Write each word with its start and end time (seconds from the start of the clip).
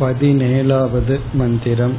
पदिनेलावद् 0.00 1.36
मन्दिरम् 1.38 1.96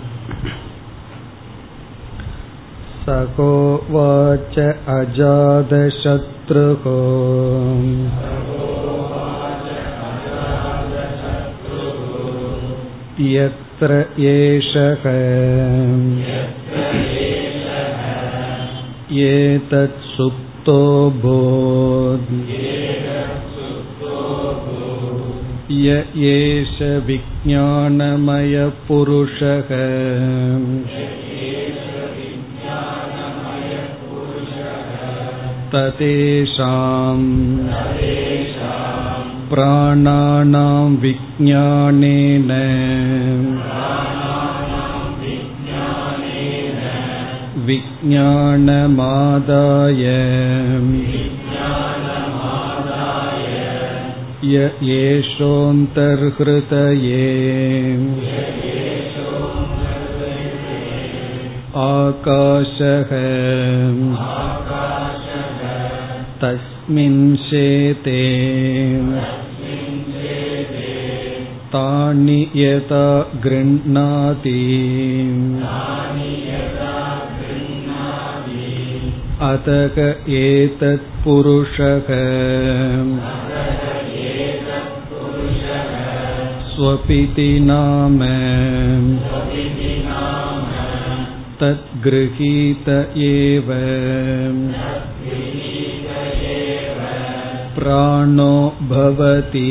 सकोवाच 3.04 4.56
अजातशत्रुः 4.96 6.86
यत्र 13.36 14.00
एषः 14.34 15.06
एतत् 19.30 20.04
सुप्तो 20.16 20.80
बोध् 21.24 22.32
य 25.72 25.98
एष 26.32 26.78
विज्ञानमयपुरुषः 27.08 27.70
ततेषाम् 35.74 37.28
प्राणानां 39.52 40.84
विज्ञानेन 41.04 42.52
विज्ञानमादाय 47.70 48.72
य 54.46 54.70
एषोऽन्तर्हृतये 54.98 56.12
आकाशः 61.82 63.12
तस्मिन् 66.42 67.36
शेते 67.48 68.22
तानि 71.74 72.40
यथा 72.56 73.06
गृह्णाति 73.44 74.58
अतक 79.52 79.98
एतत्पुरुषः 80.42 82.10
स्वपिति 86.76 87.50
नाम 87.60 88.20
तद्गृहीत 91.62 92.90
एव 93.26 93.68
प्राणो 97.76 98.54
भवति 98.90 99.70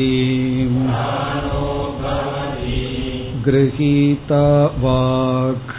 गृहीता 3.47 4.45
वाक् 4.83 5.71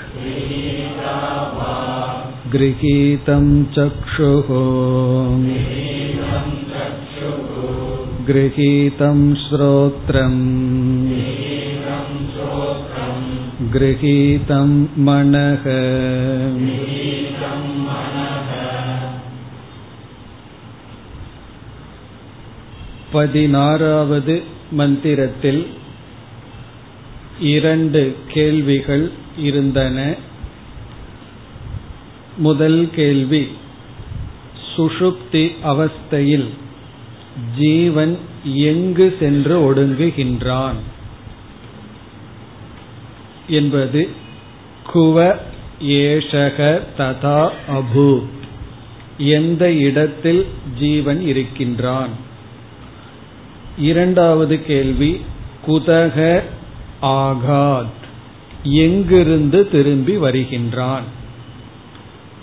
गृहीतं 2.53 3.49
चक्षुः 3.77 4.49
गृहीतं 8.27 9.19
श्रोत्रम् 9.45 10.41
गृहीतं 13.73 14.71
मनः 15.07 15.65
பதினாறாவது 23.13 24.35
மந்திரத்தில் 24.71 25.63
இரண்டு 27.41 28.03
கேள்விகள் 28.33 29.11
இருந்தன 29.39 29.99
முதல் 32.37 32.89
கேள்வி 32.95 33.43
சுஷுப்தி 34.77 35.45
அவஸ்தையில் 35.65 36.49
ஜீவன் 37.58 38.18
எங்கு 38.44 39.16
சென்று 39.20 39.74
ஒடுங்குகின்றான் 39.74 40.76
என்பது 43.48 44.10
குவ 44.94 45.36
ஏஷக 45.82 46.82
ததா 46.98 47.50
அபூத் 47.70 48.36
எந்த 49.18 49.72
இடத்தில் 49.72 50.46
ஜீவன் 50.80 51.22
இருக்கின்றான்? 51.22 52.10
இரண்டாவது 53.78 54.66
கேள்வி 54.66 55.22
குதக 55.68 56.42
ஆகாத். 57.02 57.96
எங்கிருந்து 58.64 59.70
திரும்பி 59.70 60.18
வருகின்றான்? 60.18 61.04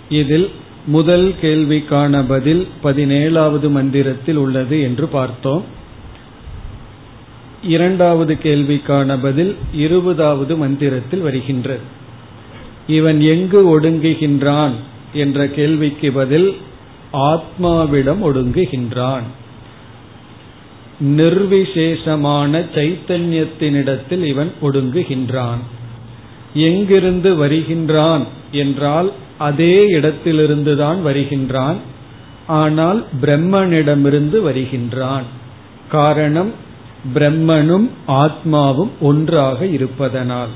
இதில் 0.09 0.51
முதல் 0.85 1.35
கேள்விக்கான 1.41 2.25
பதில் 2.27 2.67
பதினேழாவது 2.83 3.69
மந்திரத்தில் 3.69 4.35
உள்ளது 4.35 4.81
என்று 4.81 5.07
பார்த்தோம். 5.07 5.63
இரண்டாவது 7.63 8.37
கேள்விக்கான 8.43 9.17
பதில் 9.21 9.55
இருபதாவது 9.73 10.57
மந்திரத்தில் 10.57 11.19
வருகின்றது. 11.19 11.79
இவன் 12.87 13.21
எங்கு 13.21 13.79
ஒடுங்குகின்றான் 13.79 14.71
என்ற 15.13 15.47
கேள்விக்கு 15.47 16.11
பதில் 16.11 16.57
ஆத்மாவிடம் 17.13 18.21
ஒடுங்குகின்றான். 18.23 19.23
நிர்விசேஷமான 21.03 22.65
சைத்தன்யத்தினிடத்தில் 22.75 24.23
இவன் 24.23 24.51
ஒடுங்குகின்றான். 24.61 25.61
எங்கிருந்து 26.53 27.45
வருகின்றான் 27.45 28.23
என்றால் 28.51 29.11
அதே 29.37 29.93
இடத்திலிருந்துதான் 29.93 31.01
வருகின்றான். 31.01 31.75
ஆனால் 32.47 33.05
பிரம்மனிடமிருந்து 33.21 34.41
வருகின்றான். 34.41 35.23
காரணம் 35.91 36.51
பிரம்மனும் 37.13 37.89
ஆத்மாவும் 38.07 38.89
ஒன்றாக 38.99 39.65
இருப்பதனால். 39.65 40.49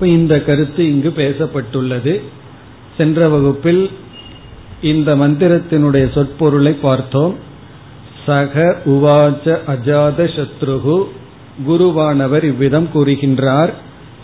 இந்த 0.00 0.42
கருத்து 0.42 0.90
இங்கு 0.92 1.12
பேசப்பட்டுள்ளது. 1.16 2.20
சென்ற 2.96 3.28
வகுப்பில் 3.28 3.90
இந்த 4.82 5.16
மந்திரத்தினுடைய 5.16 6.12
சொற்பொருளை 6.12 6.72
பார்த்தோம். 6.72 7.36
சக 8.26 8.76
உவாச்ச 8.84 9.58
அஜாத 9.66 10.24
சத்ருகு 10.24 11.04
குருவானவர் 11.68 12.42
இவ்விதம் 12.42 12.88
கூறுகின்றார். 12.94 13.72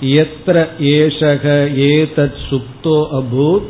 எத்திர 0.02 0.66
ஏஷக 0.80 1.44
ஏதத் 1.74 2.36
சுப்தோ 2.50 3.06
அபூத். 3.12 3.62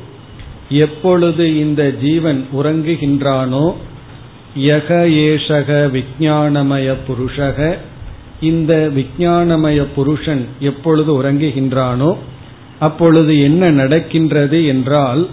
எப்பொழுது 0.71 1.59
இந்த 1.59 1.91
ஜீவன் 1.91 2.47
உறங்குகின்றானோ 2.57 3.75
யக 4.59 5.09
ஏஷக 5.09 5.91
விஜானமய 5.91 6.95
புருஷக 7.09 7.77
இந்த 8.41 8.91
விஜானமய 8.97 9.87
புருஷன் 9.95 10.47
எப்பொழுது 10.61 11.23
உறங்குகின்றானோ 11.23 12.17
அப்பொழுது 12.79 13.41
என்ன 13.41 13.71
நடக்கின்றது 13.71 14.67
என்றால் 14.67 15.29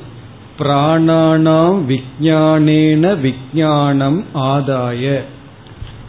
பிராணானாம் 0.59 1.79
விஜானேன 1.87 3.17
விஜானம் 3.17 4.23
ஆதாய. 4.33 5.21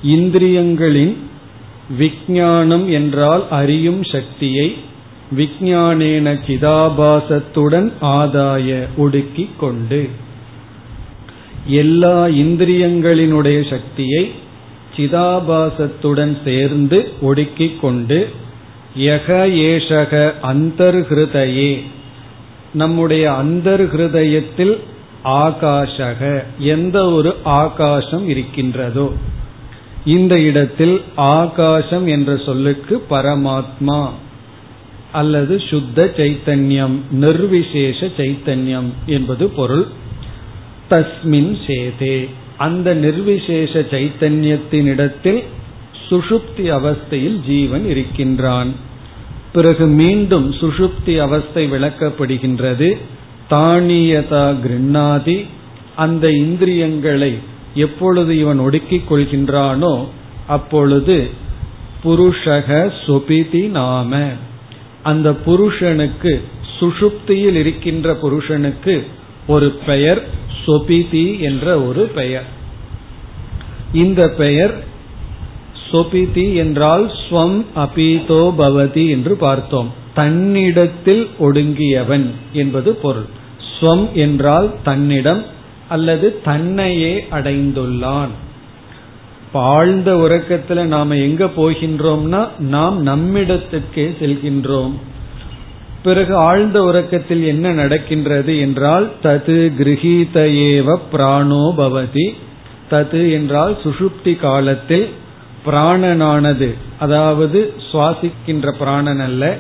இந்திரியங்களின் 0.06 1.16
விஜானம் 1.98 2.89
என்றால் 2.89 3.48
அறியும் 3.51 4.04
சக்தியை 4.04 4.77
விஜயானேன 5.36 6.39
சிதாபாசத்துடன் 6.47 7.92
ஆதாய 8.01 8.86
ஒடுக்கிக் 8.97 9.59
கொண்டு 9.59 10.09
எல்லா 11.66 12.27
இந்திரியங்களினுடைய 12.27 13.71
சக்தியை 13.71 14.33
சிதாபாசத்துடன் 14.97 16.36
சேர்ந்து 16.45 17.13
ஒடுக்கிக் 17.21 17.80
கொண்டு 17.80 18.28
யக 18.98 19.28
ஏஷக 19.65 20.33
அந்தர்ஹிருதயே 20.42 21.83
நம்முடைய 22.72 23.31
அந்தர்ஹிருதயத்தில் 23.31 24.78
ஆகாஷக 25.24 26.42
எந்த 26.59 27.10
ஒரு 27.10 27.36
ஆகாசம் 27.45 28.28
இருக்கின்றதோ 28.28 29.13
இந்த 30.04 30.41
இடத்தில் 30.41 31.03
ஆகாசம் 31.15 32.07
என்ற 32.07 32.36
சொல்லுக்கு 32.36 33.04
பரமாத்மா. 33.10 34.09
அல்லது 35.20 35.54
சுத்த 35.68 35.98
சைத்தன்யம் 36.16 36.97
நிர்விசேஷ 37.22 38.10
சைத்தன்யம் 38.16 38.91
என்பது 39.06 39.44
பொருள். 39.48 39.86
தஸ்மின் 40.91 41.53
சேதே. 41.66 42.16
அந்த 42.56 42.94
நிர்விசேஷ 42.94 43.72
சைத்தன்யத்தினிடத்தில் 43.92 45.41
சுஷுப்தி 46.09 46.66
அவஸ்தையில் 46.78 47.38
ஜீவன் 47.47 47.84
இருக்கின்றான். 47.86 48.70
பிறகு 49.53 49.86
மீண்டும் 50.00 50.47
சுஷுப்தி 50.53 51.15
அவஸ்தை 51.18 51.62
விளக்கப்படுகின்றது. 51.71 52.88
தானியதா 53.50 54.44
கிருண்ணாதி. 54.64 55.38
அந்த 55.97 56.24
இந்திரியங்களை 56.30 57.32
எப்பொழுது 57.74 58.32
இவன் 58.38 58.60
ஒடுக்கிக் 58.60 59.09
கொள்கின்றானோ 59.10 59.94
அப்பொழுது 60.47 61.16
புருஷக 62.04 62.68
சொபிதி 63.06 63.62
நாம. 63.68 64.10
அந்த 65.03 65.34
புருஷனுக்கு 65.34 66.42
சுஷுப்தியில் 66.80 67.54
இருக்கின்ற 67.54 68.15
புருஷனுக்கு 68.15 69.06
ஒரு 69.47 69.71
பெயர் 69.86 70.27
சொபிதி 70.66 71.41
என்ற 71.41 71.80
ஒரு 71.80 72.06
பெயர். 72.06 72.45
இந்த 73.92 74.28
பெயர் 74.28 74.84
சொபிதி 75.91 76.54
என்றால் 76.54 77.12
ஸ்வம் 77.12 77.65
அபீதோ 77.77 78.53
பவதி 78.59 79.09
என்று 79.09 79.36
பார்த்தோம். 79.36 79.92
தன்னிடத்தில் 80.15 81.28
ஒடுங்கியவன் 81.41 82.30
என்பது 82.53 82.95
பொருள். 82.95 83.27
ஸ்வம் 83.80 84.12
என்றால் 84.12 84.74
தன்னிடம் 84.84 85.45
அல்லது 85.89 86.41
தன்னையே 86.42 87.27
அடைந்துள்ளான். 87.30 88.28
ஆழ்ந்த 89.53 90.15
உறக்கத்துல 90.15 90.83
நாம 90.83 91.16
எங்க 91.16 91.45
போகின்றோம்னா 91.45 92.48
நாம் 92.59 93.06
நம்மிடத்துக்கே 93.06 94.15
செல்கின்றோம். 94.21 94.92
பிறகு 96.03 96.36
ஆழ்ந்த 96.36 96.83
உறக்கத்தில் 96.83 97.45
என்ன 97.45 97.72
நடக்கின்றது 97.72 98.59
என்றால் 98.59 99.10
தது 99.22 99.72
கிரகித 99.78 100.34
ஏவ 100.53 100.98
பிராணோ 101.12 101.74
பவதி. 101.77 102.34
தது 102.91 103.33
என்றால் 103.33 103.78
சுஷுப்தி 103.84 104.36
காலத்தில் 104.36 105.09
பிராணனானது 105.66 106.74
அதாவது 106.98 107.74
சுவாசிக்கின்ற 107.92 108.71
பிராணன் 108.78 109.21
அல்ல 109.21 109.56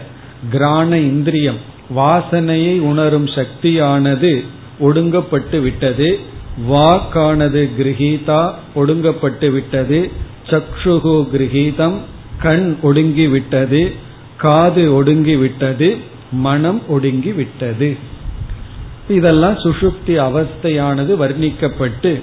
கிராண 0.50 0.98
இந்திரியம் 0.98 1.56
வாசனையை 1.96 2.80
உணரும் 2.80 3.26
சக்தியானது 3.26 4.44
ஒடுங்கப்பட்டு 4.80 5.60
விட்டது. 5.60 6.18
வாக்கானது 6.66 7.68
கிரகிதா 7.78 8.52
ஒடுங்கப்பட்டு 8.74 9.52
விட்டது 9.52 10.10
சக்ஷுகு 10.46 11.28
கிரகிதம் 11.32 11.96
கண் 12.42 12.76
ஒடுங்கி 12.82 13.28
விட்டது 13.28 13.92
காது 14.36 14.94
ஒடுங்கி 14.94 15.36
விட்டது 15.36 15.96
மனம் 16.32 16.82
ஒடுங்கி 16.88 17.32
விட்டது. 17.32 17.96
இதெல்லாம் 19.08 19.54
சுஷுப்தி 19.54 20.06
அவஸ்தையானது 20.06 21.16
வர்ணிக்கப்பட்டு 21.16 22.20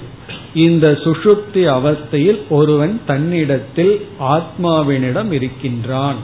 இந்த 0.54 0.90
சுஷுப்தி 0.90 1.64
அவஸ்தையில் 1.70 2.42
ஒருவன் 2.48 3.00
தன்னிடத்தில் 3.06 4.06
ஆத்மாவினிடம் 4.20 5.32
இருக்கின்றான். 5.32 6.16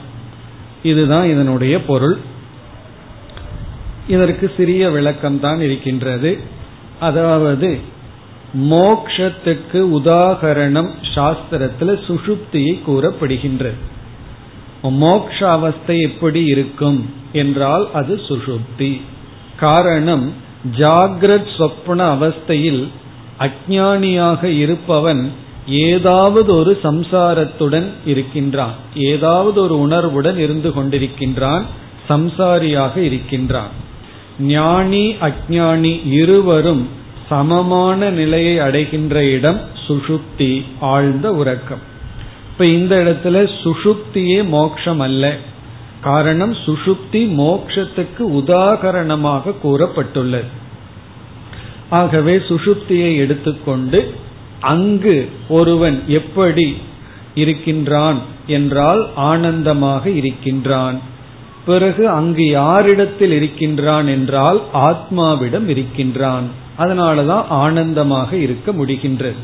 இதுதான் 0.83 1.25
இதனுடைய 1.25 1.85
பொருள். 1.85 2.17
இதற்கு 4.07 4.51
சிறிய 4.57 4.89
விளக்கம் 4.89 5.39
தான் 5.39 5.61
இருக்கின்றது. 5.61 6.39
அதாவது 6.99 7.91
மோக்ஷத்துக்கு 8.61 9.79
உதாகரணம் 9.97 10.89
சாஸ்திரத்தில் 11.15 11.97
சுஷுப்தியை 12.07 12.79
கூறப்படுகின்றது 12.87 13.81
மோக்ஷ 14.81 15.49
அவஸ்தை 15.49 16.01
எப்படி 16.01 16.45
இருக்கும் 16.45 17.13
என்றால் 17.31 17.89
அது 17.93 18.15
சுஷுப்தி. 18.15 19.01
காரணம் 19.59 20.31
ஜாகிரத் 20.77 21.57
சொப்பன 21.57 22.15
அவஸ்தையில் 22.15 22.87
அஜானியாக 23.39 24.43
இருப்பவன் 24.43 25.31
ஏதாவது 25.67 26.55
ஒரு 26.55 26.79
சம்சாரத்துடன் 26.83 27.87
இருக்கின்றான். 28.05 28.73
ஏதாவது 28.95 29.61
ஒரு 29.61 29.79
உணர்வுடன் 29.79 30.37
இருந்து 30.37 30.69
கொண்டிருக்கின்றான் 30.69 31.63
சம்சாரியாக 32.09 32.97
இருக்கின்றான். 32.97 33.73
ஞானி 34.39 35.15
அஜானி 35.21 36.07
இருவரும் 36.07 36.87
சமமான 37.29 38.09
நிலையை 38.09 38.59
அடைகின்ற 38.59 39.25
இடம் 39.25 39.61
சுஷுப்தி 39.87 40.63
ஆழ்ந்த 40.79 41.33
உறக்கம். 41.33 41.79
இப்ப 42.51 42.65
இந்த 42.65 42.95
இடத்துல 42.95 43.49
சுஷுப்தியே 43.63 44.47
மோக்ஷம் 44.47 44.99
அல்ல. 44.99 45.37
காரணம் 46.01 46.53
சுஷுப்தி 46.53 47.27
மோக்ஷத்துக்கு 47.37 48.19
உதாகரணமாக 48.19 49.53
கூறப்பட்டுள்ளது. 49.63 50.45
ஆகவே 51.89 52.37
சுஷுப்தியை 52.37 53.17
எடுத்துக்கொண்டு 53.17 54.13
அங்கு 54.59 55.29
ஒருவன் 55.49 56.03
எப்படி 56.07 56.77
இருக்கின்றான் 57.35 58.19
என்றால் 58.47 59.09
ஆனந்தமாக 59.15 60.09
இருக்கின்றான். 60.09 60.99
பிறகு 61.65 62.09
அங்கு 62.09 62.45
யாரிடத்தில் 62.49 63.31
இருக்கின்றான் 63.31 64.07
என்றால் 64.07 64.61
ஆத்மாவிடம் 64.73 65.67
இருக்கின்றான். 65.67 66.61
அதனாலதான் 66.77 67.45
ஆனந்தமாக 67.47 68.35
இருக்க 68.35 68.71
முடிகின்றது. 68.71 69.41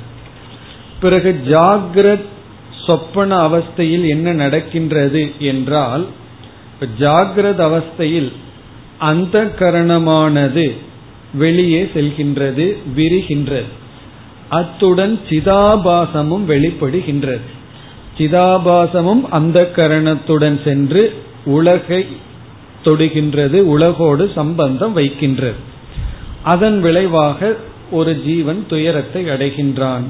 பிறகு 1.00 1.42
ஜாகிரத் 1.48 2.26
சொப்பன 2.86 3.48
அவஸ்தையில் 3.48 4.08
என்ன 4.08 4.34
நடக்கின்றது 4.34 5.31
என்றால் 5.40 6.06
ஜாகிரத 7.00 7.60
அவஸ்தையில் 7.60 8.31
அந்த 8.98 9.54
கரணமானது 9.60 10.74
வெளியே 11.34 11.92
செல்கின்றது 11.94 12.76
விரிகின்றது. 12.96 13.70
அத்துடன் 14.50 15.20
சிதாபாசமும் 15.30 16.46
வெளிப்படுகின்றது. 16.48 17.40
சிதாபாசமும் 18.18 19.22
அந்த 19.30 19.72
கரணத்துடன் 19.75 20.64
சென்று 20.64 21.24
உலகை 21.46 22.08
தொடுகின்றது 22.86 23.60
உலகோடு 23.62 24.32
சம்பந்தம் 24.36 24.94
வைக்கின்றது. 24.94 25.69
அதன் 26.44 26.81
விளைவாக 26.81 27.56
ஒரு 27.91 28.21
ஜீவன் 28.25 28.65
துயரத்தை 28.68 29.24
அடைகின்றான். 29.24 30.06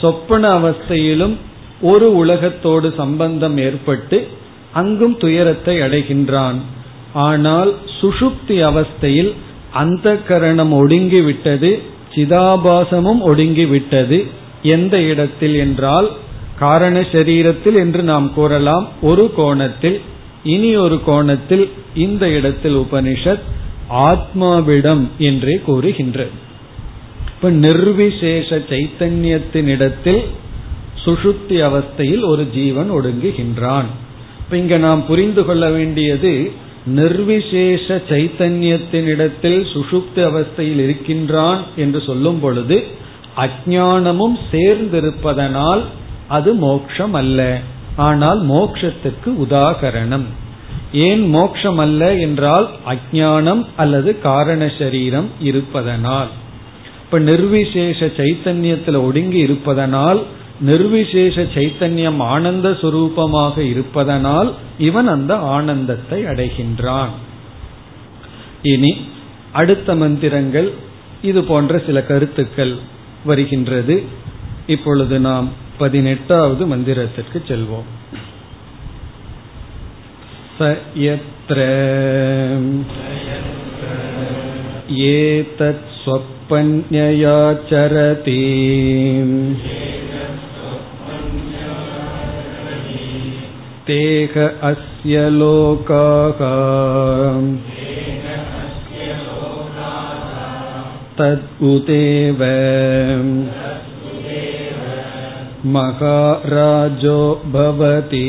சொப்பன 0.00 0.58
அவஸ்தையிலும் 0.58 1.34
ஒரு 1.80 2.16
உலகத்தோடு 2.16 2.94
சம்பந்தம் 2.96 3.56
ஏற்பட்டு 3.58 4.26
அங்கும் 4.72 5.16
துயரத்தை 5.16 5.76
அடைகின்றான். 5.78 6.58
ஆனால் 7.12 7.74
சுஷுப்தி 8.00 8.56
அவஸ்தையில் 8.70 9.32
அந்த 9.72 10.16
கரணம் 10.16 10.72
ஒடுங்கிவிட்டது 10.72 11.78
சிதாபாசமும் 12.14 13.20
ஒடுங்கிவிட்டது. 13.26 14.26
எந்த 14.62 15.00
இடத்தில் 15.00 15.54
என்றால் 15.54 16.10
காரண 16.58 17.00
சரீரத்தில் 17.00 17.74
என்று 17.74 18.02
நாம் 18.02 18.34
கூறலாம் 18.34 18.88
ஒரு 19.00 19.32
கோணத்தில் 19.36 20.00
இனி 20.42 20.76
ஒரு 20.76 21.00
கோணத்தில் 21.04 21.70
இந்த 21.94 22.28
இடத்தில் 22.28 22.76
உபனிஷத் 22.76 23.42
ஆத்மாவிடம் 23.92 25.08
என்றே 25.18 25.60
கூறுகின்றது 25.66 26.30
இப்ப 27.26 27.50
நிர்விசேஷ 27.50 28.48
சைத்தன்யத்தினிடத்தில் 28.68 30.22
சுஷுப்தி 31.04 31.58
அவஸ்தையில் 31.68 32.24
ஒரு 32.24 32.50
ஜீவன் 32.50 32.90
ஒடுங்குகின்றான். 32.92 33.88
இப்ப 34.38 34.56
இங்க 34.56 34.76
நாம் 34.76 35.06
புரிந்து 35.06 35.44
கொள்ள 35.44 35.70
வேண்டியது 35.70 36.52
நிர்விசேஷ 36.86 38.02
சைத்தன்யத்தினிடத்தில் 38.08 39.60
சுஷுப்தி 39.74 40.16
அவஸ்தையில் 40.16 40.80
இருக்கின்றான் 40.82 41.60
என்று 41.76 42.02
சொல்லும் 42.02 42.40
பொழுது 42.40 42.84
அஜானமும் 43.36 44.38
சேர்ந்திருப்பதனால் 44.52 45.82
அது 46.28 46.54
மோக்ஷம் 46.54 47.14
அல்ல 47.14 47.60
ஆனால் 47.96 48.40
மோக்ஷத்துக்கு 48.48 49.26
உதாகரணம். 49.26 50.24
ஏன் 50.92 51.28
மோக்ஷம் 51.28 51.78
அல்ல 51.78 52.14
என்றால் 52.14 52.70
அஜானம் 52.86 53.66
அல்லது 53.76 54.20
காரண 54.20 54.72
சரீரம் 54.78 55.28
இருப்பதனால். 55.40 56.28
இப்ப 57.04 57.18
நிர்விசேஷ 57.18 58.06
சைத்தன்யத்தில் 58.06 59.02
ஒடுங்கி 59.02 59.38
இருப்பதனால் 59.38 60.22
நிர்விசேஷ 60.60 61.42
சைத்தன்யம் 61.42 62.18
ஆனந்த 62.18 62.70
சுரூபமாக 62.70 63.58
இருப்பதனால் 63.58 64.54
இவன் 64.78 65.06
அந்த 65.06 65.36
ஆனந்தத்தை 65.36 66.24
அடைகின்றான். 66.24 67.08
இனி 68.62 68.96
அடுத்த 69.52 69.94
மந்திரங்கள் 69.94 70.72
இது 71.22 71.42
போன்ற 71.42 71.82
சில 71.86 72.02
கருத்துக்கள் 72.02 72.76
வருகின்றது. 73.24 74.02
இப்பொழுது 74.66 75.20
நாம் 75.20 75.48
பதினெட்டாவது 75.78 76.66
மந்திரத்திற்கு 76.66 77.38
செல்வோம். 77.48 77.88
स 80.57 80.69
यत्र 80.97 81.67
एतत् 85.07 85.87
स्वप्न्यया 85.97 87.37
चरति 87.69 88.41
तेह 93.87 94.35
अस्य 94.69 95.29
लोकाः 95.39 96.41
तद् 101.19 101.63
उदेव 101.69 102.41
महाराजो 105.75 107.19
भवति 107.53 108.27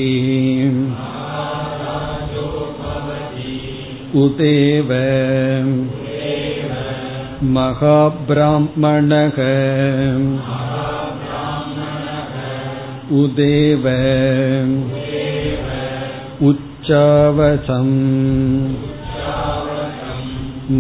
उदेव 4.25 4.93
महाब्राह्मणः 7.57 9.39
उदेव 13.21 13.85
उच्चावसम् 16.49 17.95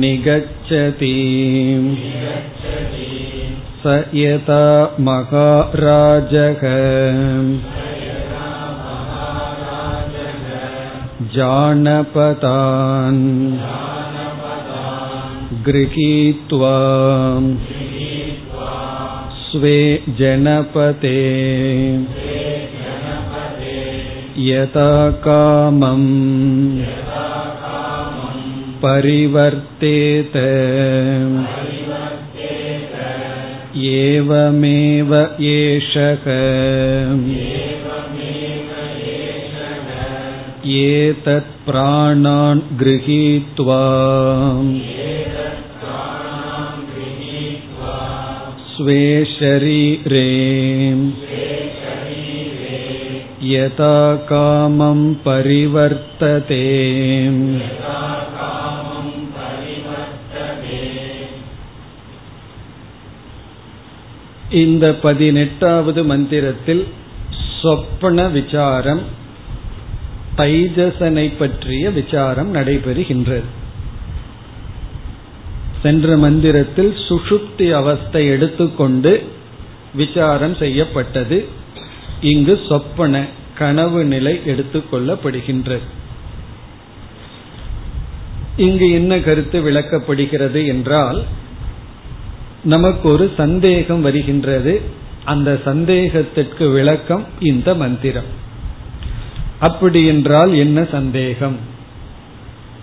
निगच्छति 0.00 1.14
स 3.82 3.94
यथा 4.14 4.64
महाराजः 5.08 6.62
जानपदान् 11.36 13.24
गृहीत्वा 15.66 16.76
स्वे 19.42 19.78
जनपदे 20.18 21.18
यथा 24.48 24.90
कामम् 25.26 26.08
परिवर्तेत 28.84 30.36
एवमेव 33.94 35.14
एषः 35.54 36.26
एतत् 40.82 41.52
प्राणान् 41.66 42.62
गृहीत्वा 42.80 43.82
स्वे 48.72 49.02
शरीरे 49.38 50.26
यथा 53.52 53.96
कामं 54.30 55.00
परिवर्तते 55.26 56.64
இந்த 64.60 64.84
பதினெட்டாவது 65.02 66.04
மந்திரத்தில் 66.04 66.84
சொப்பன 67.60 68.26
விசாரம் 68.26 69.02
தைஜசனை 70.37 71.31
பற்றிய 71.39 71.91
விசாரம் 71.91 72.53
நடைபெறுகின்றது. 72.55 73.43
சென்ற 75.81 76.17
மந்திரத்தில் 76.17 76.95
சுஷுப்தி 77.07 77.71
அவஸ்தை 77.71 78.27
எடுத்துக்கொண்டு 78.27 79.23
விசாரம் 79.95 80.55
செய்யப்பட்டது. 80.55 81.45
இங்கு 82.21 82.59
சொப்பன 82.67 83.25
கனவு 83.57 84.03
நிலை 84.03 84.41
எடுத்துக்கொள்ளப்படுகின்றது 84.45 85.87
இங்கு 88.57 88.91
என்ன 88.91 89.19
கருத்து 89.19 89.71
விளக்கப்படுகிறது 89.71 90.65
என்றால் 90.65 91.23
நமக்கு 92.63 93.09
ஒரு 93.09 93.33
சந்தேகம் 93.37 94.01
வருகின்றது. 94.01 94.81
அந்த 95.23 95.61
சந்தேகத்திற்கு 95.65 96.69
விளக்கம் 96.69 97.25
இந்த 97.39 97.75
மந்திரம். 97.75 98.41
அப்படி 99.67 100.01
என்றால் 100.05 100.51
என்ன 100.53 100.79
சந்தேகம்? 100.91 101.57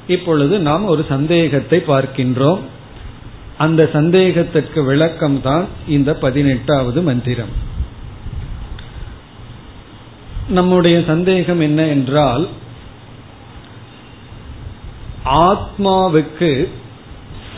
இப்பொழுது 0.07 0.55
நாம் 0.59 0.85
ஒரு 0.85 1.03
சந்தேகத்தை 1.09 1.79
பார்க்கின்றோம். 1.87 2.63
அந்த 3.59 3.81
சந்தேகத்திற்கு 3.93 4.81
விளக்கம் 4.85 5.41
தான் 5.43 5.65
இந்த 5.89 6.11
பதினெட்டாவது 6.15 7.01
மந்திரம். 7.03 7.53
நம்முடைய 10.49 10.97
சந்தேகம் 11.07 11.61
என்ன 11.61 11.81
என்றால் 11.87 12.45
ஆத்மாவுக்கு 15.25 16.53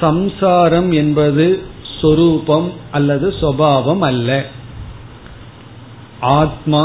சம்சாரம் 0.00 0.91
என்பது 0.93 1.47
சொரூபம் 2.00 2.69
அல்லது 2.91 3.26
சுவாவம் 3.41 4.05
அல்ல. 4.11 4.29
ஆத்மா 6.38 6.85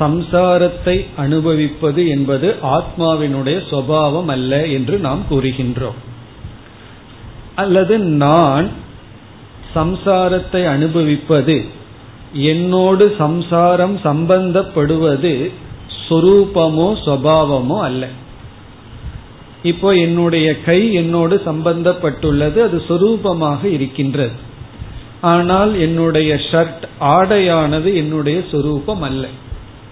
சம்சாரத்தை 0.00 0.96
அனுபவிப்பது 1.16 2.02
என்பது 2.08 2.48
ஆத்மாவினுடைய 2.76 3.58
சுவாவம் 3.70 4.30
அல்ல 4.34 4.52
என்று 4.66 4.96
நாம் 4.98 5.22
கூறுகின்றோம். 5.30 5.98
அல்லது 7.54 7.94
நான் 7.98 8.68
சம்சாரத்தை 9.74 10.62
அனுபவிப்பது 10.74 11.56
என்னோடு 12.52 13.04
சம்சாரம் 13.18 13.96
சம்பந்தப்படுவது 14.04 15.32
சொரூபமோ 16.06 16.88
சுவாவமோ 17.06 17.78
அல்ல. 17.88 18.04
இப்போ 19.62 19.88
என்னுடைய 19.94 20.48
கை 20.60 20.80
என்னோடு 20.92 21.34
சம்பந்தப்பட்டுள்ளது 21.44 22.58
அது 22.66 22.78
சொரூபமாக 22.88 23.62
இருக்கின்றது. 23.64 24.36
ஆனால் 25.32 25.72
என்னுடைய 25.78 26.30
ஷர்ட் 26.48 26.84
ஆடையானது 27.14 27.88
என்னுடைய 27.94 28.38
சொரூபம் 28.50 29.02
அல்ல. 29.08 29.24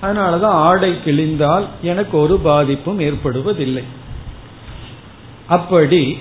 அதனாலதான் 0.03 0.59
ஆடை 0.69 0.93
கிழிந்தால் 1.05 1.65
எனக்கு 1.83 2.19
ஒரு 2.19 2.39
பாதிப்பும் 2.39 3.01
ஏற்படுவதில்லை. 3.01 3.83
அப்படி 5.47 6.19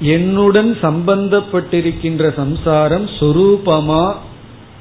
என்னுடன் 0.00 0.78
சம்பந்தப்பட்டிருக்கின்ற 0.82 2.34
சம்சாரம் 2.34 3.06
சொரூபமா 3.06 4.14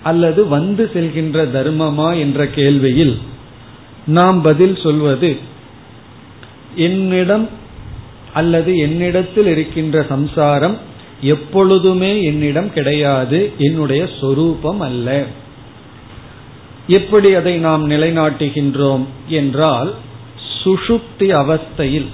அல்லது 0.04 0.48
வந்து 0.48 0.92
செல்கின்ற 0.94 1.46
தர்மமா 1.56 2.20
என்ற 2.20 2.46
கேள்வியில் 2.46 3.18
நாம் 4.06 4.42
பதில் 4.42 4.76
சொல்வது 4.76 5.38
என்னிடம் 6.76 7.50
அல்லது 8.34 8.76
என்னிடத்தில் 8.76 9.46
இருக்கின்ற 9.46 10.06
சம்சாரம் 10.10 10.78
எப்பொழுதுமே 11.22 12.24
என்னிடம் 12.24 12.74
கிடையாது 12.74 13.52
என்னுடைய 13.58 14.10
சொரூபம் 14.20 14.80
அல்ல. 14.80 15.26
எப்படி 16.88 17.34
அதை 17.34 17.58
நாம் 17.58 17.90
நிலைநாட்டுகின்றோம் 17.90 19.04
என்றால் 19.28 19.94
சுஷுப்தி 20.64 21.20
அவஸ்தையில் 21.20 22.08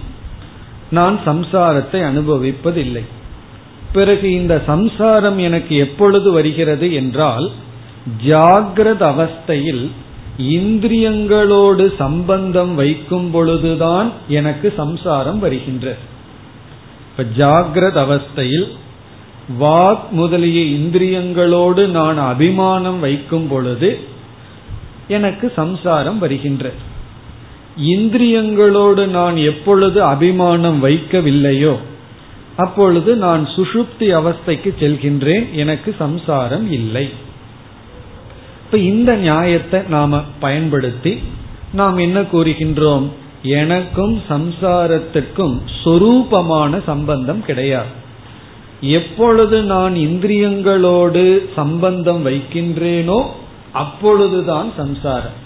நான் 0.90 1.20
சம்சாரத்தை 1.26 2.02
அனுபவிப்பதில்லை. 2.02 3.04
பிறகு 3.94 4.32
இந்த 4.32 4.64
சம்சாரம் 4.66 5.38
எனக்கு 5.38 5.76
எப்பொழுது 5.76 6.32
வருகிறது 6.32 6.94
என்றால் 6.94 7.52
ஜாகிரத 8.26 9.02
அவஸ்தையில் 9.14 9.90
இந்திரியங்களோடு 10.38 11.96
சம்பந்தம் 11.98 12.76
வைக்கும் 12.76 13.32
பொழுதுதான் 13.32 14.12
எனக்கு 14.28 14.74
சம்சாரம் 14.78 15.40
வருகின்றது. 15.40 15.98
இப்ப 17.10 17.24
ஜாகிரத 17.38 17.98
அவஸ்தையில் 18.06 18.68
வாக் 19.60 20.10
முதலிய 20.10 20.78
இந்திரியங்களோடு 20.78 21.88
நான் 21.88 22.18
அபிமானம் 22.18 23.00
வைக்கும் 23.00 23.48
பொழுது 23.48 24.16
எனக்கு 25.08 25.52
சம்சாரம் 25.56 26.20
வருகின்றது 26.20 26.96
இந்திரியங்களோடு 27.86 29.06
நான் 29.06 29.38
எப்பொழுது 29.38 30.04
அபிமானம் 30.04 30.84
வைக்கவில்லையோ 30.84 31.76
அப்பொழுது 32.56 33.16
நான் 33.16 33.48
சுஷுப்தி 33.56 34.08
அவஸ்தைக்கு 34.20 34.70
செல்கின்றேன் 34.80 35.52
எனக்கு 35.52 35.96
சம்சாரம் 36.00 36.72
இல்லை. 36.72 37.10
இப்ப 38.66 38.78
இந்த 38.78 39.16
நியாயத்தை 39.16 39.80
நாம 39.90 40.24
பயன்படுத்தி 40.40 41.20
நாம் 41.72 41.98
என்ன 41.98 42.22
கூறுகின்றோம்? 42.22 43.08
எனக்கும் 43.42 44.22
சம்சாரத்திற்கும் 44.30 45.60
சொரூபமான 45.84 46.84
சம்பந்தம் 46.86 47.46
கிடையாது. 47.46 47.94
எப்பொழுது 48.82 49.62
நான் 49.62 49.94
இந்திரியங்களோடு 49.94 51.46
சம்பந்தம் 51.56 52.26
வைக்கின்றேனோ 52.26 53.20
அப்பொழுதுதான் 53.74 54.72
சம்சாரம். 54.78 55.46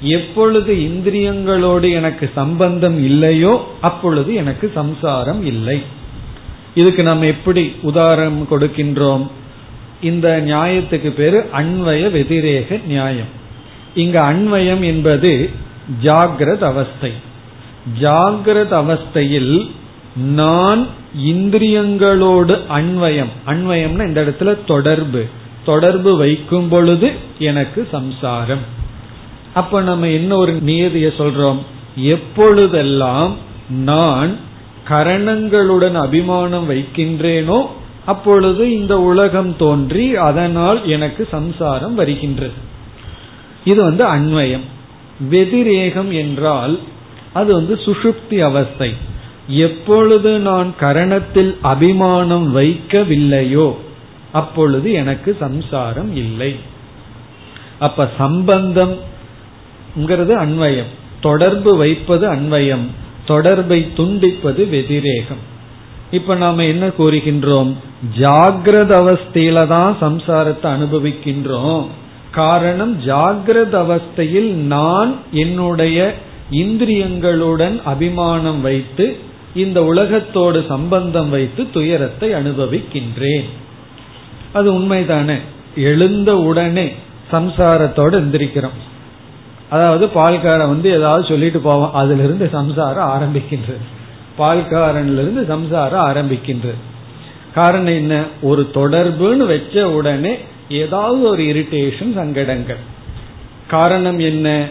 எப்பொழுது 0.00 0.74
இந்திரியங்களோடு 0.74 1.92
எனக்கு 1.92 2.30
சம்பந்தம் 2.34 3.04
இல்லையோ 3.04 3.68
அப்பொழுது 3.80 4.34
எனக்கு 4.34 4.70
சம்சாரம் 4.74 5.44
இல்லை. 5.44 5.82
இதுக்கு 6.74 7.02
நம்ம 7.02 7.24
எப்படி 7.24 7.72
உதாரணம் 7.82 8.46
கொடுக்கின்றோம்? 8.50 9.26
இந்த 10.02 10.42
நியாயத்துக்கு 10.46 11.10
பேரு 11.10 11.48
அன்வய 11.52 12.10
வெதிரேக 12.10 12.86
நியாயம். 12.86 13.38
இங்க 13.94 14.32
அன்வயம் 14.32 14.80
என்பது 14.80 15.50
ஜாகிரத 16.02 16.58
அவஸ்தை. 16.58 17.12
ஜாகிரத 18.00 18.72
அவஸ்தையில் 18.72 19.70
நான் 20.16 20.86
இந்திரியங்களோடு 21.24 22.58
அன்வயம் 22.68 23.32
அன்வயம்னா 23.46 24.06
இந்த 24.06 24.22
இடத்துல 24.22 24.56
தொடர்பு. 24.66 25.26
தொடர்பு 25.64 26.16
வைக்கும் 26.16 26.68
பொழுது 26.68 27.12
எனக்கு 27.38 27.88
சம்சாரம். 27.90 28.78
அப்ப 29.54 29.80
நம்ம 29.80 30.08
என்ன 30.08 30.36
ஒரு 30.36 30.52
நியதிய 30.52 31.08
சொல்றோம்? 31.18 31.58
எப்பொழுதெல்லாம் 31.96 33.36
நான் 33.68 34.36
கரணங்களுடன் 34.88 35.94
அபிமானம் 35.94 36.70
வைக்கின்றேனோ 36.70 37.66
அப்பொழுது 38.06 38.72
இந்த 38.72 39.00
உலகம் 39.00 39.56
தோன்றி 39.56 40.16
அதனால் 40.16 40.86
எனக்கு 40.86 41.28
சம்சாரம் 41.30 41.94
வருகின்றது. 41.94 42.52
இது 43.64 43.82
வந்து 43.82 44.04
அன்வயம் 44.04 44.66
வெதிரேகம் 45.30 46.12
என்றால் 46.12 46.78
அது 47.32 47.54
வந்து 47.54 47.74
சுஷுப்தி 47.74 48.38
அவஸ்தை. 48.40 48.94
எப்பொழுது 49.46 50.38
நான் 50.38 50.74
கரணத்தில் 50.80 51.56
அபிமானம் 51.62 52.56
வைக்கவில்லையோ 52.56 53.74
அப்பொழுது 54.32 54.92
எனக்கு 54.92 55.36
சம்சாரம் 55.40 56.16
இல்லை. 56.16 56.56
அப்ப 57.78 58.08
சம்பந்தம் 58.18 58.96
அன்வயம் 59.96 60.90
தொடர்பு 61.20 61.76
வைப்பது 61.76 62.34
அன்வயம் 62.34 62.86
தொடர்பை 63.26 63.92
துண்டிப்பது 63.96 64.68
வெதிரேகம். 64.68 65.42
இப்ப 66.10 66.34
நாம 66.34 66.64
என்ன 66.64 66.86
கூறுகின்றோம்? 66.86 67.74
ஜாகிரத 68.18 68.92
அவஸ்தையில 69.02 69.66
தான் 69.66 69.96
சம்சாரத்தை 70.00 70.68
அனுபவிக்கின்றோம். 70.76 71.86
காரணம் 72.30 73.00
ஜாகிரத 73.00 73.74
அவஸ்தையில் 73.84 74.50
நான் 74.52 75.16
என்னுடைய 75.30 76.14
இந்திரியங்களுடன் 76.50 77.82
அபிமானம் 77.82 78.60
வைத்து 78.60 79.16
இந்த 79.54 79.84
உலகத்தோடு 79.84 80.64
சம்பந்தம் 80.68 81.30
வைத்து 81.30 81.70
துயரத்தை 81.70 82.34
அனுபவிக்கின்றேன். 82.34 83.44
அது 84.52 84.72
உண்மைதானே? 84.72 85.36
எழுந்த 85.76 86.36
உடனே 86.36 86.94
சம்சாரத்தோடு 87.32 88.18
எந்திரிக்கிறோம். 88.20 88.78
அதாவது 89.70 90.06
பால்காரன் 90.06 90.66
வந்து 90.66 90.90
ஏதாவது 90.90 91.24
சொல்லிட்டு 91.24 91.58
போவான். 91.58 91.90
அதுல 91.92 92.22
இருந்து 92.22 92.48
சம்சாரம் 92.52 93.08
ஆரம்பிக்கின்றது. 93.08 93.82
பால்காரன்ல 94.38 95.12
இருந்து 95.12 95.44
சம்சாரம் 95.44 96.14
ஆரம்பிக்கின்றது. 96.14 96.74
காரணம் 97.54 97.94
என்ன? 97.94 98.24
ஒரு 98.42 98.70
தொடர்புன்னு 98.74 99.46
வச்ச 99.46 99.90
உடனே 99.90 100.38
ஏதாவது 100.68 101.22
ஒரு 101.22 101.42
இரிட்டேஷன் 101.42 102.14
சங்கடங்கள். 102.14 102.76
காரணம் 103.68 104.18
என்ன? 104.18 104.66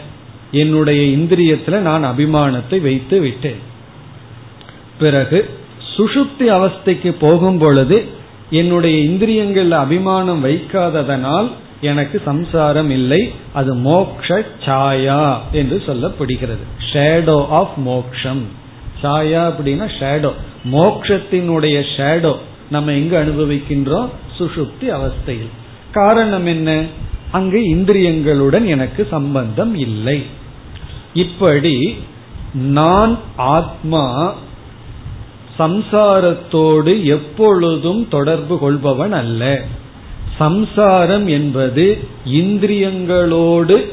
என்னுடைய 0.52 1.16
இந்திரியத்துல 1.16 1.78
நான் 1.78 2.04
அபிமானத்தை 2.04 2.80
வைத்து 2.80 3.20
விட்டேன். 3.20 3.68
பிறகு 4.98 5.50
சுஷுப்தி 5.96 6.40
அவஸ்தைக்கு 6.40 7.14
போகும் 7.20 7.58
பொழுது 7.58 8.18
என்னுடைய 8.50 9.04
இந்திரியங்கள்ல 9.04 9.70
அபிமானம் 9.70 10.44
வைக்காததனால் 10.44 11.50
எனக்கு 11.80 12.22
சம்சாரம் 12.24 12.90
இல்லை. 12.90 13.32
அது 13.52 13.74
மோக்ஷ 13.74 14.44
சாயா 14.64 15.38
என்று 15.52 15.82
சொல்லப்படுகிறது. 15.86 16.92
ஷேடோ 16.92 17.46
ஆஃப் 17.48 17.76
மோக்ஷம். 17.76 18.42
சாயா 19.02 19.52
அப்படின்னா 19.52 19.90
ஷேடோ 20.00 20.32
மோக்ஷத்தினுடைய 20.72 21.84
ஷேடோ 21.96 22.36
நம்ம 22.70 22.92
எங்க 22.92 23.24
அனுபவிக்கின்றோம்? 23.24 24.08
சுஷுப்தி 24.38 24.80
அவஸ்தையில். 24.80 25.50
காரணம் 25.92 26.46
என்ன? 26.46 26.84
அங்கு 27.30 27.60
இந்திரியங்களுடன் 27.68 28.66
எனக்கு 28.66 29.06
சம்பந்தம் 29.10 29.74
இல்லை. 29.74 30.22
இப்படி 31.14 31.98
நான் 32.52 33.18
ஆத்மா 33.36 34.34
சம்சாரத்தோடு 35.60 37.04
எப்பொழுதும் 37.04 38.08
தொடர்பு 38.08 38.58
கொள்பவன் 38.58 39.12
அல்ல. 39.12 39.64
சம்சாரம் 40.38 41.26
என்பது 41.26 41.98
இந்திரியங்களோடு 42.26 43.86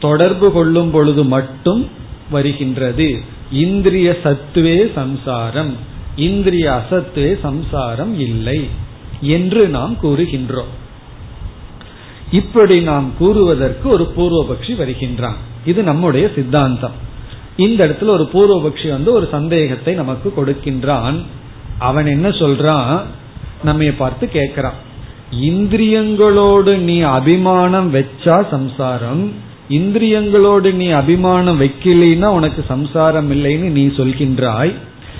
தொடர்பு 0.00 0.52
கொள்ளும் 0.52 0.90
பொழுது 0.90 1.24
மட்டும் 1.24 1.88
வருகின்றது. 2.30 3.20
இந்திரிய 3.52 4.16
சத்துவே 4.24 4.92
சம்சாரம். 4.92 5.76
இந்திரிய 6.16 6.80
அசத்துவே 6.80 7.40
சம்சாரம் 7.40 8.20
இல்லை 8.20 8.68
என்று 9.20 9.68
நாம் 9.68 9.96
கூறுகின்றோம். 10.02 10.72
இப்படி 12.32 12.80
நாம் 12.80 13.12
கூறுவதற்கு 13.18 13.88
ஒரு 13.88 14.12
பூர்வபக்ஷி 14.16 14.76
வருகின்றான். 14.76 15.36
இது 15.66 15.82
நம்முடைய 15.82 16.30
சித்தாந்தம். 16.34 17.06
இந்த 17.58 17.80
இடத்துல 17.86 18.12
ஒரு 18.16 18.24
பூர்வபக்ஷி 18.32 18.88
வந்து 18.88 19.10
ஒரு 19.12 19.28
சந்தேகத்தை 19.30 19.94
நமக்கு 19.94 20.28
கொடுக்கின்றான். 20.36 21.16
அவன் 21.78 22.06
என்ன 22.06 22.28
சொல்றான்? 22.28 22.92
நம்ம 23.62 23.90
பார்த்து 23.98 24.24
கேட்கிறான். 24.32 24.78
இந்திரியங்களோடு 25.50 26.72
நீ 26.78 27.00
அபிமானம் 27.00 27.88
வச்சா 27.94 28.36
சம்சாரம் 28.50 29.24
இந்திரியங்களோடு 29.68 30.68
நீ 30.72 30.86
அபிமானம் 30.90 31.58
வைக்கலைன்னா 31.60 32.28
உனக்கு 32.38 32.64
சம்சாரம் 32.68 33.30
இல்லைன்னு 33.30 33.68
நீ 33.78 33.84
சொல்கின்றாய். 33.86 34.72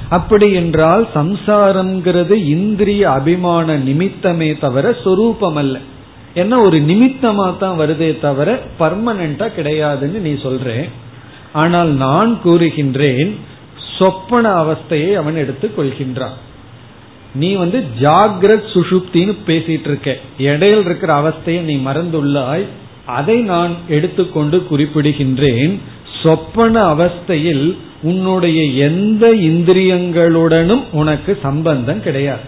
அப்படி 0.09 0.47
என்றால் 0.53 1.05
சம்சாரம்ங்கிறது 1.15 2.35
இந்திரிய 2.47 3.03
அபிமான 3.11 3.77
நிமித்தமே 3.79 4.49
தவிர 4.59 4.95
சொரூபம் 5.05 5.57
அல்ல 5.57 5.79
என்ன 6.35 6.61
ஒரு 6.61 6.79
நிமித்தமா 6.81 7.47
தான் 7.59 7.79
வருதே 7.79 8.09
தவிர 8.21 8.49
பர்மனண்டா 8.79 9.47
கிடையாதுன்னு 9.59 10.19
நீ 10.27 10.33
சொல்றேன் 10.43 10.87
ஆனால் 11.53 11.89
நான் 11.89 12.41
கூறுகின்றேன் 12.45 13.37
சொப்பன 13.99 14.65
அவஸ்தையை 14.65 15.15
அவன் 15.15 15.37
எடுத்துக் 15.37 15.79
கொள்கின்றான். 15.79 16.37
நீ 17.35 17.55
வந்து 17.55 17.85
ஜாகிரத் 18.01 18.71
சுஷுப்தின்னு 18.73 19.37
பேசிட்டு 19.47 19.85
இருக்க 19.85 20.17
இடையில் 20.39 20.85
இருக்கிற 20.85 21.13
அவஸ்தையை 21.21 21.61
நீ 21.61 21.77
மறந்துள்ளாய் 21.77 22.65
அதை 23.07 23.41
நான் 23.41 23.77
எடுத்துக்கொண்டு 23.89 24.67
குறிப்பிடுகின்றேன் 24.71 25.79
சொப்பன 26.23 26.95
அவஸ்தையில் 26.95 27.77
உன்னுடைய 28.03 28.65
எந்த 28.65 29.35
இந்திரியங்களுடனும் 29.35 30.83
உனக்கு 30.93 31.39
சம்பந்தம் 31.43 32.03
கிடையாது. 32.03 32.41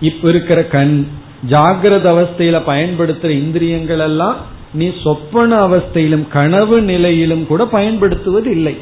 இப்ப 0.00 0.28
இருக்கிற 0.28 0.62
கண் 0.62 1.06
ஜாகிரத 1.48 2.06
அவஸ்தையில 2.14 2.60
பயன்படுத்துற 2.66 3.28
இந்திரியங்கள் 3.28 3.98
எல்லாம் 3.98 4.36
நீ 4.76 4.86
சொப்பன 5.02 5.58
அவஸ்தையிலும் 5.66 6.28
கனவு 6.28 6.76
நிலையிலும் 6.82 7.46
கூட 7.46 7.64
பயன்படுத்துவது 7.66 8.50
இல்லை 8.50 8.74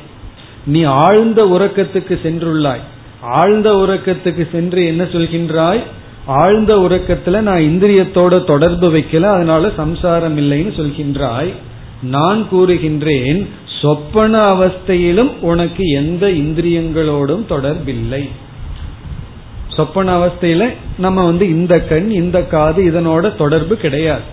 நீ 0.66 0.82
ஆழ்ந்த 0.82 1.44
உறக்கத்துக்கு 1.44 2.14
சென்றுள்ளாய். 2.24 2.84
ஆழ்ந்த 3.20 3.72
உறக்கத்துக்கு 3.72 4.44
சென்று 4.52 4.86
என்ன 4.86 5.02
சொல்கின்றாய்? 5.04 5.82
ஆழ்ந்த 6.26 6.76
உறக்கத்துல 6.76 7.40
நான் 7.40 7.66
இந்திரியத்தோட 7.70 8.44
தொடர்பு 8.44 8.86
வைக்கல 8.92 9.22
அதனால 9.22 9.70
சம்சாரம் 9.76 10.36
இல்லைன்னு 10.38 10.72
சொல்கின்றாய். 10.80 11.52
நான் 12.02 12.40
கூறுகின்றேன் 12.52 13.46
சொப்பன 13.80 14.34
அவஸ்தையிலும் 14.54 15.32
உனக்கு 15.40 15.84
எந்த 16.00 16.26
இந்திரியங்களோடும் 16.42 17.44
தொடர்பில்லை. 17.48 18.22
சொப்பன 19.68 20.08
அவஸ்தையில 20.18 20.64
நம்ம 20.98 21.24
வந்து 21.24 21.48
இந்த 21.48 21.74
கண் 21.80 22.10
இந்த 22.10 22.38
காது 22.42 22.82
இதனோட 22.82 23.36
தொடர்பு 23.36 23.76
கிடையாது. 23.76 24.32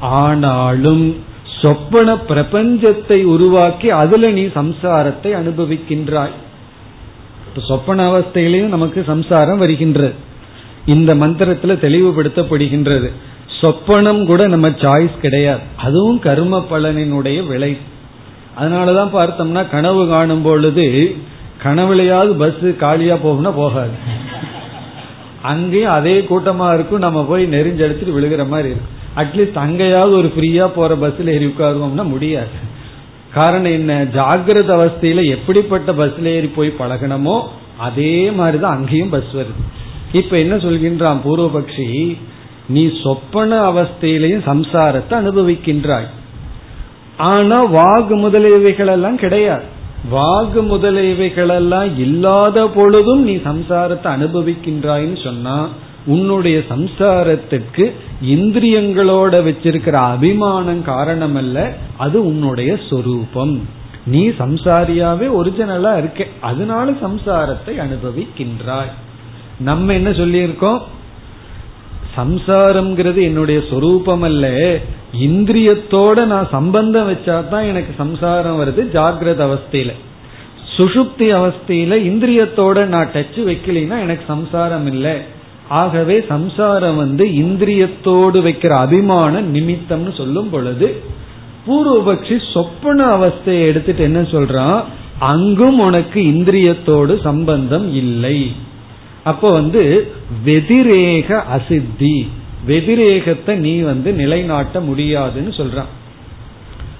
ஆனாலும் 0.00 1.16
சொப்பன 1.62 2.14
பிரபஞ்சத்தை 2.14 3.22
உருவாக்கி 3.22 3.90
அதுல 3.90 4.30
நீ 4.30 4.42
சம்சாரத்தை 4.42 5.22
அனுபவிக்கின்றாய். 5.22 6.30
சொப்பன 7.68 8.18
அவஸ்தையிலையும் 8.18 8.66
நமக்கு 8.66 9.04
சம்சாரம் 9.06 9.58
வருகின்றது. 9.58 10.14
இந்த 10.86 11.14
மந்திரத்துல 11.14 11.78
தெளிவுபடுத்தப்படுகின்றது. 11.78 13.10
சொப்பனம் 13.60 14.26
கூட 14.26 14.46
நம்ம 14.46 14.68
சாய்ஸ் 14.68 15.18
கிடையாது. 15.20 15.60
அதுவும் 15.76 16.18
கர்ம 16.18 16.66
பலனினுடைய 16.70 17.46
விளை. 17.46 17.76
அதனாலதான் 18.60 19.10
பார்த்தோம்னா 19.12 19.70
கனவு 19.70 20.08
காணும் 20.08 20.42
பொழுது 20.42 21.16
கனவுலையாவது 21.64 22.30
பஸ் 22.30 22.76
காலியா 22.76 23.14
போகும்னா 23.14 23.52
போகாது. 23.56 23.90
அங்கேயும் 25.42 25.90
அதே 25.90 26.20
கூட்டமா 26.20 26.74
இருக்கும். 26.74 26.98
நம்ம 26.98 27.24
போய் 27.24 27.46
நெறிஞ்செடுத்துட்டு 27.46 28.14
விழுகிற 28.16 28.48
மாதிரி 28.48 28.68
இருக்கும். 28.68 28.94
அட்லீஸ்ட் 29.16 29.58
அங்கேயாவது 29.58 30.12
ஒரு 30.12 30.32
ஃப்ரீயா 30.36 30.66
போற 30.66 30.94
பஸ்ல 30.94 31.26
ஏறி 31.26 31.46
உட்காருவோம்னா 31.46 32.04
முடியாது. 32.04 32.74
காரணம் 33.34 33.72
என்ன? 33.72 34.04
ஜாகிரத 34.04 34.70
அவஸ்தையில 34.76 35.26
எப்படிப்பட்ட 35.26 35.92
பஸ்ல 35.92 36.24
ஏறி 36.24 36.46
போய் 36.46 36.74
பழகணுமோ 36.78 37.42
அதே 37.78 38.30
மாதிரிதான் 38.30 38.76
அங்கேயும் 38.76 39.08
பஸ் 39.08 39.34
வருது. 39.34 39.64
இப்ப 40.12 40.38
என்ன 40.38 40.56
சொல்கின்றான் 40.56 41.18
பூர்வபக்ஷி? 41.24 42.16
நீ 42.68 43.00
சொப்பன 43.02 43.72
அவஸ்தையிலையும் 43.72 44.46
சம்சாரத்தை 44.46 45.10
அனுபவிக்கின்றாய். 45.10 46.06
ஆனா 47.16 47.66
வாகு 47.66 48.14
முதலியவைகள் 48.14 48.86
எல்லாம் 48.86 49.16
கிடையாது. 49.16 49.62
வாகு 50.12 50.60
முதலியவைகள் 50.70 51.48
எல்லாம் 51.48 51.98
இல்லாத 51.98 52.66
பொழுதும் 52.68 53.24
நீ 53.24 53.36
சம்சாரத்தை 53.36 54.08
அனுபவிக்கின்றாய்னு 54.16 55.24
சொன்னா 55.24 55.68
உன்னுடைய 56.06 56.62
சம்சாரத்துக்கு 56.68 57.92
இந்திரியங்களோட 58.24 59.34
வச்சிருக்கிற 59.48 59.90
அபிமானம் 59.90 60.82
காரணம் 60.82 61.34
அல்ல 61.34 61.76
அது 61.96 62.26
உன்னுடைய 62.26 62.78
சொரூபம். 62.90 63.68
நீ 64.06 64.28
சம்சாரியாவே 64.28 65.26
ஒரிஜினலா 65.38 65.98
இருக்க 65.98 66.26
அதனால 66.40 66.90
சம்சாரத்தை 66.90 67.74
அனுபவிக்கின்றாய். 67.84 68.92
நம்ம 69.58 69.92
என்ன 69.92 70.10
சொல்லியிருக்கோம்? 70.10 70.80
சம்சாரம்ங்கிறது 72.16 73.22
என்னுடைய 73.22 73.62
சொரூபம் 73.70 74.22
அல்ல 74.22 74.78
இந்திரியத்தோட 75.18 76.24
நான் 76.24 76.48
சம்பந்தம் 76.50 77.08
வச்சா 77.10 77.48
தான் 77.48 77.62
எனக்கு 77.62 77.94
சம்சாரம் 77.96 78.60
வருது 78.60 78.82
ஜாகிரத 78.96 79.40
அவஸ்தையில. 79.48 79.92
சுஷுப்தி 80.76 81.28
அவஸ்தையில 81.38 81.94
இந்திரியத்தோட 82.10 82.84
நான் 82.84 83.10
டச் 83.14 83.40
வைக்கலைன்னா 83.46 84.00
எனக்கு 84.00 84.24
சம்சாரம் 84.26 84.86
இல்லை. 84.86 85.34
ஆகவே 85.68 86.24
சம்சாரம் 86.28 86.96
வந்து 86.96 87.24
இந்திரியத்தோடு 87.24 88.42
வைக்கிற 88.44 88.68
அபிமான 88.68 89.40
நிமித்தம்னு 89.40 90.16
சொல்லும் 90.16 90.50
பொழுது 90.50 91.02
பூர்வபக்ஷி 91.66 92.52
சொப்பன 92.52 93.16
அவஸ்தையை 93.16 93.66
எடுத்துட்டு 93.66 94.02
என்ன 94.02 94.20
சொல்றான்? 94.20 94.84
அங்கும் 95.18 95.78
உனக்கு 95.78 96.20
இந்திரியத்தோடு 96.20 97.20
சம்பந்தம் 97.20 97.94
இல்லை. 97.94 98.52
அப்போ 99.24 99.52
வந்து 99.52 100.12
வெதிரேக 100.44 101.42
அசித்தி. 101.56 102.28
வெதிரேகத்தை 102.66 103.54
நீ 103.54 103.78
வந்து 103.78 104.12
நிலைநாட்ட 104.12 104.80
முடியாதுன்னு 104.80 105.50
சொல்றான். 105.50 105.92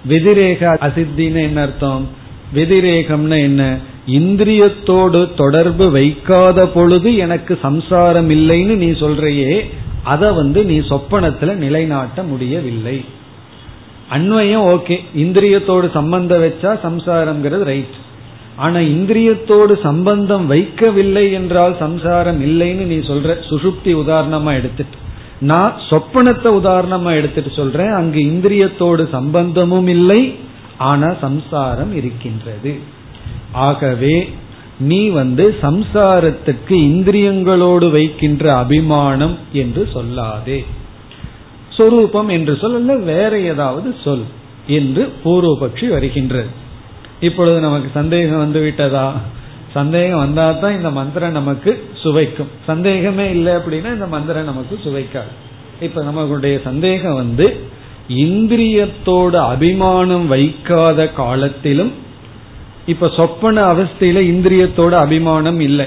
வெதிரேக 0.09 0.77
அசித்தின்னு 0.81 1.43
என்ன 1.43 1.61
அர்த்தம்? 1.61 2.09
வெதிரேகம்னா 2.55 3.39
என்ன? 3.39 3.79
இந்திரியத்தோடு 4.07 5.35
தொடர்பு 5.35 5.91
வைக்காத 5.91 6.69
பொழுது 6.69 7.17
எனக்கு 7.17 7.59
சம்சாரம் 7.63 8.31
இல்லைன்னு 8.31 8.75
நீ 8.77 8.91
சொல்றையே 8.91 9.71
அதை 10.03 10.33
வந்து 10.33 10.65
நீ 10.65 10.79
சொப்பனத்துல 10.79 11.55
நிலைநாட்ட 11.55 12.23
முடியவில்லை. 12.23 13.05
அன்வயம் 14.11 14.67
ஓகே. 14.75 14.99
இந்திரியத்தோடு 15.17 15.91
சம்பந்தம் 15.91 16.43
வச்சா 16.43 16.73
சம்சாரம்ங்கிறது 16.83 17.63
ரைட் 17.63 17.97
ஆனா 18.57 18.79
இந்திரியத்தோடு 18.79 19.81
சம்பந்தம் 19.83 20.51
வைக்கவில்லை 20.51 21.33
என்றால் 21.33 21.77
சம்சாரம் 21.79 22.41
இல்லைன்னு 22.43 22.85
நீ 22.85 22.97
சொல்ற 22.97 23.37
சுசுப்தி 23.51 23.93
உதாரணமா 23.95 24.53
எடுத்துட்டு. 24.53 24.97
நான் 25.41 25.73
சொப்பனத்தை 25.91 26.51
உதாரணமா 26.61 27.15
எடுத்துட்டு 27.15 27.51
சொல்றேன் 27.51 27.91
அங்கு 27.91 28.19
இந்திரியத்தோடு 28.19 29.09
சம்பந்தமும் 29.09 29.87
இல்லை 29.87 30.35
ஆனா 30.79 31.15
சம்சாரம் 31.21 31.97
இருக்கின்றது. 31.97 32.95
ஆகவே 33.57 34.17
நீ 34.79 35.09
வந்து 35.09 35.45
சம்சாரத்துக்கு 35.63 36.75
இந்திரியங்களோடு 36.89 37.91
வைக்கின்ற 37.91 38.45
அபிமானம் 38.57 39.37
என்று 39.53 39.89
சொல்லாதே. 39.95 40.59
சொரூபம் 41.71 42.29
என்று 42.29 42.57
சொல்ல 42.61 42.97
வேற 43.13 43.33
ஏதாவது 43.41 43.89
சொல் 44.05 44.27
என்று 44.67 45.03
பூர்வபக்ஷி 45.25 45.89
வருகின்றது 45.89 46.65
இப்பொழுது 47.21 47.61
நமக்கு 47.61 47.89
சந்தேகம் 47.95 48.39
வந்து 48.39 48.61
விட்டதா 48.61 49.07
சந்தேகம் 49.75 50.19
வந்தா 50.19 50.53
தான் 50.53 50.77
இந்த 50.77 50.91
மந்திரம் 50.91 51.33
நமக்கு 51.33 51.71
சுவைக்கும். 52.03 52.51
சந்தேகமே 52.67 53.31
இல்லை 53.31 53.53
அப்படின்னா 53.53 53.91
இந்த 53.97 54.07
மந்திரம் 54.07 54.45
நமக்கு 54.45 54.75
சுவைக்காது. 54.85 55.33
இப்ப 55.81 56.03
நம்மளுடைய 56.03 56.63
சந்தேகம் 56.63 57.15
வந்து 57.15 57.47
இந்திரியத்தோட 58.09 59.35
அபிமானம் 59.55 60.27
வைக்காத 60.27 61.09
காலத்திலும் 61.21 61.93
இப்ப 62.87 63.09
சொப்பன 63.17 63.63
அவஸ்தையில 63.75 64.19
இந்திரியத்தோட 64.33 64.95
அபிமானம் 65.05 65.61
இல்லை. 65.61 65.87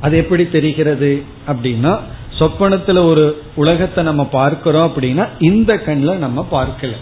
அது 0.00 0.16
எப்படி 0.16 0.44
தெரிகிறது 0.48 1.10
அப்படின்னா 1.46 1.92
சொப்பனத்துல 2.38 3.02
ஒரு 3.06 3.24
உலகத்தை 3.54 4.00
நம்ம 4.04 4.24
பார்க்கிறோம் 4.24 4.86
அப்படின்னா 4.88 5.24
இந்த 5.38 5.72
கண்ணில் 5.78 6.22
நம்ம 6.24 6.46
பார்க்கல. 6.50 6.94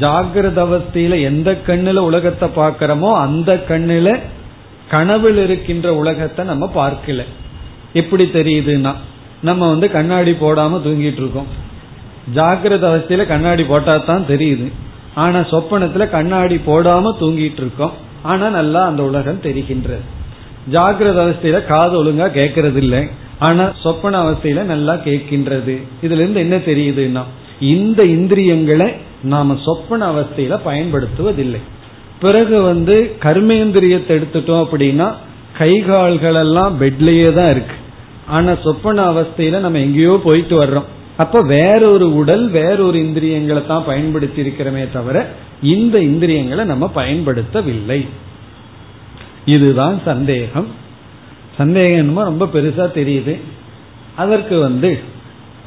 ஜாகிரத 0.00 0.58
அவஸ்தையில 0.66 1.14
எந்த 1.20 1.50
கண்ணுல 1.66 1.98
உலகத்தை 1.98 2.48
பார்க்கிறோமோ 2.56 3.10
அந்த 3.26 3.52
கண்ணுல 3.68 4.08
கனவில் 4.88 5.36
இருக்கின்ற 5.36 5.88
உலகத்தை 5.94 6.44
நம்ம 6.44 6.64
பார்க்கல. 6.74 7.24
எப்படி 7.92 8.24
தெரியுதுன்னா 8.24 8.92
நம்ம 9.42 9.68
வந்து 9.68 9.90
கண்ணாடி 9.90 10.32
போடாம 10.40 10.78
தூங்கிட்டு 10.86 11.20
இருக்கோம். 11.22 11.50
ஜாகிரத 12.34 12.84
அவஸ்தையில 12.90 13.24
கண்ணாடி 13.26 13.64
போட்டா 13.64 13.96
தான் 13.96 14.26
தெரியுது. 14.28 14.66
ஆனா 15.14 15.38
சொப்பனத்துல 15.38 16.10
கண்ணாடி 16.10 16.56
போடாம 16.66 17.12
தூங்கிட்டு 17.20 17.56
இருக்கோம் 17.56 17.92
ஆனா 18.22 18.48
நல்லா 18.48 18.86
அந்த 18.86 19.02
உலகம் 19.02 19.42
தெரிகின்றது. 19.42 20.04
ஜாகிரத 20.72 21.18
அவஸ்தையில 21.24 21.66
காது 21.66 22.04
ஒழுங்கா 22.04 22.26
கேட்கறது 22.38 22.76
இல்லை 22.76 23.08
ஆனா 23.38 23.72
சொப்பன 23.82 24.22
அவஸ்தையில 24.24 24.62
நல்லா 24.62 24.94
கேட்கின்றது. 24.94 25.76
இதுல 26.02 26.20
இருந்து 26.22 26.40
என்ன 26.40 26.56
தெரியுதுன்னா 26.56 27.22
இந்த 27.60 28.04
இந்திரியங்களை 28.04 28.92
நாம 29.22 29.56
சொப்பன 29.64 30.12
அவஸ்தையில 30.12 30.58
பயன்படுத்துவதில்லை. 30.64 31.60
பிறகு 32.20 32.62
வந்து 32.62 33.16
கர்மேந்திரியத்தை 33.22 34.12
எடுத்துட்டோம் 34.18 34.64
அப்படின்னா 34.64 35.14
கை 35.58 35.80
கால்கள் 35.80 36.34
எல்லாம் 36.34 36.80
பெட்லயே 36.80 37.32
தான் 37.32 37.50
இருக்கு. 37.50 37.74
ஆனா 38.26 38.54
சொப்பன 38.62 39.12
அவஸ்தையில 39.12 39.58
நம்ம 39.58 39.78
எங்கேயோ 39.78 40.20
போயிட்டு 40.24 40.64
வர்றோம். 40.64 40.84
அப்ப 41.22 41.40
வேறொரு 41.54 42.06
உடல் 42.14 42.44
வேறொரு 42.50 42.98
இந்திரியங்களை 42.98 43.62
தான் 43.66 43.88
பயன்படுத்தி 43.90 44.40
இருக்கிறோமே 44.42 44.84
தவிர 44.92 45.16
இந்த 45.62 45.96
இந்திரியங்களை 46.10 46.64
நம்ம 46.64 46.86
பயன்படுத்தவில்லை. 46.94 48.00
இதுதான் 49.44 49.96
சந்தேகம். 50.04 50.68
சந்தேகம் 51.58 52.16
ரொம்ப 52.30 52.46
பெருசா 52.54 52.86
தெரியுது. 52.98 53.34
அதற்கு 54.16 54.56
வந்து 54.58 54.90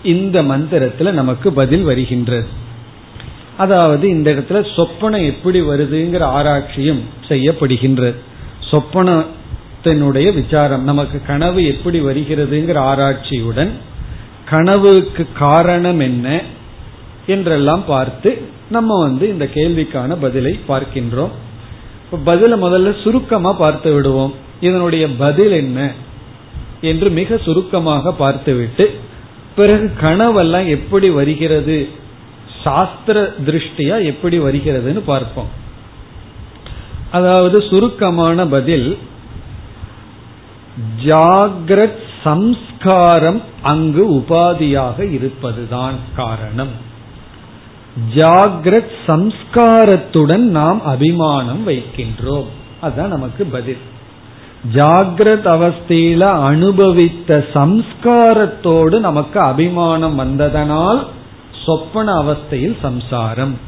இந்த 0.03 0.37
மந்திரத்துல 0.43 1.11
நமக்கு 1.11 1.47
பதில் 1.53 1.83
வருகின்றது 1.83 2.47
அதாவது 3.57 4.05
இந்த 4.09 4.27
இடத்துல 4.31 4.59
சொப்பனம் 4.75 5.25
எப்படி 5.25 5.59
வருதுங்கிற 5.61 6.23
ஆராய்ச்சியும் 6.37 7.01
செய்யப்படுகின்றது 7.29 8.19
சொப்பனத்தினுடைய 8.71 10.27
விசாரம் 10.33 10.83
நமக்கு 10.83 11.17
கனவு 11.27 11.59
எப்படி 11.65 11.99
வருகிறதுங்கிற 12.01 12.77
ஆராய்ச்சியுடன் 12.91 13.73
கனவுக்கு 14.53 15.23
காரணம் 15.39 16.01
என்ன 16.09 16.27
என்றெல்லாம் 17.33 17.83
பார்த்து 17.93 18.31
நம்ம 18.75 18.97
வந்து 19.05 19.25
இந்த 19.33 19.45
கேள்விக்கான 19.55 20.15
பதிலை 20.25 20.53
பார்க்கின்றோம். 20.67 21.33
பதில 22.29 22.57
முதல்ல 22.63 22.89
சுருக்கமா 23.03 23.51
பார்த்து 23.61 23.89
விடுவோம். 23.93 24.33
இதனுடைய 24.67 25.05
பதில் 25.23 25.53
என்ன 25.61 25.79
என்று 26.89 27.07
மிக 27.19 27.37
சுருக்கமாக 27.45 28.13
பார்த்துவிட்டு 28.21 28.85
பிறகு 29.57 29.87
கனவெல்லாம் 30.01 30.67
எப்படி 30.77 31.07
வருகிறது 31.19 31.77
சாஸ்திர 32.63 33.17
திருஷ்டியா 33.47 33.95
எப்படி 34.11 34.37
வருகிறதுன்னு 34.45 35.01
பார்ப்போம். 35.11 35.51
அதாவது 37.17 37.57
சுருக்கமான 37.69 38.45
பதில் 38.55 38.87
ஜாகிரத் 41.05 42.01
சம்ஸ்காரம் 42.23 43.41
அங்கு 43.61 44.11
உபாதியாக 44.11 45.11
இருப்பதுதான் 45.11 45.93
காரணம். 46.15 46.91
ஜாகிரத் 48.15 48.91
சம்ஸ்காரத்துடன் 49.07 50.37
நாம் 50.37 50.85
அபிமானம் 50.85 51.67
வைக்கின்றோம். 51.67 52.45
அதுதான் 52.81 53.09
நமக்கு 53.09 53.45
பதில். 53.45 53.77
ஜாகிரத் 54.73 55.45
அவஸ்தையில 55.45 56.19
அனுபவித்த 56.19 57.45
சம்ஸ்காரத்தோடு 57.53 58.99
நமக்கு 58.99 59.39
அபிமானம் 59.39 60.15
வந்ததனால் 60.15 61.07
சொப்பன 61.65 62.13
அவஸ்தையில் 62.13 62.77
சம்சாரம். 62.81 63.59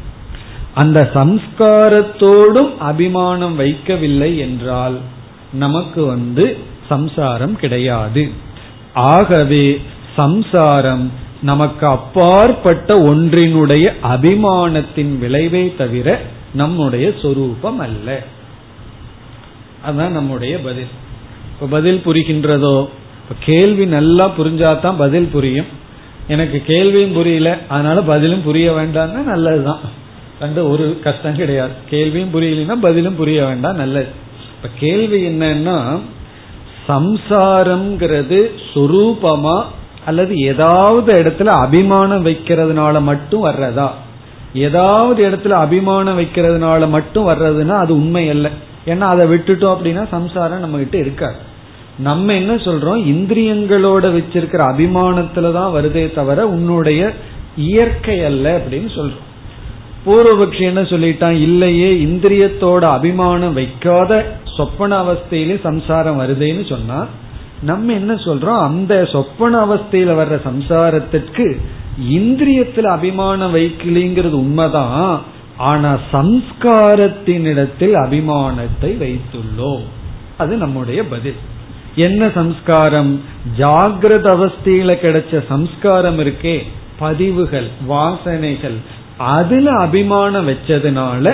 அந்த 0.73 1.09
சம்ஸ்காரத்தோடும் 1.13 2.77
அபிமானம் 2.77 3.59
வைக்கவில்லை 3.59 4.37
என்றால் 4.37 4.97
நமக்கு 5.53 6.05
வந்து 6.05 6.57
சம்சாரம் 6.89 7.55
கிடையாது. 7.55 8.43
ஆகவே 8.95 9.81
சம்சாரம் 10.15 11.11
நமக்கு 11.41 11.87
அப்பாற்பட்ட 11.87 12.95
ஒன்றினுடைய 12.95 13.91
அபிமானத்தின் 14.03 15.17
விளைவே 15.17 15.73
தவிர 15.77 16.21
நம்முடைய 16.53 17.13
சொரூபம் 17.21 17.79
அல்ல 17.79 18.23
அதுதான் 19.83 20.11
நம்முடைய 20.11 20.59
பதில். 20.59 20.87
இப்ப 21.53 21.65
பதில் 21.65 22.01
புரிகின்றதோ? 22.05 22.89
கேள்வி 23.39 23.85
நல்லா 23.85 24.31
புரிஞ்சாதான் 24.37 24.97
பதில் 24.97 25.27
புரியும். 25.27 25.65
எனக்கு 26.27 26.61
கேள்வியும் 26.61 27.13
புரியல 27.13 27.57
அதனால 27.67 28.01
பதிலும் 28.01 28.43
புரிய 28.43 28.71
வேண்டாம்னா 28.71 29.23
நல்லதுதான். 29.23 29.79
கண்டு 30.39 30.69
ஒரு 30.69 30.99
கஷ்டம் 31.03 31.35
கிடையாது. 31.35 31.73
கேள்வியும் 31.89 32.33
புரியலன்னா 32.33 32.73
பதிலும் 32.81 33.15
புரிய 33.15 33.45
வேண்டாம் 33.45 33.75
நல்லது. 33.75 34.07
இப்ப 34.55 34.69
கேள்வி 34.79 35.27
என்னன்னா 35.27 35.99
சம்சாரம்ங்கிறது 36.87 38.49
சுரூபமா 38.73 39.63
அல்லது 40.05 40.35
ஏதாவது 40.35 41.23
இடத்துல 41.23 41.45
அபிமானம் 41.45 42.25
வைக்கிறதுனால 42.25 43.01
மட்டும் 43.01 43.45
வர்றதா? 43.45 43.89
ஏதாவது 44.53 45.29
இடத்துல 45.29 45.49
அபிமானம் 45.49 46.19
வைக்கிறதுனால 46.19 46.89
மட்டும் 46.89 47.27
வர்றதுன்னா 47.27 47.69
அது 47.69 47.95
உண்மை 47.95 48.29
அல்ல. 48.29 48.49
ஏன்னா 48.85 48.99
அதை 48.99 49.27
விட்டுட்டோம் 49.27 49.75
அப்படின்னா 49.75 50.07
சம்சாரம் 50.07 50.59
நம்ம 50.59 50.77
கிட்ட 50.77 50.97
இருக்காது. 50.97 51.35
நம்ம 51.97 52.33
என்ன 52.33 52.55
சொல்றோம்? 52.55 53.01
இந்திரியங்களோட 53.13 54.05
வச்சிருக்கிற 54.17 54.61
அபிமானத்துல 54.71 55.53
தான் 55.53 55.73
வருதே 55.73 56.13
தவிர 56.13 56.47
உன்னுடைய 56.47 57.13
இயற்கை 57.55 58.23
அல்ல 58.23 58.57
அப்படின்னு 58.57 58.89
சொல்றோம். 58.95 59.23
பூர்வபக்ஷி 60.05 60.61
என்ன 60.61 60.81
சொல்லிட்டான்? 60.81 61.41
இல்லையே 61.41 61.93
இந்திரியத்தோட 62.05 62.83
அபிமானம் 62.83 63.53
வைக்காத 63.53 64.39
சொப்பன 64.55 65.03
அவஸ்தையிலே 65.03 65.59
சம்சாரம் 65.61 66.19
வருதேன்னு 66.19 66.69
சொன்னா 66.69 67.07
நம்ம 67.61 67.93
என்ன 67.93 68.13
சொல்றோம்? 68.13 68.63
அந்த 68.63 69.05
சொப்பன 69.05 69.65
அவஸ்தையில 69.65 70.13
வர்ற 70.21 70.39
சம்சாரத்திற்கு 70.45 71.57
இந்திரியத்துல 72.09 72.81
அபிமானம் 72.81 73.55
வைக்கலிங்கிறது 73.55 74.31
உண்மைதான். 74.31 75.21
ஆனா 75.57 75.99
சம்ஸ்காரத்தினிடத்தில் 76.11 77.93
அபிமானத்தை 77.93 78.81
வைத்துள்ளோம். 78.81 79.83
அது 80.37 80.57
நம்முடைய 80.57 81.07
பதில். 81.07 81.35
என்ன 81.95 82.29
சம்ஸ்காரம்? 82.33 83.21
ஜாகிரத 83.57 84.25
அவஸ்தையில 84.25 84.95
கிடைச்ச 84.95 85.45
சம்ஸ்காரம் 85.47 86.19
இருக்கே 86.19 86.61
பதிவுகள் 86.99 87.67
வாசனைகள். 87.89 88.75
அதுல 89.17 89.71
அபிமானம் 89.71 90.47
வச்சதுனால 90.47 91.33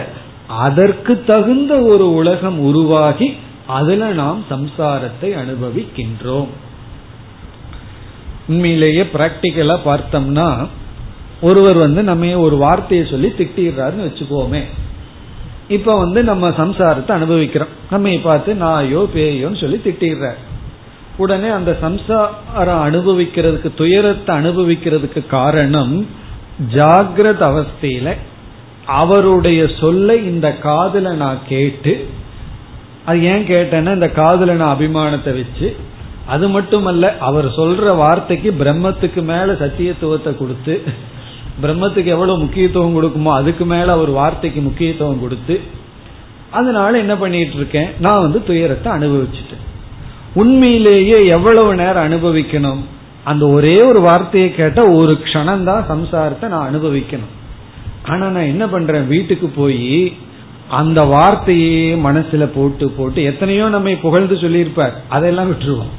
அதற்கு 0.58 1.24
தகுந்த 1.24 1.82
ஒரு 1.82 2.14
உலகம் 2.14 2.60
உருவாகி 2.60 3.36
அதுல 3.68 4.12
நாம் 4.12 4.46
சம்சாரத்தை 4.50 5.30
அனுபவிக்கின்றோம். 5.44 6.48
உண்மையிலேயே 8.48 9.04
பிராக்டிக்கலா 9.14 9.78
பார்த்தோம்னா 9.86 10.68
ஒருவர் 11.42 11.78
வந்து 11.78 12.04
நம்ம 12.04 12.40
ஒரு 12.40 12.56
வார்த்தையை 12.56 13.08
சொல்லி 13.08 13.28
திட்டிடுறாருன்னு 13.28 14.08
வச்சுக்கோமே. 14.08 14.64
இப்ப 15.68 15.98
வந்து 15.98 16.24
நம்ம 16.24 16.50
சம்சாரத்தை 16.50 17.12
அனுபவிக்கிறோம். 17.12 17.68
நம்ம 17.90 18.18
பார்த்து 18.24 18.56
நாயோ 18.56 19.08
பேயோன்னு 19.16 19.62
சொல்லி 19.62 19.82
திட்டிடுற 19.84 20.34
உடனே 21.18 21.48
அந்த 21.48 21.78
சம்சாரம் 21.82 22.94
அனுபவிக்கிறதுக்கு 22.94 23.74
துயரத்தை 23.74 24.36
அனுபவிக்கிறதுக்கு 24.36 25.28
காரணம் 25.28 26.08
ஜாகிரத 26.74 27.42
அவஸ்தையில 27.52 28.16
அவருடைய 29.00 29.62
சொல்லை 29.82 30.18
இந்த 30.32 30.48
காதல 30.68 31.14
நான் 31.24 31.40
கேட்டு 31.54 31.94
அது 33.06 33.20
ஏன் 33.32 33.46
கேட்டேன்னா 33.52 33.94
இந்த 34.00 34.10
காதல 34.22 34.56
நான் 34.62 34.74
அபிமானத்தை 34.76 35.32
வச்சு 35.40 35.68
அது 36.34 36.46
மட்டுமல்ல 36.56 37.06
அவர் 37.28 37.48
சொல்ற 37.60 37.96
வார்த்தைக்கு 38.02 38.50
பிரம்மத்துக்கு 38.62 39.22
மேல 39.32 39.52
சத்தியத்துவத்தை 39.64 40.32
கொடுத்து 40.38 40.76
பிரம்மத்துக்கு 41.64 42.10
எவ்வளவு 42.16 42.42
முக்கியத்துவம் 42.44 42.96
கொடுக்குமோ 42.98 43.32
அதுக்கு 43.40 43.66
மேல 43.66 43.88
அவர் 43.98 44.12
வார்த்தைக்கு 44.20 44.62
முக்கியத்துவம் 44.62 45.24
கொடுத்து 45.24 45.56
அதனால 46.60 46.92
என்ன 46.98 47.14
பண்ணிட்டு 47.18 47.58
இருக்கேன்? 47.60 47.90
நான் 48.06 48.24
வந்து 48.26 48.40
துயரத்தை 48.44 48.90
அனுபவிச்சுட்டேன். 48.98 49.66
உண்மையிலேயே 50.42 51.18
எவ்வளவு 51.36 51.72
நேரம் 51.76 52.06
அனுபவிக்கணும்? 52.08 52.82
அந்த 53.24 53.44
ஒரே 53.56 53.76
ஒரு 53.90 54.00
வார்த்தையை 54.00 54.50
கேட்ட 54.56 54.82
ஒரு 55.00 55.14
க்ஷணம் 55.26 55.64
தான் 55.64 55.86
சம்சாரத்தை 55.92 56.48
நான் 56.54 56.68
அனுபவிக்கணும். 56.70 57.34
ஆனா 58.08 58.28
நான் 58.28 58.52
என்ன 58.54 58.68
பண்றேன்? 58.68 59.08
வீட்டுக்கு 59.08 59.48
போய் 59.48 60.14
அந்த 60.70 61.04
வார்த்தையே 61.04 61.94
மனசுல 61.94 62.44
போட்டு 62.56 62.90
போட்டு 62.90 63.24
எத்தனையோ 63.24 63.70
நம்ம 63.70 63.90
புகழ்ந்து 63.90 64.38
சொல்லியிருப்பார். 64.38 64.94
அதெல்லாம் 65.10 65.52
விட்டுருவோம். 65.52 65.92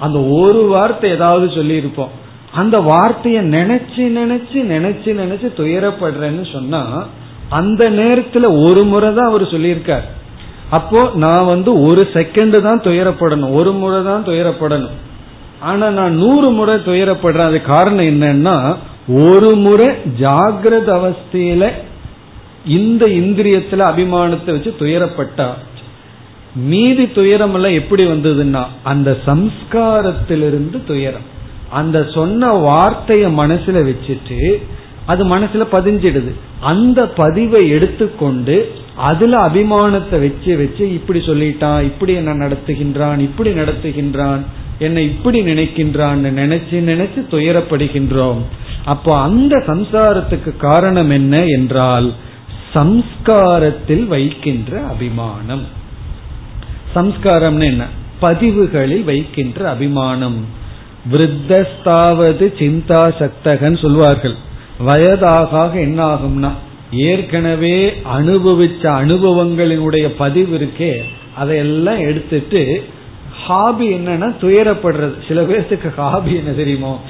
அந்த 0.00 0.18
ஒரு 0.22 0.62
வார்த்தை 0.62 1.10
ஏதாவது 1.10 1.46
சொல்லியிருப்போம். 1.46 2.08
அந்த 2.52 2.78
வார்த்தைய 2.78 3.38
நினைச்சு 3.56 4.02
நினைச்சு 4.18 4.54
நினைச்சு 4.54 5.10
நினைச்சு 5.22 5.48
துயரப்படுறேன்னு 5.56 6.52
சொன்னா 6.52 7.06
அந்த 7.48 7.90
நேரத்துல 7.90 8.64
ஒரு 8.68 8.84
முறை 8.84 9.14
தான் 9.14 9.28
அவர் 9.28 9.42
சொல்லியிருக்கார். 9.42 10.06
அப்போ 10.70 11.10
நான் 11.14 11.44
வந்து 11.44 11.82
ஒரு 11.82 12.08
செகண்ட் 12.12 12.60
தான் 12.60 12.80
துயரப்படணும். 12.80 13.54
ஒரு 13.54 13.72
முறை 13.72 14.04
தான் 14.04 14.24
துயரப்படணும். 14.24 14.96
ஆனா 15.60 15.88
நான் 15.88 16.14
நூறு 16.14 16.50
முறை 16.50 16.74
துயரப்படுறேன். 16.74 17.46
அது 17.46 17.62
காரணம் 17.62 18.04
என்னன்னா 18.04 18.76
ஒரு 19.08 19.54
முறை 19.54 19.86
ஜாகிரத 20.20 20.88
அவஸ்தையில 20.98 21.70
இந்த 22.64 23.06
இந்திரியத்துல 23.06 23.86
அபிமானத்தை 23.92 24.50
வச்சு 24.50 24.74
துயரப்பட்டா 24.78 25.48
மீதி 26.54 27.06
துயரம் 27.06 27.54
எல்லாம் 27.54 27.72
எப்படி 27.72 28.06
வந்ததுன்னா 28.06 28.64
அந்த 28.82 29.16
சம்ஸ்காரத்திலிருந்து 29.26 30.84
துயரம். 30.86 31.26
அந்த 31.70 32.08
சொன்ன 32.14 32.52
வார்த்தைய 32.52 33.26
மனசுல 33.38 33.76
வச்சுட்டு 33.88 34.58
அது 35.06 35.24
மனசுல 35.24 35.66
பதிஞ்சிடுது. 35.72 36.32
அந்த 36.60 37.08
பதிவை 37.08 37.68
எடுத்துக்கொண்டு 37.68 38.72
அதுல 38.96 39.48
அபிமானத்தை 39.48 40.18
வச்சு 40.20 40.56
வச்சு 40.56 40.92
இப்படி 40.92 41.18
சொல்லிட்டான் 41.18 41.82
இப்படி 41.82 42.14
என்ன 42.14 42.34
நடத்துகின்றான் 42.34 43.18
இப்படி 43.18 43.50
நடத்துகின்றான் 43.50 44.40
என்னை 44.78 45.04
இப்படி 45.04 45.40
நினைக்கின்றான் 45.40 46.20
நினைச்சு 46.40 46.72
நினைச்சு 46.72 47.20
துயரப்படுகின்றோம். 47.30 48.38
அப்போ 48.84 49.18
அந்த 49.18 49.56
சம்சாரத்துக்கு 49.66 50.56
காரணம் 50.56 51.10
என்ன 51.10 51.44
என்றால் 51.44 52.12
சம்ஸ்காரத்தில் 52.74 54.06
வைக்கின்ற 54.06 54.82
அபிமானம். 54.82 55.66
சம்ஸ்காரம்னு 56.94 57.64
என்ன? 57.64 57.84
பதிவுகளில் 58.20 59.04
வைக்கின்ற 59.04 59.68
அபிமானம். 59.68 60.46
விருத்தஸ்தாவது 61.12 62.44
சிந்தா 62.58 63.18
சக்தகன் 63.18 63.76
சொல்வார்கள். 63.76 64.34
வயதாக 64.78 65.80
என்ன 65.80 66.14
ஆகும்னா 66.14 66.50
ஏற்கனவே 66.92 67.90
அனுபவிச்ச 68.18 68.82
அனுபவங்களினுடைய 68.82 70.08
பதிவு 70.18 70.58
இருக்கே 70.58 71.02
அதையெல்லாம் 71.36 71.98
எடுத்துட்டு 71.98 72.88
ஹாபி 73.46 73.92
என்னன்னா 73.94 74.34
துயரப்படுறது. 74.40 75.14
சில 75.28 75.42
பேர்த்துக்கு 75.42 75.94
ஹாபி 75.94 76.34
என்ன 76.34 76.50
தெரியுமோ? 76.50 77.00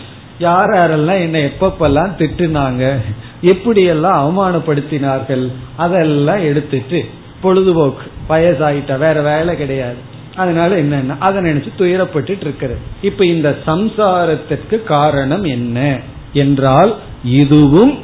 யார் 0.42 0.70
யாரெல்லாம் 0.70 1.20
என்ன 1.20 1.38
எப்பப்பெல்லாம் 1.38 2.14
திட்டுனாங்க 2.18 2.96
எப்படியெல்லாம் 3.42 4.20
அவமானப்படுத்தினார்கள் 4.22 5.52
அதெல்லாம் 5.76 6.42
எடுத்துட்டு 6.42 7.08
பொழுதுபோக்கு. 7.40 8.06
வயசாயிட்ட 8.28 8.98
வேற 8.98 9.22
வேலை 9.22 9.56
கிடையாது. 9.56 9.96
அதனால 10.36 10.76
என்னன்னா? 10.76 11.16
அதை 11.18 11.42
நினைச்சு 11.42 11.68
துயரப்பட்டு 11.78 12.36
இருக்கிறது. 12.40 12.78
இப்ப 13.02 13.24
இந்த 13.24 13.58
சம்சாரத்திற்கு 13.66 14.82
காரணம் 14.82 15.44
என்ன 15.44 16.00
என்றால் 16.32 16.96
இதுவும் 17.24 17.98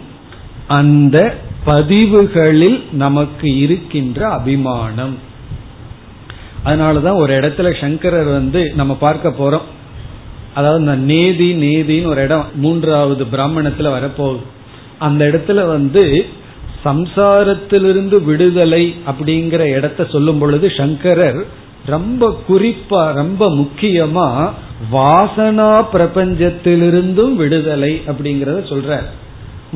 அந்த 0.69 1.35
பதிவுகளில் 1.65 2.85
நமக்கு 2.93 3.59
இருக்கின்ற 3.59 4.29
அபிமானம். 4.29 5.19
அதனாலதான் 6.65 7.17
ஒரு 7.17 7.35
இடத்துல 7.35 7.81
சங்கரர் 7.81 8.27
வந்து 8.27 8.73
நம்ம 8.77 8.97
பார்க்க 8.97 9.29
போறோம். 9.29 9.67
அதாவது 10.59 10.83
இந்த 10.85 10.97
நேதி 11.13 11.49
நேதின்னு 11.65 12.11
ஒரு 12.13 12.23
இடம் 12.23 12.47
மூன்றாவது 12.55 13.25
பிராமணத்துல 13.33 13.91
வரப்போகுது. 13.97 14.45
அந்த 14.99 15.23
இடத்துல 15.31 15.61
வந்து 15.69 16.05
சம்சாரத்திலிருந்து 16.85 18.17
விடுதலை 18.25 18.85
அப்படிங்கிற 19.11 19.63
இடத்த 19.77 20.07
சொல்லும் 20.13 20.39
பொழுது 20.39 20.67
சங்கரர் 20.77 21.41
ரொம்ப 21.87 22.31
குறிப்பா 22.49 23.03
ரொம்ப 23.13 23.43
முக்கியமா 23.61 24.27
வாசனா 24.93 25.71
பிரபஞ்சத்திலிருந்தும் 25.93 27.35
விடுதலை 27.35 27.93
அப்படிங்கறத 28.07 28.61
சொல்ற 28.73 28.99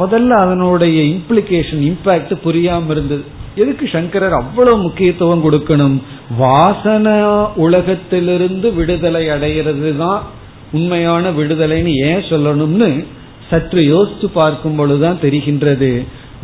முதல்ல 0.00 0.36
அதனுடைய 0.44 0.98
இம்ப்ளிகேஷன் 1.14 1.82
இம்பாக்ட் 1.88 2.34
புரியாம 2.44 2.90
இருந்தது. 2.90 3.24
எதுக்கு 3.54 3.86
சங்கரர் 3.92 4.36
அவ்வளவு 4.38 4.78
முக்கியத்துவம் 4.78 5.44
கொடுக்கணும்? 5.46 5.96
வாசனா 6.40 7.16
உலகத்திலிருந்து 7.64 8.68
விடுதலை 8.74 9.24
அடைகிறது 9.28 9.90
தான் 9.96 10.22
உண்மையான 10.72 11.30
விடுதலைன்னு 11.30 11.92
ஏன் 12.10 12.24
சொல்லணும்னு 12.30 12.90
சற்று 13.50 13.80
யோசித்து 13.86 14.28
பார்க்கும் 14.38 14.76
பொழுதுதான் 14.76 15.22
தெரிகின்றது. 15.22 15.90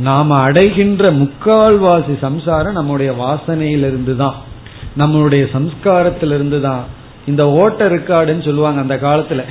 நாம 0.07 0.37
அடைகின்ற 0.47 1.11
முக்கால்வாசி 1.21 2.15
சம்சாரம் 2.27 2.79
நம்முடைய 2.79 3.11
வாசனையிலிருந்து 3.23 4.15
தான் 4.17 4.37
நம்மளுடைய 5.01 5.45
சம்ஸ்காரத்திலிருந்து 5.55 6.59
தான் 6.61 6.85
இந்த 7.31 7.43
ஓட்ட 7.61 7.89
ரெக்கார்டுன்னு 7.89 8.47
சொல்லுவாங்க 8.49 8.81
அந்த 8.85 8.97
காலத்துல. 9.07 9.43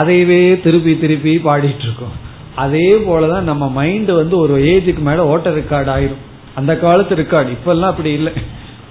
அதையவே 0.00 0.40
திருப்பி 0.64 0.92
திருப்பி 0.98 1.32
பாடிட்டு 1.46 1.84
இருக்கோம் 1.88 2.16
அதே 2.64 2.88
போலதான் 3.08 3.48
நம்ம 3.50 3.64
மைண்ட் 3.78 4.10
வந்து 4.20 4.34
ஒரு 4.38 4.54
ஏஜுக்கு 4.72 5.02
மேல 5.08 5.26
ஓட்ட 5.32 5.50
ரெக்கார்டு 5.50 5.90
ஆயிரும். 5.96 6.22
அந்த 6.54 6.72
காலத்து 6.84 7.14
ரெக்கார்டு 7.16 7.50
இப்பெல்லாம் 7.56 7.92
அப்படி 7.92 8.12
இல்லை. 8.12 8.32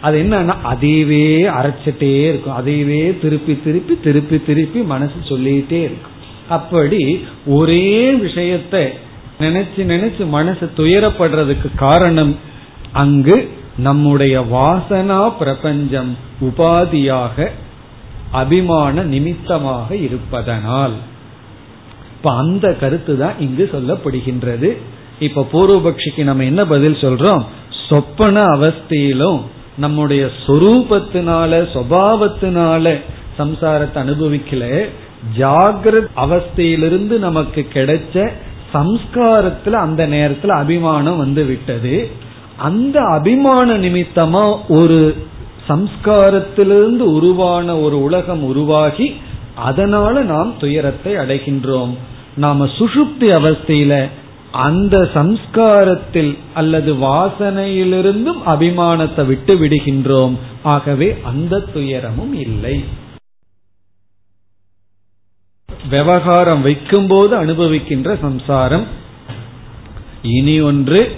அது 0.02 0.24
என்னன்னா 0.24 0.56
அதையவே 0.64 1.28
அரைச்சிட்டே 1.60 2.24
இருக்கும். 2.24 2.58
அதையவே 2.58 3.20
திருப்பி 3.20 3.62
திருப்பி 3.64 4.00
திருப்பி 4.04 4.44
திருப்பி 4.44 4.80
மனசு 4.80 5.14
சொல்லிட்டே 5.24 5.80
இருக்கும். 5.82 6.18
அப்படி 6.50 7.26
ஒரே 7.46 8.14
விஷயத்த 8.14 8.88
நினைச்சு 9.40 9.78
நினைச்சு 9.78 10.28
மனசு 10.28 10.72
துயரப்படுறதுக்கு 10.78 11.70
காரணம் 11.76 12.36
அங்கு 12.94 13.50
நம்முடைய 13.78 14.40
வாசனா 14.52 15.32
பிரபஞ்சம் 15.40 16.18
உபாதியாக 16.42 17.50
அபிமான 18.32 19.04
நிமித்தமாக 19.04 19.96
இருப்பதனால். 19.96 20.92
இப்ப 22.12 22.36
அந்த 22.36 22.74
கருத்து 22.74 23.18
தான் 23.18 23.34
இங்கு 23.40 23.70
சொல்லப்படுகின்றது. 23.72 24.78
இப்ப 25.20 25.48
பூர்வபக்ஷிக்கு 25.54 26.24
நம்ம 26.24 26.44
என்ன 26.44 26.66
பதில் 26.66 26.94
சொல்றோம்? 26.94 27.44
சொப்பன 27.90 28.44
அவஸ்தையிலும் 28.46 29.42
நம்முடைய 29.80 30.30
சொரூபத்தினால 30.48 31.52
சுவாவத்தினால 31.74 32.86
சம்சாரத்தை 33.40 34.00
அனுபவிக்கல. 34.04 34.90
ஜாகிரத் 35.38 36.10
அவஸ்தையிலிருந்து 36.16 37.18
நமக்கு 37.20 37.68
கிடைச்ச 37.74 38.30
சம்ஸ்காரத்துல 38.74 39.72
அந்த 39.72 40.08
நேரத்துல 40.08 40.48
அபிமானம் 40.48 41.18
வந்து 41.18 41.44
விட்டது. 41.44 42.10
அந்த 42.58 43.02
அபிமான 43.02 43.78
நிமித்தமா 43.78 44.58
ஒரு 44.68 45.16
சம்ஸ்காரத்திலிருந்து 45.70 47.08
உருவான 47.18 47.78
ஒரு 47.78 48.04
உலகம் 48.04 48.44
உருவாகி 48.44 49.16
அதனால 49.56 50.22
நாம் 50.22 50.54
துயரத்தை 50.60 51.14
அடைகின்றோம். 51.16 51.94
நாம 52.36 52.66
சுஷுப்தி 52.66 53.30
அவஸ்தையில 53.40 53.94
அந்த 54.52 55.10
சம்ஸ்காரத்தில் 55.14 56.38
அல்லது 56.54 56.94
வாசனையிலிருந்தும் 56.94 58.42
அபிமானத்தை 58.46 59.26
விட்டு 59.26 59.56
விடுகின்றோம். 59.56 60.38
ஆகவே 60.64 61.18
அந்த 61.24 61.60
துயரமும் 61.60 62.34
இல்லை. 62.34 62.84
விவகாரம் 65.90 66.62
வைக்கும்போது 66.62 67.44
அனுபவிக்கின்ற 67.44 68.20
சம்சாரம். 68.20 68.88
இனி 70.22 70.60
ஒன்று 70.60 71.12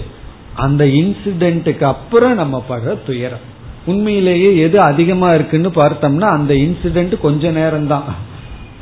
அந்த 0.54 0.84
இன்சிடென்ட்டுக்கு 0.84 1.82
அப்புறம் 1.82 2.34
நம்ம 2.34 2.64
படுற 2.68 2.98
துயரம். 3.06 3.50
உண்மையிலேயே 3.86 4.56
எது 4.56 4.80
அதிகமா 4.80 5.34
இருக்குன்னு 5.34 5.68
பார்த்தோம்னா 5.68 6.28
அந்த 6.28 6.54
இன்சிடென்ட் 6.54 7.20
கொஞ்ச 7.20 7.50
நேரம் 7.50 7.86
தான் 7.86 8.04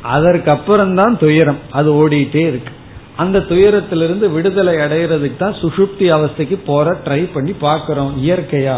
அதற்கு 0.01 0.51
அப்புறம் 0.51 0.95
தான் 0.95 1.17
துயரம். 1.17 1.57
அது 1.71 2.07
ஓடிட்டே 2.07 2.47
இருக்கு. 2.47 2.79
அந்த 3.17 3.39
துயரத்திலிருந்து 3.39 4.29
விடுதலை 4.29 4.75
அடைகிறதுக்கு 4.75 5.37
தான் 5.37 5.57
சுஷுப்தி 5.61 6.05
அவஸ்தைக்கு 6.17 6.57
போற 6.65 6.97
ட்ரை 7.05 7.21
பண்ணி 7.33 7.51
பாக்கிறோம் 7.51 8.11
இயற்கையா 8.25 8.77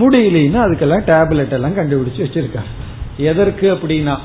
முடியலன்னா 0.00 0.60
அதுக்கெல்லாம் 0.66 1.04
டேப்லெட் 1.06 1.50
எல்லாம் 1.50 1.76
கண்டுபிடிச்சு 1.76 2.24
வச்சிருக்காங்க 2.24 2.72
எதற்கு 3.16 3.66
அப்படின்னா 3.74 4.16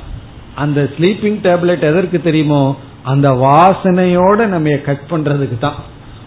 அந்த 0.56 0.90
ஸ்லீப்பிங் 0.98 1.40
டேப்லெட் 1.44 1.80
எதற்கு 1.80 2.22
தெரியுமோ 2.22 2.76
அந்த 3.02 3.30
வாசனையோட 3.30 4.48
நம்ம 4.48 4.76
கட் 4.78 5.08
பண்றதுக்கு 5.10 5.58
தான். 5.60 5.80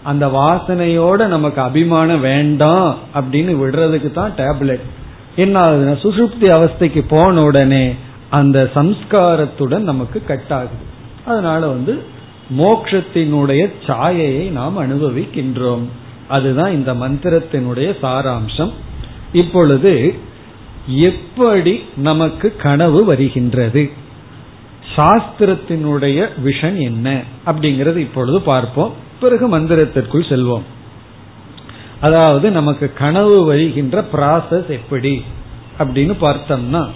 அந்த 0.03 0.27
வாசனையோட 0.27 1.27
நமக்கு 1.27 1.61
அபிமானம் 1.61 2.19
வேண்டாம் 2.19 2.97
அப்படின்னு 3.15 3.53
விடுறதுக்கு 3.61 4.11
தான் 4.11 4.33
டேப்லெட் 4.37 4.83
என்ன 5.35 5.59
ஆகுதுன்னா 5.59 5.95
சுசுப்தி 6.03 6.47
அவஸ்தைக்கு 6.49 7.01
போன 7.09 7.43
உடனே 7.43 7.95
அந்த 8.29 8.69
சம்ஸ்காரத்துடன் 8.75 9.89
நமக்கு 9.91 10.23
கட் 10.23 10.49
ஆகுது. 10.49 10.85
அதனால 11.25 11.67
வந்து 11.67 12.05
மோக்ஷத்தினுடைய 12.49 13.71
சாயையை 13.85 14.47
நாம் 14.47 14.79
அனுபவிக்கின்றோம். 14.79 15.83
அதுதான் 16.27 16.71
இந்த 16.71 16.93
மந்திரத்தினுடைய 16.93 17.95
சாராம்சம். 18.01 18.71
இப்பொழுது 19.33 20.15
எப்படி 20.87 21.83
நமக்கு 21.95 22.55
கனவு 22.55 23.05
வருகின்றது? 23.05 23.91
சாஸ்திரத்தினுடைய 24.95 26.27
விஷன் 26.43 26.77
என்ன? 26.77 27.21
அப்படிங்கறது 27.45 27.97
இப்பொழுது 27.97 28.41
பார்ப்போம். 28.41 28.93
பிறகு 29.19 29.59
மந்திரத்திற்குள் 29.59 30.27
செல்வோம். 30.29 30.61
அதாவது 32.01 32.51
நமக்கு 32.51 32.93
கனவு 32.93 33.43
வருகின்ற 33.43 34.05
ப்ராசஸ் 34.13 34.67
எப்படி? 34.67 35.23
அப்படின்னு 35.79 36.15
பார்த்தோம்னா 36.21 36.89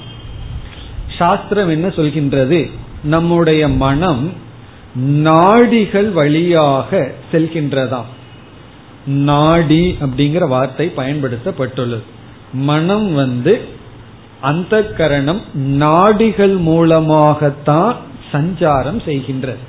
சாஸ்திரம் 1.17 1.69
என்ன 1.69 1.87
சொல்கின்றது? 1.87 2.71
நம்முடைய 3.03 3.67
மனம் 3.67 4.49
நாடிகள் 4.95 6.09
வழியாக 6.09 7.11
செல்கின்றதாம். 7.31 8.09
நாடி 9.05 9.97
அப்படிங்கிற 10.01 10.47
வார்த்தை 10.47 10.91
பயன்படுத்தப்பட்டுள்ளது. 10.97 12.01
மனம் 12.53 13.13
வந்து 13.13 13.61
அந்த 14.41 14.83
கரணம் 14.83 15.41
நாடிகள் 15.55 16.55
மூலமாகத்தான் 16.57 17.97
சஞ்சாரம் 18.31 18.99
செய்கின்றது. 19.05 19.63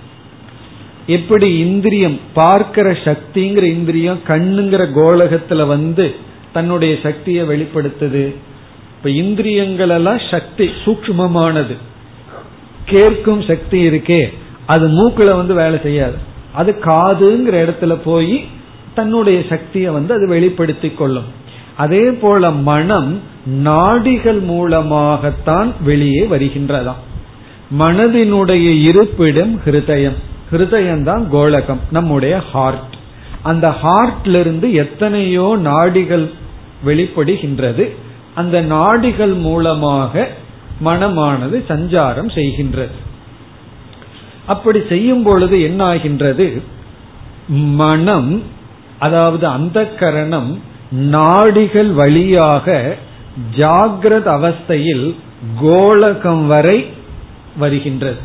எப்படி 1.06 1.58
இந்திரியம் 1.58 2.18
பார்க்கிற 2.34 2.92
சக்திங்கிற 2.92 3.62
இந்திரியம் 3.62 4.20
கண்ணுங்கிற 4.26 4.86
கோலகத்துல 4.94 5.66
வந்து 5.66 6.14
தன்னுடைய 6.52 6.98
சக்தியை 7.02 7.48
வெளிப்படுத்துது. 7.48 8.34
இப்ப 8.96 9.10
இந்திரியங்கள் 9.10 9.88
எல்லாம் 9.88 10.20
சக்தி 10.30 10.70
சூக்மமானது 10.84 11.76
கேட்கும் 12.84 13.42
சக்தி 13.42 13.88
இருக்கே. 13.88 14.32
அது 14.66 14.88
மூக்குல 14.88 15.36
வந்து 15.36 15.54
வேலை 15.54 15.78
செய்யாது. 15.82 16.14
அது 16.52 16.76
காதுங்கிற 16.80 17.54
இடத்துல 17.54 17.98
போய் 18.04 18.44
தன்னுடைய 18.94 19.42
சக்தியை 19.48 19.92
வந்து 19.92 20.14
அது 20.14 20.28
வெளிப்படுத்தி 20.28 20.90
கொள்ளும். 20.90 21.24
அதே 21.76 22.10
போல 22.10 22.50
மனம் 22.50 23.20
நாடிகள் 23.46 24.40
மூலமாகத்தான் 24.40 25.72
வெளியே 25.80 26.26
வருகின்றதாம். 26.30 27.00
மனதினுடைய 27.78 28.82
இருப்பிடம் 28.82 29.60
ஹிருதயம். 29.64 30.18
ஹிருதயம் 30.52 31.02
தான் 31.02 31.28
கோலகம் 31.32 31.80
நம்முடைய 31.90 32.38
ஹார்ட் 32.38 32.94
அந்த 33.42 33.74
ஹார்ட்ல 33.82 34.40
இருந்து 34.40 34.72
எத்தனையோ 34.72 35.56
நாடிகள் 35.60 36.30
வெளிப்படுகின்றது. 36.86 37.90
அந்த 38.34 38.60
நாடிகள் 38.60 39.32
மூலமாக 39.32 40.28
மனமானது 40.84 41.64
சஞ்சாரம் 41.68 42.30
செய்கின்றது. 42.34 43.10
அப்படி 44.46 44.80
செய்யும் 44.88 45.22
பொழுது 45.22 45.62
என்ன 45.62 45.84
ஆகின்றது 45.84 46.62
மனம் 47.48 48.42
அதாவது 48.98 49.46
அந்த 49.46 49.88
கரணம் 49.88 50.60
நாடிகள் 50.90 51.90
வழியாக 51.92 52.96
ஜாகிரத 53.56 54.26
அவஸ்தையில் 54.38 55.14
கோலகம் 55.62 56.46
வரை 56.46 56.86
வருகின்றது. 57.58 58.18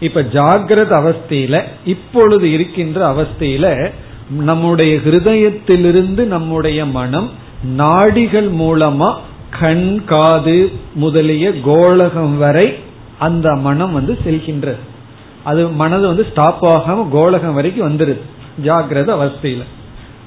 இப்ப 0.00 0.22
ஜாகிரத 0.22 0.92
அவஸ்தையில 1.00 1.62
இப்பொழுது 1.84 2.52
இருக்கின்ற 2.52 3.12
அவஸ்தையில 3.12 3.90
நம்முடைய 4.30 4.96
ஹிருதயத்திலிருந்து 4.96 6.24
நம்முடைய 6.24 6.86
மனம் 6.86 7.30
நாடிகள் 7.76 8.50
மூலமா 8.52 9.14
கண் 9.60 10.04
காது 10.04 10.72
முதலிய 10.94 11.50
கோலகம் 11.50 12.36
வரை 12.36 12.74
அந்த 13.18 13.54
மனம் 13.54 13.92
வந்து 13.92 14.18
செல்கின்றது. 14.24 14.78
அது 15.44 15.68
மனது 15.68 16.06
வந்து 16.06 16.26
ஸ்டாப் 16.30 16.64
ஆகாம 16.64 17.08
கோலகம் 17.12 17.52
வரைக்கும் 17.52 17.96
வந்துருது. 17.96 18.20
ஜாகிரத 18.64 19.14
அவஸ்தையில. 19.14 19.62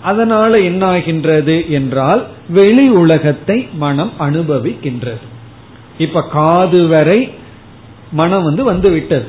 அதனால 0.01 0.59
என்ன 0.59 0.85
ஆகின்றது 0.85 1.69
என்றால் 1.69 2.27
வெளி 2.49 2.89
உலகத்தை 2.89 3.67
மனம் 3.73 4.11
அனுபவிக்கின்றது. 4.19 5.25
இப்ப 5.97 6.23
காது 6.23 6.87
வரை 6.87 7.31
மனம் 8.11 8.43
வந்து 8.43 8.63
வந்து 8.63 8.89
விட்டது. 8.89 9.25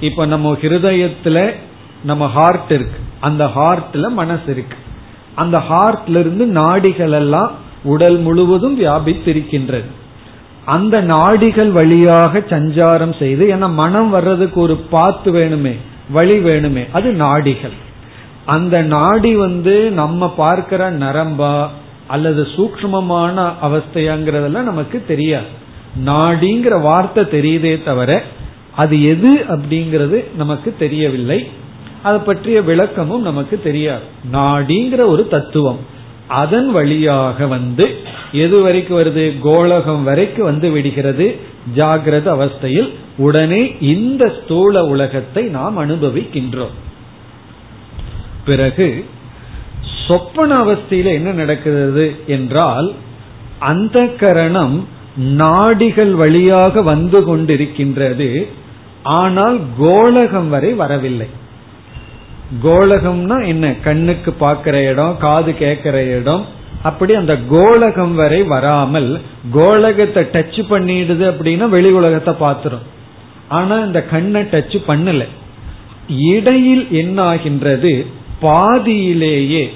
இப்ப 0.00 0.26
நம்ம 0.26 0.52
ஹிருதயத்துல 0.52 1.52
நம்ம 2.04 2.28
ஹார்ட் 2.28 2.72
இருக்கு. 2.72 2.98
அந்த 3.20 3.44
ஹார்ட்ல 3.44 4.08
மனசு 4.08 4.50
இருக்கு. 4.50 4.76
அந்த 5.34 5.58
ஹார்ட்ல 5.58 6.18
இருந்து 6.18 6.46
நாடிகள் 6.46 7.12
எல்லாம் 7.12 7.52
உடல் 7.82 8.18
முழுவதும் 8.18 8.80
வியாபித்திருக்கின்றது. 8.80 9.90
அந்த 10.74 10.96
நாடிகள் 11.02 11.70
வழியாக 11.70 12.40
சஞ்சாரம் 12.50 13.14
செய்து 13.18 13.44
ஏன்னா 13.54 13.68
மனம் 13.72 14.10
வர்றதுக்கு 14.10 14.58
ஒரு 14.60 14.76
பாத்து 14.94 15.28
வேணுமே 15.32 15.74
வழி 16.10 16.36
வேணுமே 16.38 16.82
அது 16.92 17.08
நாடிகள். 17.12 17.76
அந்த 18.56 18.76
நாடி 18.94 19.32
வந்து 19.36 19.74
நம்ம 19.90 20.30
பார்க்கிற 20.36 20.82
நரம்பா 20.92 21.54
அல்லது 22.06 22.42
சூக்மமான 22.56 23.36
அவஸ்தையாங்கிறதெல்லாம் 23.66 24.68
நமக்கு 24.70 24.98
தெரியாது. 25.08 25.50
நாடிங்கிற 26.04 26.74
வார்த்தை 26.80 27.24
தெரியுதே 27.24 27.74
தவிர 27.84 28.10
அது 28.76 28.96
எது 29.12 29.32
அப்படிங்கிறது 29.48 30.18
நமக்கு 30.36 30.70
தெரியவில்லை. 30.78 31.40
அதை 32.02 32.18
பற்றிய 32.20 32.58
விளக்கமும் 32.62 33.22
நமக்கு 33.22 33.56
தெரியாது. 33.64 34.06
நாடிங்கிற 34.32 35.00
ஒரு 35.14 35.22
தத்துவம். 35.28 35.80
அதன் 36.28 36.70
வழியாக 36.70 37.46
வந்து 37.46 37.96
எது 38.32 38.60
வரைக்கும் 38.60 38.98
வருது? 38.98 39.36
கோலகம் 39.42 40.02
வரைக்கும் 40.02 40.44
வந்து 40.44 40.70
விடுகிறது. 40.70 41.36
ஜாகிரத 41.76 42.26
அவஸ்தையில் 42.36 42.92
உடனே 43.16 43.76
இந்த 43.80 44.40
ஸ்தூல 44.42 44.84
உலகத்தை 44.84 45.44
நாம் 45.44 45.78
அனுபவிக்கின்றோம். 45.78 46.76
பிறகு 48.44 49.04
சொப்பன 50.06 50.64
அவஸ்தையில 50.64 51.12
என்ன 51.12 51.32
நடக்கிறது 51.32 52.16
என்றால் 52.26 52.92
அந்த 53.58 54.06
கரணம் 54.06 54.86
நாடிகள் 55.16 56.10
வழியாக 56.10 56.82
வந்து 56.82 57.20
கொண்டிருக்கின்றது. 57.20 58.46
ஆனால் 59.02 59.60
கோலகம் 59.80 60.48
வரை 60.48 60.74
வரவில்லை. 60.74 61.26
கோலகம்னா 62.62 63.46
என்ன? 63.46 63.74
கண்ணுக்கு 63.74 64.32
பார்க்கிற 64.32 64.82
இடம் 64.82 65.16
காது 65.18 65.56
கேட்கிற 65.56 66.04
இடம். 66.04 66.46
அப்படி 66.82 67.14
அந்த 67.14 67.38
கோலகம் 67.50 68.14
வரை 68.14 68.42
வராமல் 68.42 69.20
கோலகத்தை 69.50 70.22
டச் 70.22 70.62
பண்ணிடுது 70.70 71.30
அப்படின்னா 71.30 71.68
வெளி 71.68 71.90
உலகத்தை 71.90 72.34
பார்த்துரும். 72.40 72.86
ஆனா 73.48 73.78
இந்த 73.78 74.02
கண்ணை 74.02 74.42
டச் 74.42 74.82
பண்ணல. 74.86 75.24
இடையில் 76.08 76.86
என்ன 76.90 77.22
ஆகின்றது 77.22 78.06
பாதியிலேயே. 78.40 79.72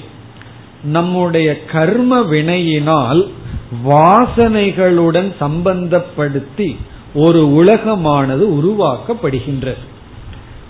நம்முடைய 0.85 1.64
கர்ம 1.64 2.20
வினையினால் 2.20 3.29
வாசனைகளுடன் 3.89 5.33
சம்பந்தப்படுத்தி 5.41 6.77
ஒரு 7.14 7.64
உலகமானது 7.64 8.47
உருவாக்கப்படுகின்றது. 8.51 9.91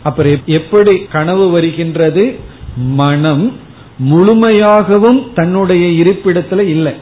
அப்புறம் 0.03 0.43
எப்படி 0.47 0.95
கனவு 1.13 1.51
வருகின்றது? 1.51 2.39
மனம் 2.77 3.53
முழுமையாகவும் 4.11 5.33
தன்னுடைய 5.35 5.85
இருப்பிடத்துல 6.03 6.59
இல்லை. 6.59 6.95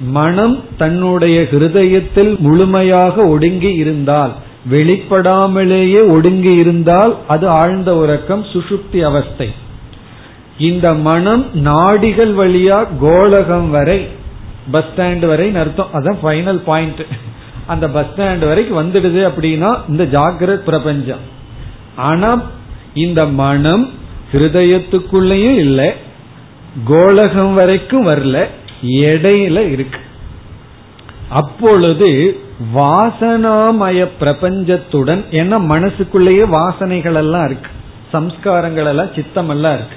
மனம் 0.00 0.64
தன்னுடைய 0.78 1.46
ஹிருதயத்தில் 1.50 2.38
முழுமையாக 2.38 3.26
ஒடுங்கி 3.26 3.72
இருந்தால் 3.74 4.32
வெளிப்படாமலேயே 4.70 6.08
ஒடுங்கி 6.08 6.54
இருந்தால் 6.54 7.16
அது 7.28 7.48
ஆழ்ந்த 7.48 7.96
உறக்கம் 7.96 8.44
சுசுப்தி 8.44 9.00
அவஸ்தை. 9.00 9.48
இந்த 10.58 10.94
மனம் 10.94 11.44
நாடிகள் 11.54 12.34
வழியா 12.34 12.86
கோலகம் 13.02 13.70
வரை 13.70 14.06
பஸ் 14.70 14.90
ஸ்டாண்ட் 14.96 15.26
வரை 15.26 15.56
அர்த்தம். 15.56 15.92
அதான் 15.94 16.18
ஃபைனல் 16.22 16.60
பாயிண்ட் 16.64 17.04
அந்த 17.66 17.88
பஸ் 17.88 18.06
ஸ்டாண்ட் 18.16 18.46
வரைக்கும் 18.46 18.80
வந்துடுது 18.82 19.30
அப்படின்னா 19.30 19.70
இந்த 19.88 20.04
ஜாகிரத் 20.04 20.66
பிரபஞ்சம். 20.70 21.40
ஆனா 21.96 22.42
இந்த 22.94 23.26
மனம் 23.26 23.90
ஹிருதயத்துக்குள்ளேயும் 24.32 25.58
இல்லை 25.58 25.92
கோலகம் 26.86 27.54
வரைக்கும் 27.54 28.06
வரல 28.06 28.46
இடையில 28.82 29.70
இருக்கு. 29.70 29.98
அப்பொழுது 31.28 32.40
வாசனாமய 32.74 34.08
பிரபஞ்சத்துடன் 34.20 35.24
ஏன்னா 35.30 35.64
மனசுக்குள்ளேயே 35.64 36.42
வாசனைகள் 36.42 37.14
எல்லாம் 37.14 37.44
இருக்கு. 37.44 37.70
சம்ஸ்காரங்கள் 38.12 38.86
எல்லாம் 38.86 39.14
சித்தம் 39.14 39.48
எல்லாம் 39.48 39.74
இருக்கு. 39.74 39.96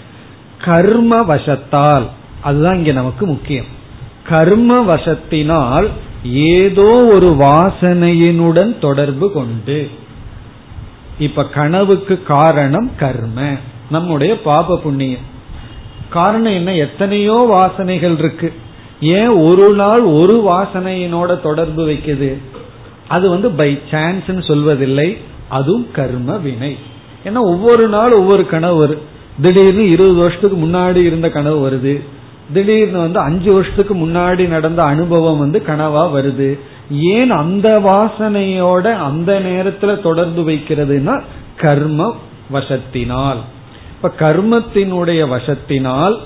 கர்ம 0.66 1.24
வசத்தால் 1.24 2.06
அதுதான் 2.42 2.76
இங்க 2.76 2.92
நமக்கு 2.92 3.26
முக்கியம். 3.26 3.66
கர்ம 4.30 4.96
வசத்தினால் 4.96 5.88
ஏதோ 6.24 7.06
ஒரு 7.06 7.36
வாசனையினுடன் 7.40 8.80
தொடர்பு 8.80 9.32
கொண்டு 9.32 9.90
இப்ப 11.20 11.46
கனவுக்கு 11.46 12.24
காரணம் 12.24 12.92
கர்ம. 12.98 13.42
நம்முடைய 13.92 14.42
பாப 14.42 14.78
புண்ணியம். 14.78 15.34
காரணம் 16.10 16.54
என்ன? 16.54 16.76
எத்தனையோ 16.76 17.50
வாசனைகள் 17.54 18.18
இருக்கு. 18.18 18.54
ஏன் 19.02 19.28
ஒரு 19.28 19.74
நாள் 19.74 20.02
ஒரு 20.02 20.44
வாசனையினோட 20.48 21.42
தொடர்பு 21.42 21.88
வைக்குது? 21.88 22.38
அது 23.08 23.30
வந்து 23.30 23.52
பை 23.52 23.80
சான்ஸ் 23.92 24.24
சொல்வதில்லை. 24.28 25.18
அதுவும் 25.50 25.92
கர்ம 25.92 26.38
வினை. 26.38 26.78
ஏன்னா 27.24 27.40
ஒவ்வொரு 27.40 27.88
நாள் 27.88 28.12
ஒவ்வொரு 28.12 28.48
கனவு 28.48 28.78
வரும் 28.78 29.14
திடீர்னு 29.42 29.90
இருபது 29.90 30.16
வருஷத்துக்கு 30.16 30.66
முன்னாடி 30.66 30.96
இருந்த 30.96 31.30
கனவு 31.30 31.72
வருது. 31.72 32.04
திடீர்னு 32.54 33.00
வந்து 33.00 33.20
அஞ்சு 33.20 33.54
வருஷத்துக்கு 33.54 33.96
முன்னாடி 33.96 34.48
நடந்த 34.48 34.84
அனுபவம் 34.84 35.40
வந்து 35.40 35.64
கனவா 35.68 36.10
வருது. 36.16 36.60
ஏன் 36.92 37.32
அந்த 37.32 37.80
வாசனையோட 37.80 38.94
அந்த 38.94 39.40
நேரத்துல 39.40 40.02
தொடர்பு 40.02 40.50
வைக்கிறதுனா 40.50 41.22
கர்ம 41.58 42.16
வசத்தினால். 42.54 43.38
இப்ப 43.96 44.12
கர்மத்தினுடைய 44.20 45.28
வசத்தினால் 45.30 46.18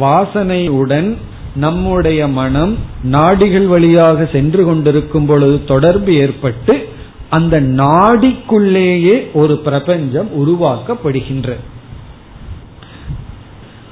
வாசனையுடன் 0.00 1.16
நம்முடைய 1.54 2.28
மனம் 2.28 2.78
நாடிகள் 3.02 3.66
வழியாக 3.66 4.28
சென்று 4.32 4.64
கொண்டிருக்கும் 4.64 5.26
பொழுது 5.26 5.64
தொடர்பு 5.64 6.14
ஏற்பட்டு 6.14 6.88
அந்த 7.30 7.60
நாடிக்குள்ளேயே 7.60 9.32
ஒரு 9.32 9.58
பிரபஞ்சம் 9.58 10.28
உருவாக்கப்படுகின்ற. 10.28 11.56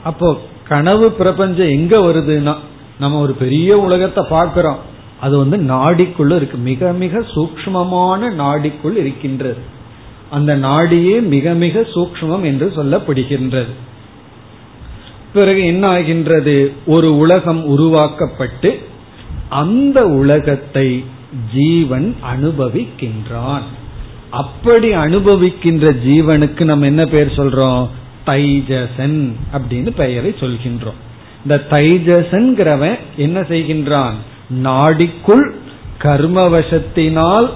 அப்போ 0.04 0.38
கனவு 0.68 1.10
பிரபஞ்சம் 1.10 1.68
எங்க 1.68 1.98
வருதுன்னா 1.98 2.54
நம்ம 2.98 3.20
ஒரு 3.20 3.32
பெரிய 3.32 3.78
உலகத்தை 3.78 4.26
பார்க்கிறோம். 4.28 4.90
அது 5.22 5.34
வந்து 5.38 5.56
நாடிக்குள்ள 5.74 6.36
இருக்கு. 6.36 6.58
மிக 6.58 6.92
மிக 6.92 7.18
சூக்மமான 7.18 8.30
நாடிக்குள் 8.38 8.96
இருக்கின்றது. 8.96 9.60
அந்த 10.30 10.56
நாடியே 10.56 11.20
மிக 11.20 11.52
மிக 11.54 11.80
சூக்மம் 11.80 12.42
என்று 12.42 12.72
சொல்லப்படுகின்றது. 12.76 13.72
பிறகு 15.32 15.64
என்ன 15.64 15.86
ஆகின்றது? 15.88 16.72
ஒரு 16.86 17.16
உலகம் 17.16 17.64
உருவாக்கப்பட்டு 17.64 18.70
அந்த 19.48 20.06
உலகத்தை 20.06 21.04
ஜீவன் 21.54 22.16
அனுபவிக்கின்றான். 22.34 23.66
அப்படி 24.30 24.94
அனுபவிக்கின்ற 24.94 25.96
ஜீவனுக்கு 26.06 26.64
நம்ம 26.64 26.86
என்ன 26.86 27.06
பெயர் 27.06 27.38
சொல்றோம்? 27.38 27.88
தைஜசன் 28.26 29.32
அப்படின்னு 29.52 29.90
பெயரை 29.90 30.34
சொல்கின்றோம். 30.40 31.00
இந்த 31.42 31.56
தைஜசன்கிறவன் 31.70 32.98
என்ன 33.16 33.40
செய்கின்றான்? 33.40 34.18
நாடிக்குள் 34.60 35.52
கர்மவசத்தினால் 35.98 37.50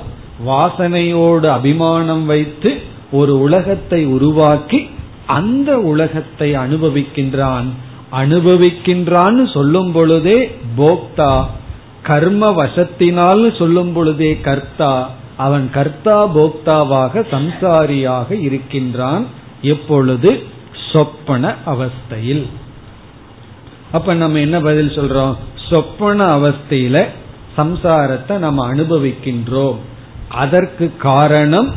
வாசனையோடு 0.46 1.46
அபிமானம் 1.46 2.26
வைத்து 2.26 2.82
ஒரு 3.10 3.40
உலகத்தை 3.40 4.06
உருவாக்கி 4.06 4.90
அந்த 5.26 5.78
உலகத்தை 5.78 6.52
அனுபவிக்கின்றான். 6.52 7.64
அனுபவிக்கின்றான்னு 8.12 9.52
சொல்லும் 9.52 9.92
பொழுதே 9.92 10.58
போக்தா 10.78 11.44
கர்ம 12.02 12.64
வசத்தினால் 12.64 13.56
சொல்லும் 13.58 13.92
பொழுதே 13.92 14.40
கர்த்தா. 14.40 15.10
அவன் 15.36 15.70
கர்த்தா 15.70 16.28
போக்தாவாக 16.36 17.24
சம்சாரியாக 17.30 18.30
இருக்கின்றான் 18.30 19.26
எப்பொழுது? 19.62 20.42
சொப்பன 20.92 21.54
அவஸ்தையில். 21.66 22.46
அப்ப 23.92 24.14
நம்ம 24.14 24.38
என்ன 24.38 24.60
பதில் 24.60 24.88
சொல்றோம்? 24.88 25.36
சொப்பன 25.68 26.36
அவஸ்தையில 26.36 27.06
சம்சாரத்தை 27.56 28.38
நம்ம 28.38 28.74
அனுபவிக்கின்றோம். 28.74 29.76
அதற்கு 30.28 30.96
காரணம் 30.96 31.74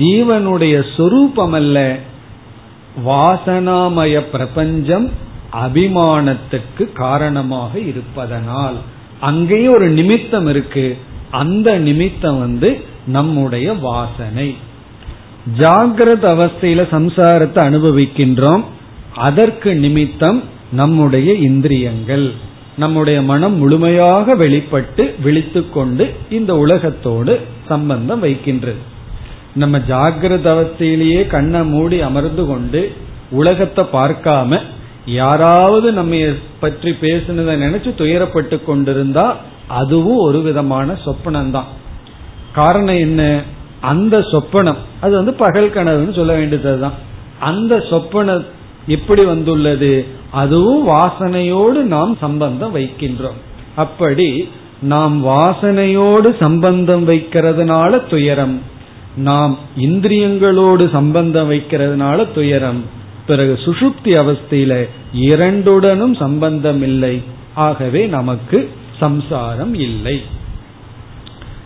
ஜீவனுடைய 0.00 0.96
சொரூபம் 0.96 1.52
அல்ல 1.52 1.96
வாசனாமய 3.06 4.20
பிரபஞ்சம் 4.20 5.10
அபிமானத்துக்கு 5.52 6.92
காரணமாக 6.92 7.78
இருப்பதனால். 7.78 8.74
அங்கேயும் 9.20 9.72
ஒரு 9.72 9.88
நிமித்தம் 9.88 10.46
இருக்கு. 10.46 10.98
அந்த 11.30 11.78
நிமித்தம் 11.78 12.38
வந்து 12.38 12.84
நம்முடைய 13.06 13.72
வாசனை. 13.72 14.56
ஜாகிரத 15.58 16.24
அவஸ்தையில 16.34 16.82
சம்சாரத்தை 16.90 17.60
அனுபவிக்கின்றோம். 17.68 18.62
அதற்கு 19.16 19.74
நிமித்தம் 19.74 20.42
நம்முடைய 20.72 21.34
இந்திரியங்கள். 21.34 22.34
நம்முடைய 22.78 23.22
மனம் 23.22 23.54
முழுமையாக 23.54 24.34
வெளிப்பட்டு 24.34 25.14
விழித்து 25.22 25.70
கொண்டு 25.70 26.14
இந்த 26.30 26.56
உலகத்தோடு 26.56 27.40
சம்பந்தம் 27.68 28.20
வைக்கின்றது. 28.20 28.78
நம்ம 29.54 29.78
ஜாகிரத 29.78 30.48
அவஸ்தையிலேயே 30.54 31.26
கண்ணை 31.26 31.64
மூடி 31.64 32.00
அமர்ந்து 32.00 32.46
கொண்டு 32.46 32.92
உலகத்தை 33.30 33.84
பார்க்காம 33.92 34.60
யாராவது 35.06 35.92
நம்ம 35.92 36.16
பற்றி 36.60 36.90
பேசுனதை 36.90 37.54
நினைச்சு 37.64 37.90
துயரப்பட்டு 37.98 38.64
கொண்டிருந்தா 38.64 39.36
அதுவும் 39.66 40.16
ஒரு 40.16 40.42
விதமான 40.42 40.92
சொப்பனம்தான். 40.92 41.68
காரணம் 42.52 42.98
என்ன? 42.98 43.42
அந்த 43.80 44.18
சொப்பனம். 44.18 44.76
அது 45.00 45.16
வந்து 45.16 45.34
பகல் 45.34 45.70
கனவுன்னு 45.70 46.14
சொல்ல 46.14 46.34
வேண்டியதுதான். 46.34 46.92
அந்த 47.38 47.76
சொப்பனம் 47.76 48.44
எப்படி 48.86 49.24
வந்துள்ளது? 49.24 50.06
அதுவும் 50.30 50.88
வாசனையோடு 50.88 51.82
நாம் 51.82 52.16
சம்பந்தம் 52.20 52.76
வைக்கின்றோம். 52.76 53.38
அப்படி 53.74 54.48
நாம் 54.82 55.26
வாசனையோடு 55.26 56.36
சம்பந்தம் 56.38 57.08
வைக்கிறதுனால 57.08 58.06
துயரம். 58.06 58.60
நாம் 59.16 59.58
இந்திரியங்களோடு 59.80 60.90
சம்பந்தம் 60.90 61.50
வைக்கிறதுனால 61.50 62.32
துயரம். 62.34 62.84
பிறகு 63.26 63.58
சுசுப்தி 63.64 64.04
அவஸ்தையில 64.04 64.88
இரண்டுடனும் 65.16 66.16
சம்பந்தம் 66.16 66.82
இல்லை. 66.82 67.22
ஆகவே 67.54 68.06
நமக்கு 68.06 68.70
சம்சாரம் 68.98 69.74
இல்லை. 69.74 70.22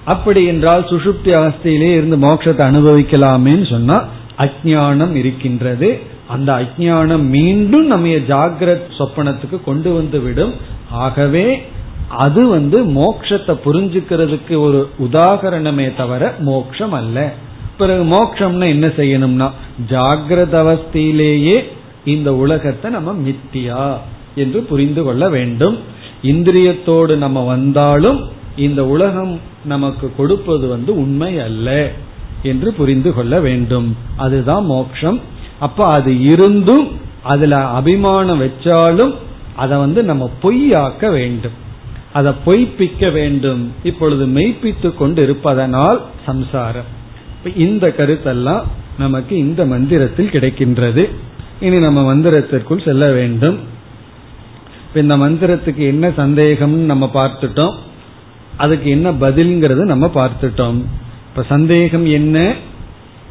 அப்படி 0.05 0.45
என்றால் 0.45 0.85
சுசுப்தி 0.85 1.25
அவஸ்தையிலே 1.25 1.93
இருந்து 1.93 2.17
மோட்சத்தை 2.17 2.63
அனுபவிக்கலாமேன்னு 2.71 3.71
சொன்னா 3.71 4.05
அஜானம் 4.39 5.15
இருக்கின்றது. 5.15 6.01
அந்த 6.29 6.53
அஜானம் 6.53 7.23
மீண்டும் 7.23 7.87
நம்ம 7.87 8.07
ஜாகிரத் 8.07 8.91
சொப்பனத்துக்கு 8.99 9.65
கொண்டு 9.65 9.93
வந்து 9.93 10.21
விடும். 10.21 10.53
ஆகவே 10.91 11.63
அது 12.09 12.47
வந்து 12.47 12.85
மோக்ஷத்தை 12.85 13.57
புரிஞ்சுக்கிறதுக்கு 13.65 14.59
ஒரு 14.59 14.91
உதாகரணமே 15.03 15.97
தவிர 15.97 16.35
மோக்ஷம் 16.39 16.93
அல்ல. 16.93 17.33
பிறகு 17.79 18.05
மோக்ஷம்னா 18.05 18.69
என்ன 18.69 18.87
செய்யணும்னா 18.87 19.51
ஜாகிரத 19.91 20.55
அவஸ்தையிலேயே 20.65 21.65
இந்த 22.05 22.35
உலகத்தை 22.35 22.91
நம்ம 22.91 23.13
மித்தியா 23.13 23.97
என்று 24.35 24.61
புரிந்து 24.61 25.03
கொள்ள 25.03 25.29
வேண்டும். 25.29 25.79
இந்திரியத்தோடு 26.23 27.17
நம்ம 27.17 27.45
வந்தாலும் 27.45 28.29
இந்த 28.57 28.87
உலகம் 28.87 29.41
நமக்கு 29.65 30.13
கொடுப்பது 30.17 30.69
வந்து 30.69 30.97
உண்மை 30.97 31.39
அல்ல 31.39 31.91
என்று 32.43 32.73
புரிந்து 32.73 33.15
கொள்ள 33.15 33.41
வேண்டும். 33.41 33.97
அதுதான் 34.17 34.65
மோக்ஷம். 34.65 35.21
அப்ப 35.63 35.87
அது 35.87 36.13
இருந்தும் 36.21 36.87
அதுல 37.23 37.67
அபிமானம் 37.67 38.41
வச்சாலும் 38.41 39.15
அதை 39.57 39.79
வந்து 39.79 40.01
நம்ம 40.03 40.31
பொய்யாக்க 40.43 41.11
வேண்டும். 41.11 41.57
அதை 42.13 42.33
பொய்ப்பிக்க 42.47 43.13
வேண்டும். 43.13 43.73
இப்பொழுது 43.83 44.27
மெய்ப்பித்து 44.27 44.95
கொண்டு 44.95 45.23
இருப்பதனால் 45.23 46.01
சம்சாரம். 46.27 46.89
இந்த 47.57 47.95
கருத்தெல்லாம் 47.97 48.63
நமக்கு 48.99 49.37
இந்த 49.37 49.65
மந்திரத்தில் 49.65 50.29
கிடைக்கின்றது. 50.29 51.09
இனி 51.61 51.79
நம்ம 51.79 52.15
மந்திரத்திற்குள் 52.15 52.85
செல்ல 52.85 53.13
வேண்டும். 53.13 53.59
இந்த 54.95 55.17
மந்திரத்துக்கு 55.17 55.83
என்ன 55.93 56.09
சந்தேகம்னு 56.09 56.89
நம்ம 56.91 57.11
பார்த்துட்டோம். 57.15 57.75
அதுக்கு 58.57 58.91
என்ன 58.91 59.13
பதில்ங்கிறது 59.13 59.85
நம்ம 59.85 60.11
பார்த்துட்டோம். 60.15 60.81
இப்ப 61.31 61.43
சந்தேகம் 61.49 62.07
என்ன? 62.07 62.55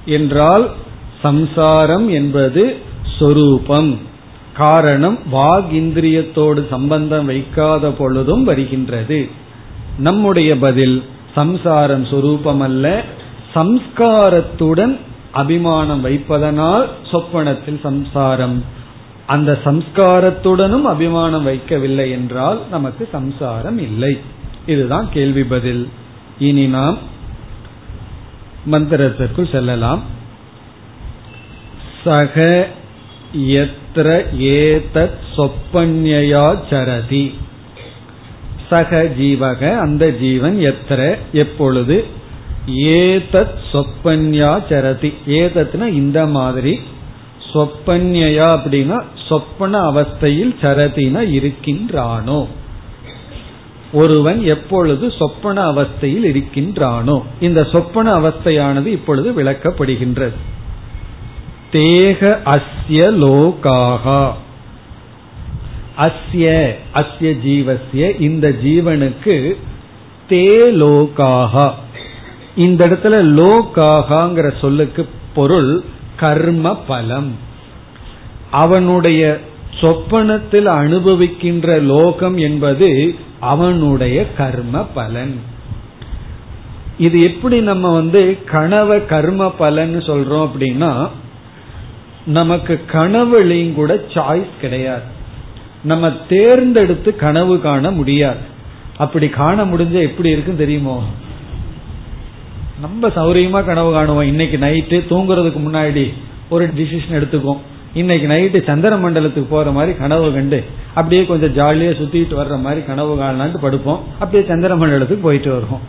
என்றால் 0.06 0.66
சம்சாரம் 1.22 2.10
என்பது 2.10 2.78
சொரூபம். 3.20 4.00
காரணம் 4.54 5.20
வாக் 5.34 5.72
இந்திரியத்தோடு 5.72 6.70
சம்பந்தம் 6.70 7.26
வைக்காத 7.26 7.90
பொழுதும் 7.90 8.44
வருகின்றது. 8.44 9.30
நம்முடைய 9.98 10.58
பதில் 10.58 11.04
சம்சாரம் 11.36 12.06
சொரூபம் 12.06 12.60
அல்ல 12.60 13.04
சம்ஸ்காரத்துடன் 13.56 14.98
அபிமானம் 15.32 16.06
வைப்பதனால் 16.06 16.86
சொப்பனத்தில் 17.12 17.80
சம்சாரம். 17.84 18.64
அந்த 19.28 19.60
சம்ஸ்காரத்துடனும் 19.64 20.82
அபிமானம் 20.82 21.48
வைக்கவில்லை 21.48 22.12
என்றால் 22.12 22.60
நமக்கு 22.72 23.10
சம்சாரம் 23.12 23.78
இல்லை. 23.78 24.20
இதுதான் 24.66 25.10
கேள்வி 25.14 25.44
பதில். 25.44 25.90
இனி 26.40 26.66
நாம் 26.68 26.98
மந்திரத்திற்குள் 28.72 29.52
செல்லலாம். 29.52 30.20
சக 32.04 32.68
எத்திர 33.38 34.26
ஏதத் 34.40 35.18
சொப்பன்யா 35.38 36.60
சரதி. 36.70 37.38
சக 38.70 39.04
ஜீவக 39.20 39.78
அந்த 39.78 40.12
ஜீவன் 40.12 40.58
எத்திர 40.58 41.18
எப்பொழுது? 41.32 42.06
ஏதத் 42.68 43.58
சொப்பன்யா 43.72 44.64
சரதி. 44.70 45.14
ஏதத்னா 45.28 45.88
இந்த 45.88 46.26
மாதிரி. 46.26 46.80
சொப்பன்யா 47.54 48.60
அப்படின்னா 48.60 49.04
சொப்பன 49.28 49.82
அவஸ்தையில் 49.82 50.56
சரதினா 50.62 51.22
இருக்கின்றானோ? 51.22 52.48
ஒருவன் 53.94 54.44
எப்பொழுது 54.44 55.12
சொப்பன 55.12 55.72
அவஸ்தையில் 55.72 56.24
இருக்கின்றானோ? 56.24 57.22
இந்த 57.40 57.64
சொப்பன 57.64 58.12
அவஸ்தையானது 58.12 58.86
இப்பொழுது 58.86 59.44
விளக்கப்படுகின்றது. 59.44 60.34
தேக 61.72 62.40
அஸ்ய 62.46 63.02
லோகாகா. 63.24 64.32
அஸ்ய 65.98 66.72
அஸ்ய 66.94 67.32
ஜீவசிய 67.46 68.22
இந்த 68.22 68.50
ஜீவனுக்கு 68.50 69.54
தே 70.30 70.70
லோகாகா. 70.82 71.72
இந்த 72.56 72.88
இடத்துல 72.88 73.16
லோகாகாங்கிற 73.40 74.60
சொல்லுக்கு 74.62 75.10
பொருள் 75.34 75.84
கர்ம 76.16 76.76
பலம். 76.76 77.36
அவனுடைய 78.52 79.40
சொப்பனத்தில் 79.80 80.68
அனுபவிக்கின்ற 80.68 81.82
லோகம் 81.82 82.38
என்பது 82.38 83.16
அவனுடைய 83.40 84.34
கர்ம 84.34 84.84
பலன். 84.84 85.40
இது 86.98 87.22
எப்படி 87.22 87.60
நம்ம 87.60 87.94
வந்து 87.94 88.38
கனவ 88.52 89.06
கர்ம 89.06 89.52
பலன் 89.52 89.98
சொல்றோம் 89.98 90.50
அப்படின்னா 90.50 91.10
நமக்கு 92.26 92.82
கனவுலையும் 92.92 93.74
கூட 93.74 93.94
சாய்ஸ் 93.94 94.60
கிடையாது. 94.62 95.02
நம்ம 95.84 96.12
தேர்ந்தெடுத்து 96.30 97.16
கனவு 97.16 97.62
காண 97.62 97.92
முடியாது. 97.92 98.40
அப்படி 98.98 99.30
காண 99.30 99.66
முடிஞ்ச 99.66 99.92
எப்படி 99.92 100.30
இருக்கும் 100.30 100.58
தெரியுமோ? 100.58 101.04
நம்ம 102.82 103.08
சௌரியமா 103.08 103.66
கனவு 103.66 103.92
காணுவோம். 103.92 104.28
இன்னைக்கு 104.28 104.58
நைட்டு 104.58 105.14
தூங்குறதுக்கு 105.14 105.60
முன்னாடி 105.68 106.14
ஒரு 106.50 106.68
டிசிஷன் 106.68 107.12
எடுத்துக்கும் 107.12 107.58
இன்னைக்கு 107.94 108.28
நைட்டு 108.28 108.66
சந்திர 108.66 108.98
மண்டலத்துக்கு 108.98 109.46
போற 109.50 109.72
மாதிரி 109.72 109.98
கனவு 109.98 110.34
கண்டு 110.34 110.64
அப்படியே 110.94 111.26
கொஞ்சம் 111.26 111.56
ஜாலியா 111.56 111.84
சுத்திட்டு 111.84 112.38
வர்ற 112.38 112.60
மாதிரி 112.60 112.86
கனவு 112.86 113.18
காணலான்ட்டு 113.18 113.62
படுப்போம். 113.62 114.00
அப்படியே 114.20 114.50
சந்திர 114.50 114.76
மண்டலத்துக்கு 114.76 115.22
போயிட்டு 115.22 115.52
வருவோம். 115.52 115.80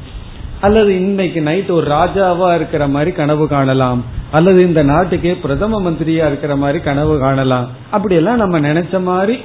அல்லது 0.62 0.94
இன்னைக்கு 0.94 1.40
நைட் 1.40 1.70
ஒரு 1.70 1.90
ராஜாவா 1.90 2.54
இருக்கிற 2.54 2.88
மாதிரி 2.88 3.12
கனவு 3.12 3.48
காணலாம். 3.48 4.04
அல்லது 4.30 4.66
இந்த 4.66 4.82
நாட்டுக்கே 4.82 5.34
பிரதம 5.34 5.90
மந்திரியா 5.90 6.26
இருக்கிற 6.26 6.56
மாதிரி 6.56 6.78
கனவு 6.78 7.18
காணலாம். 7.18 7.68
அப்படி 7.90 8.14
எல்லாம் 8.14 8.36
நம்ம 8.36 8.60
நினைச்ச 8.60 9.02
மாதிரி 9.02 9.38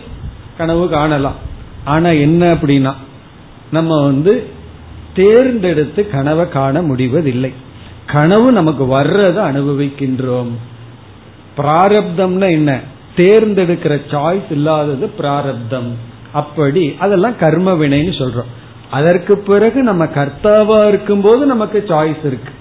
கனவு 0.58 0.90
காணலாம். 0.90 1.36
ஆனா 1.84 2.10
என்ன 2.10 2.46
அப்படின்னா 2.46 2.94
நம்ம 3.72 4.04
வந்து 4.04 4.48
தேர்ந்தெடுத்து 5.14 6.10
கனவை 6.10 6.50
காண 6.50 6.82
முடிவதில்லை. 6.82 7.54
கனவு 8.06 8.52
நமக்கு 8.52 8.86
வர்றதை 8.86 9.44
அனுபவிக்கின்றோம். 9.44 10.52
பிராரப்தம்னா 11.58 12.50
என்ன? 12.50 12.80
தேர்ந்தெடுக்கிற 13.16 13.96
சாய்ஸ் 13.96 14.52
இல்லாதது 14.52 15.08
பிராரப்தம். 15.08 15.96
அப்படி 16.32 16.96
அதெல்லாம் 17.00 17.38
கர்ம 17.38 17.74
வினைன்னு 17.74 18.14
சொல்றோம். 18.20 18.52
அதற்கு 18.92 19.38
பிறகு 19.38 19.84
நம்ம 19.84 20.06
கர்த்தாவா 20.06 20.88
இருக்கும்போது 20.88 21.46
நமக்கு 21.46 21.84
சாய்ஸ் 21.88 22.26
இருக்கு. 22.26 22.52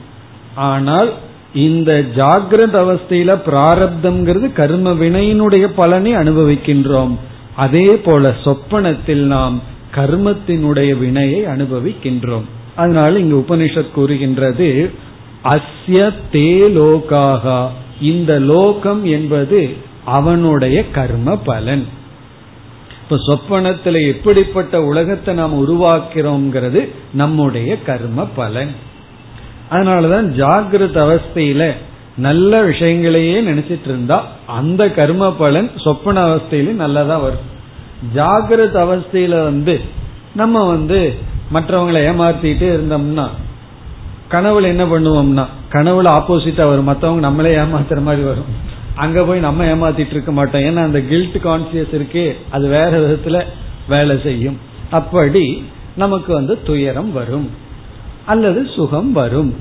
ஆனால் 0.54 1.12
இந்த 1.54 2.04
ஜாகிரத 2.16 2.76
அவஸ்தையில 2.84 3.40
பிராரப்தம்ங்கிறது 3.46 4.52
கர்ம 4.52 4.92
வினையினுடைய 4.92 5.68
பலனை 5.76 6.14
அனுபவிக்கின்றோம். 6.14 7.16
அதே 7.56 7.96
போல 7.96 8.34
சொப்பனத்தில் 8.44 9.24
நாம் 9.24 9.62
கர்மத்தினுடைய 9.94 10.98
வினையை 10.98 11.44
அனுபவிக்கின்றோம். 11.44 12.44
அதனால 12.76 13.18
இங்கு 13.18 13.36
உபனிஷத் 13.38 13.90
கூறுகின்றது 13.90 14.90
அஸ்ய 15.44 16.12
தே 16.32 16.68
லோகாகா. 16.72 17.66
இந்த 18.00 18.38
லோகம் 18.38 19.04
என்பது 19.04 19.70
அவனுடைய 20.04 20.90
கர்ம 20.90 21.36
பலன். 21.36 21.86
இப்ப 23.08 23.18
சொப்பனத்துல 23.26 24.06
எப்படிப்பட்ட 24.06 24.82
உலகத்தை 24.82 25.34
நாம் 25.34 25.58
உருவாக்கிறோம்ங்கிறது 25.62 26.88
நம்முடைய 27.14 27.82
கர்ம 27.82 28.26
பலன். 28.26 28.74
அதனாலதான் 29.70 30.26
ஜாகிரத 30.40 30.96
அவஸ்தையில 31.06 31.72
நல்ல 32.16 32.62
விஷயங்களையே 32.62 33.40
நினைச்சிட்டு 33.40 33.84
இருந்தா 33.84 34.26
அந்த 34.46 34.90
கர்ம 34.90 35.32
பலன் 35.32 35.70
சொப்பன 35.84 36.26
அவஸ்தையில 36.26 36.70
நல்லதா 36.72 37.18
வரும். 37.18 37.46
ஜாகிரத 38.14 38.76
அவஸ்தையில 38.86 39.42
வந்து 39.42 39.80
நம்ம 40.34 40.66
வந்து 40.66 41.14
மற்றவங்களை 41.52 42.00
ஏமாத்திட்டு 42.10 42.66
இருந்தோம்னா 42.76 43.28
கனவுல 44.30 44.62
என்ன 44.62 44.84
பண்ணுவோம்னா 44.86 45.46
கனவுல 45.72 46.08
ஆப்போசிட்டா 46.18 46.68
வரும். 46.68 46.88
மற்றவங்க 46.88 47.18
நம்மளே 47.18 47.54
ஏமாத்துற 47.54 48.02
மாதிரி 48.02 48.22
வரும். 48.22 48.74
அங்க 48.96 49.24
போய் 49.24 49.38
நம்ம 49.38 49.64
ஏமாத்திட்டு 49.64 50.10
இருக்க 50.10 50.32
மாட்டோம். 50.32 50.60
ஏன்னா 50.60 50.76
அந்த 50.76 51.00
கில்ட் 51.00 51.36
கான்சியஸ் 51.36 51.94
இருக்கே 51.94 52.36
அது 52.50 52.68
வேற 52.68 52.90
விதத்துல 52.90 53.44
வேலை 53.88 54.20
செய்யும். 54.22 54.58
அப்படி 54.90 55.64
நமக்கு 55.96 56.32
வந்து 56.32 56.62
துயரம் 56.62 57.12
வரும். 57.12 57.50
அல்லது 58.26 58.66
சுகம் 58.74 59.12
வரும். 59.12 59.54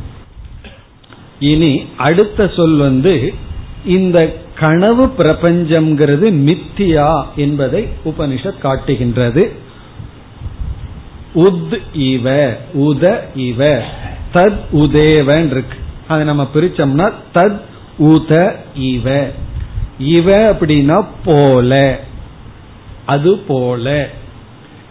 இனி 1.39 1.86
அடுத்த 1.97 2.51
சொல் 2.55 2.75
வந்து 2.75 3.33
இந்த 3.86 4.36
கனவு 4.55 5.05
பிரபஞ்சம்ங்கிறது 5.17 6.31
மித்தியா 6.31 7.25
என்பதை 7.36 7.88
உபனிஷத் 8.05 8.57
காட்டுகின்றது. 8.57 9.51
உத் 11.36 11.81
இவ 11.93 12.57
உத 12.73 13.19
இவ 13.36 13.83
தத் 14.33 14.59
உதேவன் 14.73 15.45
இருக்கு. 15.45 15.77
அதை 16.07 16.25
நம்ம 16.25 16.49
பிரிச்சோம்னா 16.53 17.13
தத் 17.33 17.59
உத 18.00 18.56
இவ. 18.76 19.28
இவ 20.00 20.54
அப்படின்னா 20.54 21.06
போல. 21.26 22.00
அது 23.06 23.38
போல. 23.38 24.10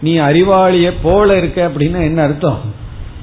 நீ 0.01 0.19
அறிவாளிய 0.19 0.91
போல 1.01 1.37
இருக்க 1.37 1.67
அப்படின்னா 1.67 2.01
என்ன 2.01 2.21
அர்த்தம்? 2.21 2.59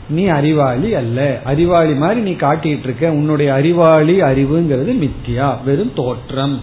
நீ 0.09 0.27
அறிவாளி 0.27 0.95
அல்ல. 0.95 1.41
அறிவாளி 1.45 1.95
மாதிரி 1.95 2.21
நீ 2.21 2.31
காட்டிட்டு 2.31 2.79
இருக்க. 2.79 3.11
உன்னுடைய 3.13 3.53
அறிவாளி 3.53 4.23
அறிவுங்கிறது 4.23 5.09
மித்தியா 5.09 5.65
வெறும் 5.65 5.93
தோற்றம். 5.95 6.61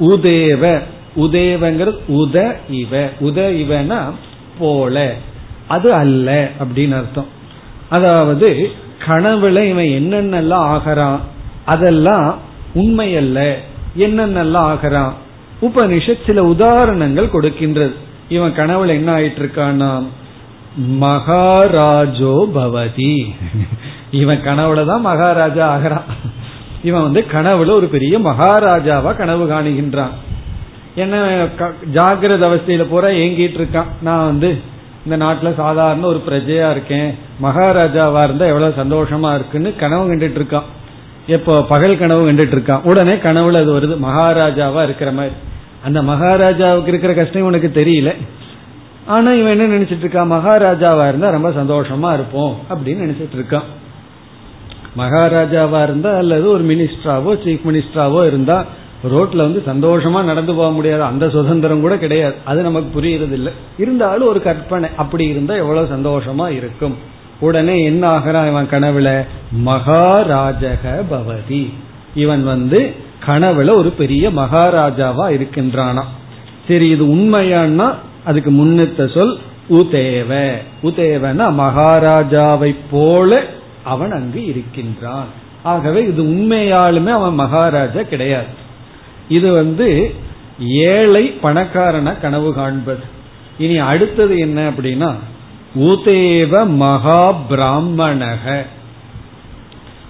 உதேவ. 0.00 0.80
உதேவங்கிறது 1.16 1.98
உத 2.08 2.56
இவ. 2.70 3.04
உத 3.20 3.38
இவனா 3.54 4.00
போல. 4.58 5.14
அது 5.68 5.92
அல்ல 5.92 6.48
அப்படின்னு 6.60 6.94
அர்த்தம். 6.94 7.26
அதாவது 7.88 8.70
கனவுல 9.06 9.64
இவன் 9.64 9.84
என்னென்னலாம் 9.84 10.52
ஆகிறான்? 10.52 11.20
அதெல்லாம் 11.64 12.38
உண்மை 12.74 13.16
அல்ல 13.16 13.56
என்னென்னலாம் 13.98 14.68
ஆகிறான்? 14.72 15.12
உபனிஷத் 15.62 16.26
சில 16.26 16.44
உதாரணங்கள் 16.44 17.26
கொடுக்கின்றது. 17.26 17.92
இவன் 18.28 18.52
கனவுல 18.52 18.88
என்ன 18.88 19.16
ஆயிட்டு 19.18 19.40
இருக்கானா 19.42 20.02
மகாராஜோ 20.76 22.34
பவதி. 22.54 23.32
இவன் 24.10 24.40
கனவுல 24.44 24.86
தான் 24.86 25.00
மகாராஜா 25.00 25.68
ஆகிறான். 25.68 26.04
இவன் 26.82 27.02
வந்து 27.02 27.24
கனவுல 27.32 27.70
ஒரு 27.70 27.86
பெரிய 27.86 28.18
மகாராஜாவா 28.18 29.16
கனவு 29.16 29.44
காணுகின்றான். 29.46 30.14
என்ன 30.94 31.16
ஜாகிரத 31.94 32.42
அவஸ்தையில 32.48 32.82
பூரா 32.82 33.08
ஏங்கிட்டு 33.08 33.58
இருக்கான் 33.60 33.90
நான் 34.02 34.24
வந்து 34.24 34.58
இந்த 35.06 35.24
நாட்டுல 35.24 35.56
சாதாரண 35.56 36.06
ஒரு 36.06 36.22
பிரஜையா 36.28 36.70
இருக்கேன். 36.70 37.14
மகாராஜாவா 37.42 38.22
இருந்தா 38.24 38.46
எவ்வளவு 38.46 38.80
சந்தோஷமா 38.82 39.34
இருக்குன்னு 39.34 39.76
கனவு 39.76 40.14
கண்டுட்டு 40.14 40.40
இருக்கான் 40.40 40.68
இப்போ 41.26 41.62
பகல் 41.62 41.98
கனவு 41.98 42.32
கண்டுட்டு 42.32 42.54
இருக்கான் 42.56 42.84
உடனே 42.84 43.12
கனவுல 43.12 43.54
அது 43.54 43.80
வருது 43.80 43.96
மகாராஜாவா 44.02 44.82
இருக்கிற 44.82 45.12
மாதிரி. 45.12 45.34
அந்த 45.84 46.02
மகாராஜாவுக்கு 46.02 46.88
இருக்கிற 46.88 47.14
கஷ்டம் 47.14 47.42
உனக்கு 47.42 47.70
தெரியல. 47.74 48.14
ஆனா 49.06 49.32
இவன் 49.32 49.58
என்ன 49.58 49.76
நினைச்சிட்டு 49.76 50.04
இருக்கான் 50.04 50.32
மகாராஜாவா 50.32 51.08
இருந்தா 51.08 51.30
ரொம்ப 51.30 51.50
சந்தோஷமா 51.50 52.12
இருப்போம் 52.12 52.56
அப்படின்னு 52.70 53.04
நினைச்சிட்டு 53.04 53.36
இருக்கான் 53.36 53.68
மகாராஜாவா 54.98 55.82
இருந்தா 55.82 56.16
அல்லது 56.16 56.48
ஒரு 56.48 56.64
மினிஸ்டராவோ 56.64 57.32
சீஃப் 57.44 57.60
மினிஸ்டராவோ 57.68 58.26
இருந்தா 58.26 58.64
ரோட்ல 59.10 59.36
வந்து 59.36 59.62
சந்தோஷமா 59.66 60.24
நடந்து 60.24 60.54
போக 60.54 60.70
முடியாது. 60.70 61.02
அந்த 61.02 61.28
சுதந்திரம் 61.28 61.80
கூட 61.80 61.98
கிடையாது. 61.98 62.34
அது 62.44 62.62
நமக்கு 62.62 63.00
புரியறது 63.00 63.32
இல்லை 63.32 63.52
இருந்தாலும் 63.78 64.28
ஒரு 64.28 64.42
கற்பனை. 64.42 64.88
அப்படி 64.96 65.26
இருந்தா 65.26 65.54
எவ்வளவு 65.54 65.96
சந்தோஷமா 65.96 66.48
இருக்கும். 66.48 66.96
உடனே 67.42 67.76
என்ன 67.82 68.02
ஆகிறான் 68.08 68.48
இவன் 68.48 68.70
கனவுல? 68.70 69.26
மகாராஜக 69.66 70.84
பவதி. 71.10 71.62
இவன் 72.14 72.44
வந்து 72.44 72.80
கனவுல 73.26 73.74
ஒரு 73.74 73.90
பெரிய 73.90 74.30
மகாராஜாவா 74.30 75.26
இருக்கின்றானா 75.30 76.04
சரி 76.68 76.88
இது 76.88 77.04
உண்மையானா 77.04 77.94
அதுக்கு 78.24 78.50
முன்னத்த 78.50 79.14
சொல் 79.14 79.34
உதேவ. 79.70 80.30
உதேவனா 80.82 81.46
மகாராஜாவை 81.62 82.76
போல 82.90 83.42
அவன் 83.84 84.12
அங்கு 84.12 84.46
இருக்கின்றான். 84.46 85.30
ஆகவே 85.62 86.00
இது 86.02 86.22
உண்மையாலுமே 86.22 87.10
அவன் 87.18 87.34
மகாராஜா 87.34 88.02
கிடையாது. 88.02 88.52
இது 89.28 89.52
வந்து 89.52 90.14
ஏழை 90.68 91.24
பணக்காரன 91.42 92.20
கனவு 92.20 92.54
காண்பது. 92.54 93.04
இனி 93.58 93.78
அடுத்தது 93.78 94.38
என்ன 94.38 94.70
அப்படின்னா 94.70 95.10
உதேவ 95.74 96.66
மகா 96.66 97.34
பிராமணக 97.50 98.64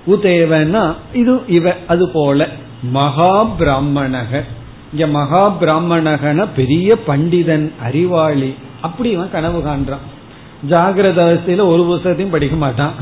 உதேவனா 0.07 0.95
இது 1.13 1.41
இவ 1.47 1.75
அது 1.87 2.09
போல. 2.09 2.49
மகா 2.83 3.45
பிராமணக 3.45 4.43
இங்க 4.93 5.07
மகா 5.07 5.57
பிராமணகன 5.61 6.47
பெரிய 6.57 6.99
பண்டிதன் 7.07 7.73
அறிவாளி. 7.83 8.55
அப்படி 8.81 9.11
இவன் 9.11 9.31
கனவு 9.31 9.59
காண்றான். 9.59 10.05
ஜாகிரத 10.71 11.19
அவஸ்தையில 11.27 11.67
ஒரு 11.67 11.83
புத்தகத்தையும் 11.85 12.31
படிக்க 12.31 12.57
மாட்டான். 12.57 12.93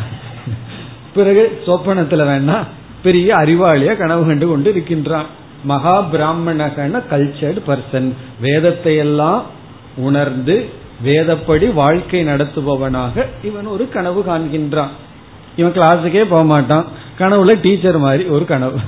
பிறகு 1.15 1.63
சொப்பனத்துல 1.67 2.25
வேணா 2.31 2.59
பெரிய 3.03 3.37
அறிவாளியா 3.37 3.97
கனவு 3.97 4.27
கண்டு 4.27 4.49
கொண்டு 4.49 4.71
இருக்கின்றான். 4.71 5.27
மகா 5.65 6.03
பிராமணகன 6.03 7.03
கல்ச்சர்டு 7.11 7.61
பர்சன் 7.67 8.13
வேதத்தை 8.41 8.97
எல்லாம் 8.97 9.43
உணர்ந்து 9.97 10.69
வேதப்படி 11.03 11.67
வாழ்க்கை 11.67 12.25
நடத்துபவனாக 12.25 13.27
இவன் 13.43 13.67
ஒரு 13.67 13.89
கனவு 13.89 14.25
காண்கின்றான். 14.27 14.89
இவன் 15.57 15.73
கிளாஸுக்கே 15.73 16.23
போக 16.23 16.45
மாட்டான். 16.45 16.85
கனவுல 17.19 17.61
டீச்சர் 17.61 17.99
மாதிரி 17.99 18.25
ஒரு 18.25 18.45
கனவு. 18.45 18.79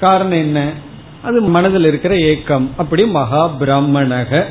காரணம் 0.00 0.38
என்ன? 0.38 0.72
அது 1.22 1.40
மனதில் 1.40 1.84
இருக்கிற 1.84 2.18
ஏக்கம். 2.18 2.70
அப்படி 2.76 3.06
மகா 3.06 3.50
பிராமணக 3.60 4.44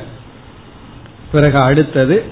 பிறகு 1.31 1.57
அடுத்தது 1.57 2.23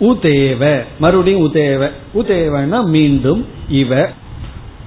உதேவ. 0.00 0.82
மறுபடியும் 0.98 1.52
உதேவ. 1.52 1.90
உதேவனா 2.14 2.84
மீண்டும் 2.84 3.46
இவ. 3.68 4.08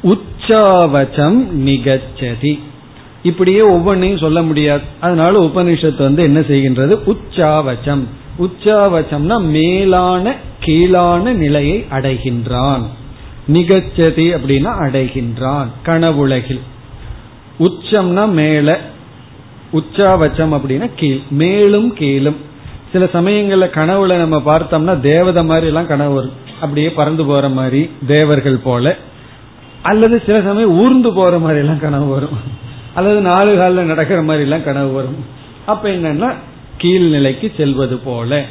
உச்சாவச்சம் 0.03 1.47
நிகச்சதி. 1.65 2.59
இப்படியே 3.23 3.61
ஒவ்வொன்றையும் 3.61 4.17
சொல்ல 4.17 4.41
முடியாது. 4.41 4.81
அதனால 4.99 5.39
உபனிஷத்து 5.39 5.97
வந்து 5.97 6.23
என்ன 6.23 6.39
செய்கின்றது? 6.39 6.99
உச்சாவச்சம். 7.05 8.03
உச்சாவச்சம்னா 8.39 9.41
மேலான 9.41 10.35
கீழான 10.59 11.33
நிலையை 11.33 11.85
அடைகின்றான். 11.91 12.81
நிகச்சதி 13.53 14.37
அப்படின்னா 14.37 14.71
அடைகின்றான் 14.79 15.67
கனவுலகில். 15.83 16.59
உச்சம்னா 17.59 18.31
மேல. 18.31 18.79
உச்சாவச்சம் 19.73 20.53
அப்படின்னா 20.53 20.89
கீழ். 20.95 21.19
மேலும் 21.29 21.93
கீழும். 21.93 22.35
சில 22.91 23.05
சமயங்கள்ல 23.05 23.69
கனவுல 23.69 24.17
நம்ம 24.17 24.57
பார்த்தோம்னா 24.57 24.99
தேவதை 24.99 25.43
மாதிரி 25.43 25.67
எல்லாம் 25.67 25.87
கனவு 25.87 26.15
வரும். 26.15 26.45
அப்படியே 26.61 26.89
பறந்து 26.89 27.25
போற 27.25 27.49
மாதிரி 27.49 27.89
தேவர்கள் 28.07 28.57
போல. 28.57 28.95
அல்லது 29.81 30.23
சில 30.25 30.41
சமயம் 30.41 30.79
ஊர்ந்து 30.79 31.13
போற 31.13 31.39
மாதிரி 31.39 31.59
எல்லாம் 31.59 31.79
கனவு 31.79 32.07
வரும். 32.07 32.65
அல்லது 32.97 33.21
நாலு 33.21 33.57
காலில் 33.57 33.85
நடக்கிற 33.85 34.21
மாதிரி 34.21 34.43
எல்லாம் 34.43 34.63
கனவு 34.63 34.91
வரும். 34.91 35.25
அப்ப 35.65 35.89
என்னன்னா 35.89 36.33
கீழ்நிலைக்கு 36.81 37.51
செல்வது 37.57 37.97
போல. 37.97 38.43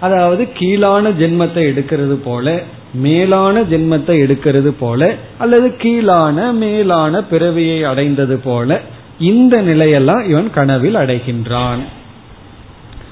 அதாவது 0.00 0.52
கீழான 0.52 1.10
ஜென்மத்தை 1.10 1.62
எடுக்கிறது 1.70 2.14
போல 2.24 2.62
மேலான 2.94 3.60
ஜென்மத்தை 3.62 4.16
எடுக்கிறது 4.24 4.72
போல 4.78 5.14
அல்லது 5.38 5.76
கீழான 5.76 6.52
மேலான 6.52 7.22
பிறவியை 7.22 7.84
அடைந்தது 7.84 8.36
போல 8.36 8.80
இந்த 9.18 9.62
நிலையெல்லாம் 9.62 10.28
இவன் 10.28 10.50
கனவில் 10.50 10.94
அடைகின்றான். 10.94 11.82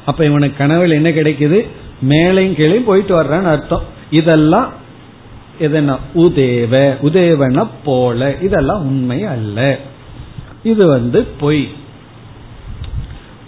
அப்ப 0.07 0.25
இவனுக்கு 0.25 0.57
கனவில் 0.57 0.91
என்ன 0.91 1.09
கிடைக்குது? 1.09 1.67
மேலையும் 2.09 2.57
கீழே 2.57 2.79
போயிட்டு 2.79 3.23
வர்றான்னு 3.23 3.51
அர்த்தம். 3.51 3.83
இதெல்லாம் 4.11 4.73
எதனா 5.61 5.97
உதேவ. 6.17 6.95
உதேவன 7.03 7.67
போல. 7.85 8.35
இதெல்லாம் 8.41 8.81
உண்மை 8.81 9.25
அல்ல. 9.25 9.79
இது 10.63 10.87
வந்து 10.87 11.23
பொய். 11.23 11.69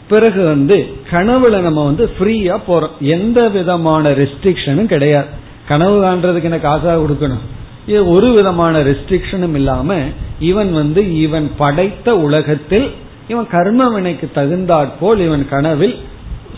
பிறகு 0.09 0.45
வந்து 0.45 0.95
கனவுல 1.11 1.61
நம்ம 1.61 1.85
வந்து 1.85 2.11
ஃப்ரீயா 2.19 2.59
போறோம். 2.69 2.97
எந்த 3.01 3.49
விதமான 3.49 4.11
ரெஸ்ட்ரிக்ஷனும் 4.11 4.87
கிடையாது. 4.87 5.27
கனவு 5.69 6.05
காண்றதுக்கு 6.05 6.43
எனக்கு 6.43 6.69
காசாக 6.69 7.05
கொடுக்கணும். 7.05 7.45
இது 7.87 8.09
ஒரு 8.09 8.33
விதமான 8.33 8.83
ரெஸ்ட்ரிக்ஷனும் 8.83 9.55
இல்லாம 9.55 9.97
இவன் 10.39 10.73
வந்து 10.73 11.21
இவன் 11.21 11.51
படைத்த 11.57 12.17
உலகத்தில் 12.17 12.91
இவன் 13.29 13.47
கர்ம 13.47 13.91
வினைக்கு 13.91 14.31
தகுந்தாற்போல் 14.35 15.19
இவன் 15.19 15.49
கனவில் 15.49 15.97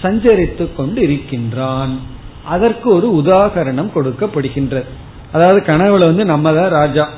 சஞ்சரித்து 0.03 0.75
கொண்டு 0.77 1.03
இருக்கின்றான் 1.03 2.01
அதற்கு 2.45 2.91
ஒரு 2.91 3.23
உதாகரணம் 3.25 3.91
கொடுக்கப்படுகின்றது. 3.95 4.85
அதாவது 5.33 5.73
கனவுல 5.73 5.99
வந்து 5.99 6.25
நம்ம 6.25 6.53
தான் 6.53 6.71
ராஜா. 6.71 7.09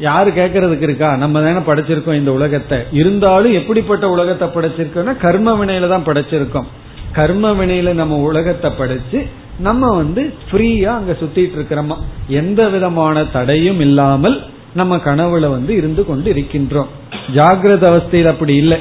யாரு 0.00 0.30
கேட்கறதுக்கு 0.30 0.86
இருக்கா? 0.88 1.16
நம்ம 1.16 1.40
தானே 1.40 1.62
படைச்சிருக்கோம் 1.66 2.20
இந்த 2.20 2.32
உலகத்தை. 2.32 2.78
இருந்தாலும் 3.00 3.52
எப்படிப்பட்ட 3.52 4.08
உலகத்தை 4.08 4.48
படைச்சிருக்கோம்னா 4.48 5.14
கர்ம 5.16 5.54
வினையில 5.60 5.88
தான் 5.88 6.06
படைச்சிருக்கோம். 6.06 6.68
கர்ம 7.12 7.50
வினையில 7.50 7.92
நம்ம 7.92 8.16
உலகத்தை 8.28 8.70
படைச்சு 8.78 9.20
நம்ம 9.58 9.90
வந்து 9.96 10.22
ஃப்ரீயா 10.48 10.92
அங்க 10.98 11.12
சுத்திட்டு 11.20 11.56
இருக்கிறோமா? 11.58 11.96
எந்த 12.28 12.68
விதமான 12.68 13.24
தடையும் 13.24 13.80
இல்லாமல் 13.80 14.36
நம்ம 14.74 14.96
கனவுல 14.96 15.46
வந்து 15.50 15.72
இருந்து 15.76 16.02
கொண்டு 16.06 16.28
இருக்கின்றோம் 16.34 16.90
ஜாகிரத 17.36 17.84
அவஸ்தையில் 17.92 18.32
அப்படி 18.34 18.54
இல்லை. 18.54 18.78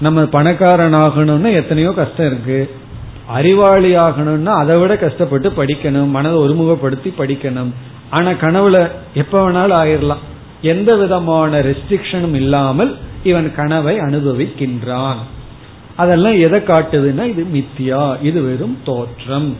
நம்ம 0.00 0.24
பணக்காரன் 0.36 0.94
ஆகணும்னு 0.94 1.50
எத்தனையோ 1.52 1.90
கஷ்டம் 1.92 2.26
இருக்கு. 2.26 2.58
அறிவாளி 3.28 3.90
ஆகணும்னா 3.96 4.52
அதை 4.62 4.76
விட 4.76 4.92
கஷ்டப்பட்டு 4.96 5.48
படிக்கணும் 5.50 6.14
மனதை 6.16 6.38
ஒருமுகப்படுத்தி 6.38 7.10
படிக்கணும். 7.18 7.70
ஆனா 8.10 8.30
கனவுல 8.30 8.78
எப்ப 9.14 9.34
வேணாலும் 9.42 9.80
ஆயிரலாம். 9.82 10.22
எந்த 10.62 10.96
விதமான 10.96 11.60
ரெஸ்ட்ரிக்ஷனும் 11.60 12.34
இல்லாமல் 12.34 12.96
இவன் 13.22 13.54
கனவை 13.54 13.98
அனுபவிக்கின்றான். 13.98 15.16
அதெல்லாம் 15.96 16.40
எதை 16.40 16.60
காட்டுதுன்னா 16.60 17.24
இது 17.24 17.46
மித்தியா 17.54 18.16
இது 18.22 18.42
வெறும் 18.42 18.78
தோற்றம். 18.84 19.56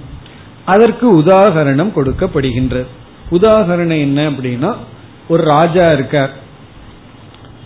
அதற்கு 0.65 1.19
உதாகரணம் 1.19 1.93
கொடுக்கப்படுகின்றது. 1.97 2.87
உதாகரணம் 3.31 4.01
என்ன 4.01 4.31
அப்படின்னா 4.31 4.75
ஒரு 5.29 5.45
ராஜா 5.45 5.93
இருக்கார். 5.93 6.31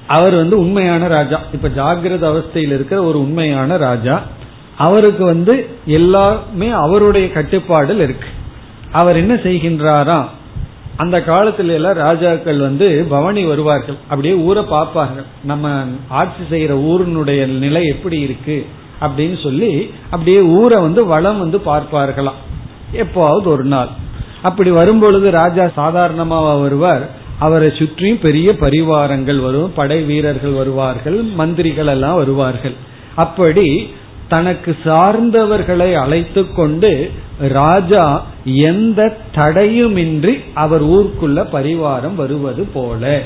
அவர் 0.07 0.35
வந்து 0.35 0.59
உண்மையான 0.59 1.07
ராஜா. 1.07 1.41
இப்ப 1.53 1.69
ஜாகிரத 1.69 2.29
அவஸ்தையில் 2.33 2.73
இருக்கிற 2.75 3.03
ஒரு 3.03 3.21
உண்மையான 3.21 3.77
ராஜா. 3.77 4.23
அவருக்கு 4.79 5.25
வந்து 5.25 5.69
எல்லாமே 5.87 6.69
அவருடைய 6.69 7.27
கட்டுப்பாடில் 7.27 8.01
இருக்கு. 8.01 8.29
அவர் 8.93 9.17
என்ன 9.17 9.35
செய்கின்றாரா? 9.35 10.29
அந்த 10.97 11.19
காலத்துல 11.19 11.67
எல்லாம் 11.67 11.93
ராஜாக்கள் 11.93 12.59
வந்து 12.59 13.07
பவனி 13.09 13.45
வருவார்கள். 13.45 13.95
அப்படியே 14.03 14.35
ஊரை 14.35 14.63
பார்ப்பார்கள். 14.63 15.25
நம்ம 15.45 15.85
ஆட்சி 16.09 16.43
செய்யற 16.51 16.71
ஊரினுடைய 16.71 17.47
நிலை 17.47 17.87
எப்படி 17.87 18.21
இருக்கு 18.21 18.67
அப்படின்னு 19.01 19.43
சொல்லி 19.43 19.91
அப்படியே 20.11 20.41
ஊரை 20.41 20.81
வந்து 20.81 21.07
வளம் 21.07 21.39
வந்து 21.39 21.59
பார்ப்பார்களாம். 21.59 22.41
எப்போவாவது 22.93 23.45
ஒரு 23.45 23.65
நாள். 23.65 23.89
அப்படி 24.43 24.71
வரும்பொழுது 24.71 25.31
ராஜா 25.31 25.69
சாதாரணமாக 25.75 26.57
வருவார். 26.57 27.11
அவரை 27.39 27.73
சுற்றியும் 27.75 28.21
பெரிய 28.21 28.53
பரிவாரங்கள் 28.53 29.41
வரும். 29.41 29.73
படை 29.75 30.03
வீரர்கள் 30.03 30.51
வருவார்கள். 30.51 31.23
மந்திரிகள் 31.23 31.87
எல்லாம் 31.87 32.17
வருவார்கள். 32.17 32.75
அப்படி 33.15 33.95
தனக்கு 34.29 34.77
சார்ந்தவர்களை 34.85 35.95
அழைத்து 35.95 36.53
கொண்டு 36.53 37.11
ராஜா 37.39 38.25
எந்த 38.45 39.17
தடையுமின்றி 39.35 40.45
அவர் 40.55 40.87
ஊருக்குள்ள 40.87 41.47
பரிவாரம் 41.53 42.15
வருவது 42.15 42.63
போல. 42.65 43.23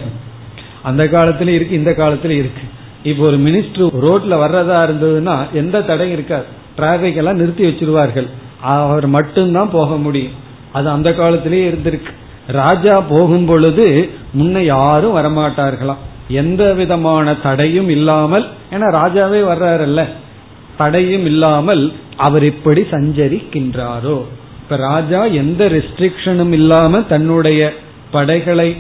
அந்த 0.82 1.04
காலத்துல 1.04 1.46
இருக்கு 1.46 1.76
இந்த 1.76 1.90
காலத்துல 1.90 2.28
இருக்கு. 2.28 2.62
இப்போ 3.02 3.26
ஒரு 3.26 3.38
மினிஸ்டர் 3.38 3.92
ரோட்ல 4.02 4.34
வர்றதா 4.34 4.88
இருந்ததுன்னா 4.88 5.50
எந்த 5.52 5.82
தடையும் 5.82 6.12
இருக்காது. 6.12 6.44
டிராபிக் 6.76 7.16
எல்லாம் 7.16 7.36
நிறுத்தி 7.36 7.66
வச்சிருவார்கள். 7.66 8.26
அவர் 8.60 9.06
மட்டும்தான் 9.06 9.70
போக 9.70 9.96
முடியும். 9.96 10.32
அது 10.72 10.88
அந்த 10.88 11.14
காலத்திலேயே 11.14 11.70
இருந்திருக்கு. 11.70 12.12
ராஜா 12.46 13.00
போகும் 13.00 13.46
பொழுது 13.46 14.08
முன்ன 14.38 14.58
யாரும் 14.58 15.16
வரமாட்டார்களாம். 15.16 15.96
எந்த 16.28 16.72
விதமான 16.72 17.34
தடையும் 17.34 17.88
இல்லாமல் 17.88 18.46
ஏன்னா 18.72 18.90
ராஜாவே 18.90 19.40
வர்றாருல்ல. 19.40 20.06
தடையும் 20.76 21.24
இல்லாமல் 21.24 21.92
அவர் 22.18 22.44
எப்படி 22.44 22.80
சஞ்சரிக்கின்றாரோ? 22.80 24.24
இப்ப 24.62 24.76
ராஜா 24.76 25.24
எந்த 25.24 25.68
ரெஸ்ட்ரிக்ஷனும் 25.68 26.52
இல்லாம 26.52 27.02
தன்னுடைய 27.02 27.72
படைகளை 28.10 28.76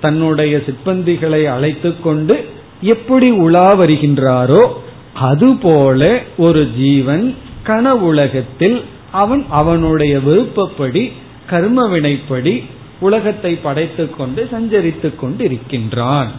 தன்னுடைய 0.00 0.56
சிப்பந்திகளை 0.56 1.44
அழைத்து 1.44 2.00
கொண்டு 2.00 2.48
எப்படி 2.80 3.30
உலா 3.30 3.74
வருகின்றாரோ 3.74 4.68
அதுபோல 5.14 6.18
ஒரு 6.36 6.70
ஜீவன் 6.78 7.36
கனவுலகத்தில் 7.66 8.82
அவன் 9.12 9.44
அவனுடைய 9.50 10.20
விருப்பப்படி 10.20 11.12
கர்ம 11.46 11.88
வினைப்படி 11.88 12.64
உலகத்தை 13.00 13.54
படைத்துக் 13.54 14.18
கொண்டு 14.18 14.48
சஞ்சரித்துக் 14.52 15.20
கொண்டு 15.20 15.44
இருக்கின்றான் 15.44 16.30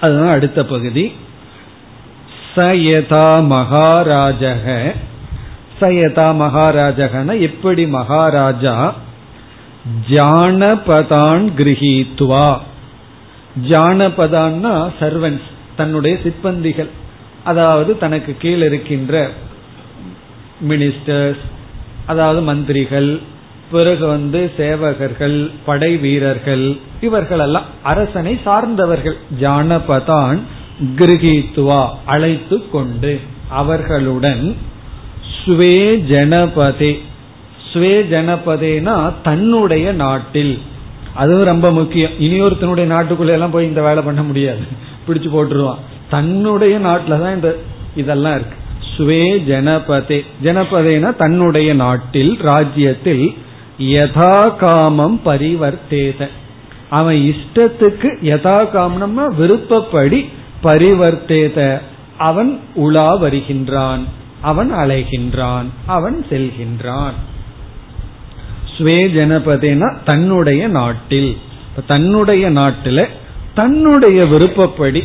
அதுதான் 0.00 0.34
அடுத்த 0.34 0.64
பகுதி. 0.64 1.12
சயதா 2.56 3.26
மகாராஜக 3.52 4.94
சயதா 5.80 6.28
மகாராஜகன 6.42 7.38
எப்படி 7.40 7.86
மகாராஜா 7.86 8.92
ஜானபதான் 10.10 11.44
கிரகித்வா 11.58 12.48
ஜானபதான்னா 13.70 14.74
சர்வன்ஸ் 15.00 15.48
தன்னுடைய 15.76 16.16
சிப்பந்திகள். 16.24 16.90
அதாவது 17.44 17.98
தனக்கு 17.98 18.32
கீழ் 18.38 18.62
இருக்கின்ற 18.62 19.14
மினிஸ்டர்ஸ் 20.68 21.44
அதாவது 22.06 22.40
மந்திரிகள் 22.40 23.20
பிறகு 23.70 24.06
வந்து 24.06 24.40
சேவகர்கள் 24.56 25.50
படை 25.64 25.96
வீரர்கள் 25.96 26.66
இவர்களெல்லாம் 27.00 27.68
அரசனை 27.82 28.40
சார்ந்தவர்கள். 28.44 29.16
ஜானபதான் 29.40 30.38
கிரகித்துவா 30.96 31.82
அழைத்து 32.04 32.56
கொண்டு 32.68 33.20
அவர்களுடன் 33.48 34.56
ஸ்வே 35.32 35.96
ஜனபதே. 36.08 37.02
ஸ்வே 37.72 37.92
ஜனபதேனா 38.10 39.12
தன்னுடைய 39.22 39.92
நாட்டில். 39.92 40.58
அதுவும் 41.14 41.44
ரொம்ப 41.44 41.70
முக்கியம். 41.70 42.10
இனியொருத்தனுடைய 42.20 42.86
நாட்டுக்குள்ள 42.86 43.26
எல்லாம் 43.26 43.50
போய் 43.50 43.66
இந்த 43.66 43.82
வேலை 43.82 44.02
பண்ண 44.02 44.22
முடியாது. 44.22 44.60
பிடிச்சு 45.08 45.26
போட்டுருவான். 45.32 45.78
தன்னுடைய 46.10 46.78
நாட்டில் 46.78 47.20
தான் 47.20 47.34
இந்த 47.34 47.56
இதெல்லாம் 47.96 48.34
இருக்கு. 48.34 48.56
ஸ்வே 48.96 49.50
ஜனபதே. 49.50 50.24
ஜனபதேனா 50.44 51.16
தன்னுடைய 51.16 51.74
நாட்டில் 51.74 52.36
ராஜ்யத்தில் 52.40 53.34
யதா 53.80 54.56
காமம் 54.56 55.20
பரிவர்த்தேத. 55.24 56.28
அவன் 56.90 57.16
இஷ்டத்துக்கு 57.16 58.16
யதா 58.22 58.66
காமம்னா 58.74 59.34
விருப்பப்படி 59.34 60.28
பரிவர்த்தேத. 60.62 61.80
அவன் 62.18 62.60
உலா 62.74 63.14
வருகின்றான். 63.14 64.22
அவன் 64.44 64.70
அலைகின்றான் 64.74 65.68
அவன் 65.86 66.18
செல்கின்றான். 66.30 67.18
ஸ்வே 68.74 68.96
ஜனபதேனா 69.16 69.88
தன்னுடைய 70.04 70.62
நாட்டில். 70.68 71.32
தன்னுடைய 71.86 72.44
நாட்டில 72.50 73.00
தன்னுடைய 73.54 74.18
விருப்பப்படி 74.24 75.02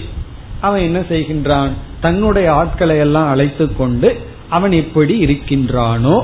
அவன் 0.61 0.81
என்ன 0.81 0.99
செய்கின்றான்? 1.09 1.71
தன்னுடைய 2.01 2.47
ஆட்களை 2.53 2.97
எல்லாம் 2.97 3.29
அழைத்து 3.29 3.65
கொண்டு 3.75 4.09
அவன் 4.49 4.73
எப்படி 4.81 5.15
இருக்கின்றானோ 5.25 6.17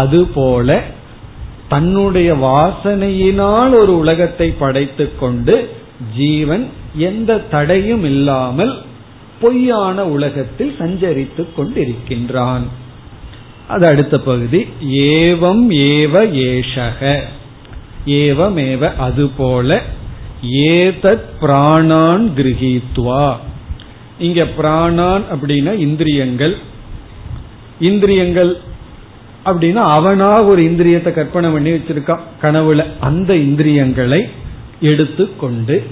அதுபோல 0.00 0.68
தன்னுடைய 1.68 2.30
வாசனையினால் 2.46 3.72
ஒரு 3.80 3.92
உலகத்தை 3.98 4.48
படைத்து 4.62 5.04
கொண்டு 5.20 5.54
ஜீவன் 6.16 6.64
எந்த 7.08 7.38
தடையும் 7.54 8.04
இல்லாமல் 8.04 8.74
பொய்யான 9.40 10.06
உலகத்தில் 10.06 10.74
சஞ்சரித்துக் 10.78 11.58
கொண்டிருக்கின்றான். 11.58 12.62
அது 13.68 13.86
அடுத்த 13.86 14.18
பகுதி. 14.18 14.66
ஏவம் 14.90 15.70
ஏவ 15.70 16.30
ஏஷக. 16.32 17.20
ஏவமேவ 18.06 18.96
அதுபோல 18.96 19.82
ஏதத் 20.50 21.20
பிராணான் 21.40 22.30
கிரகித்வா. 22.36 23.36
இங்க 24.18 24.46
பிராணான் 24.58 25.22
அப்படின்னா 25.32 25.78
இந்திரியங்கள். 25.78 26.56
இந்திரியங்கள் 27.80 28.56
அப்படின்னா 29.44 29.74
அவனாக 29.74 30.44
ஒரு 30.44 30.62
இந்திரியத்தை 30.62 31.12
கற்பனை 31.12 31.50
பண்ணி 31.50 31.70
வச்சிருக்கான். 31.70 32.20
கனவுல 32.42 32.84
அந்த 33.00 33.36
இந்திரியங்களை 33.36 34.28
எடுத்துக்கொண்டு 34.80 35.86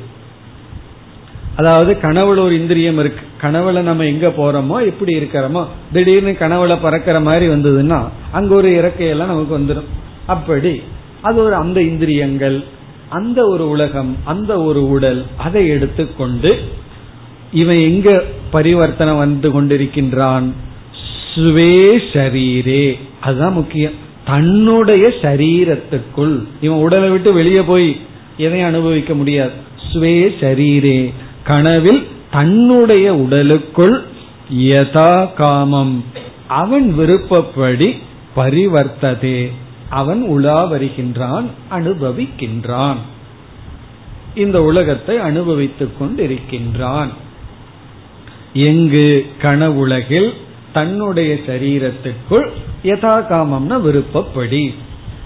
அதாவது 1.59 1.96
கனவுல 2.02 2.38
ஒரு 2.38 2.61
இந்திரியம் 2.61 2.98
இருக்கு. 2.98 3.26
கனவுல 3.42 3.80
நம்ம 3.80 4.04
எங்க 4.04 4.28
போறோமோ 4.28 4.86
எப்படி 4.86 5.18
இருக்கிறோமோ 5.18 5.66
திடீர்னு 5.92 6.30
கனவுல 6.30 6.78
பறக்கிற 6.82 7.20
மாதிரி 7.20 7.48
வந்ததுன்னா 7.48 8.09
அங்க 8.32 8.54
ஒரு 8.54 8.68
இறக்கையெல்லாம் 8.68 9.32
நமக்கு 9.32 9.59
வந்துடும் 9.59 9.88
அப்படி 10.26 10.82
அது 11.20 11.42
ஒரு 11.42 11.54
அந்த 11.54 11.82
இந்திரியங்கள் 11.82 12.64
அந்த 13.09 13.46
ஒரு 13.46 13.68
உலகம் 13.68 14.16
அந்த 14.24 14.62
ஒரு 14.62 14.88
உடல் 14.88 15.24
அதை 15.36 15.68
எடுத்துக்கொண்டு 15.68 16.59
இவன் 17.52 17.76
எங்க 17.76 18.22
பரிவர்த்தனை 18.50 19.14
வந்து 19.14 19.62
கொண்டிருக்கின்றான்? 19.62 20.50
சுவே 21.34 21.98
ஷரீரே. 22.12 22.98
அதுதான் 23.20 23.52
முக்கியம். 23.52 23.92
தன்னுடைய 24.26 25.11
சரீரத்துக்குள் 25.22 26.42
இவன் 26.61 26.78
உடலை 26.78 27.09
விட்டு 27.09 27.32
வெளியே 27.32 27.62
போய் 27.62 27.96
எதையும் 28.36 28.68
அனுபவிக்க 28.68 29.14
முடியாது. 29.14 29.50
சுவே 29.92 30.28
ஷரீரே. 30.40 31.12
கனவில் 31.49 32.07
தன்னுடைய 32.30 33.14
உடலுக்குள் 33.14 34.03
யதா 34.53 35.34
காமம். 35.34 36.05
அவன் 36.49 36.94
விருப்பப்படி 36.94 37.99
பரிவர்த்ததே. 38.36 39.53
அவன் 39.88 40.22
உலா 40.22 40.64
வருகின்றான் 40.64 41.46
அனுபவிக்கின்றான். 41.70 42.96
இந்த 44.34 44.62
உலகத்தை 44.62 45.18
அனுபவித்துக் 45.18 45.96
கொண்டிருக்கின்றான். 46.03 47.12
எங்கு 48.53 49.07
கனவுலகில் 49.42 50.32
தன்னுடைய 50.72 51.34
சரீரத்துக்குள் 51.46 52.49
யதா 52.84 53.14
காமம்னா 53.30 53.80
விருப்பப்படி. 53.80 54.74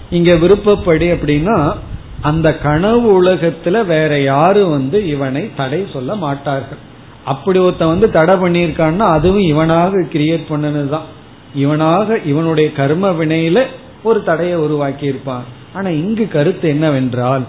இங்க 0.09 0.35
விருப்பப்படி 0.35 1.11
அப்படின்னா 1.11 1.75
அந்த 2.23 2.47
கனவு 2.57 3.07
உலகத்துல 3.19 3.85
வேற 3.85 4.11
யாரும் 4.21 4.69
வந்து 4.69 4.97
இவனை 5.07 5.43
தடை 5.55 5.79
சொல்ல 5.93 6.15
மாட்டார்கள். 6.15 6.81
அப்படி 7.25 7.59
ஒருத்தன் 7.59 7.93
வந்து 7.93 8.07
தடை 8.11 8.35
பண்ணியிருக்கான்னா 8.35 9.05
அதுவும் 9.17 9.47
இவனாக 9.53 10.03
கிரியேட் 10.13 10.45
பண்ணதுதான் 10.49 11.09
இவனாக 11.55 12.17
இவனுடைய 12.25 12.67
கர்ம 12.71 13.09
வினையில 13.11 13.59
ஒரு 14.03 14.23
தடையை 14.23 14.55
உருவாக்கி 14.55 15.05
இருப்பான் 15.05 15.43
ஆனா 15.73 15.89
இங்கு 15.89 16.25
கருத்து 16.27 16.69
என்னவென்றால் 16.69 17.43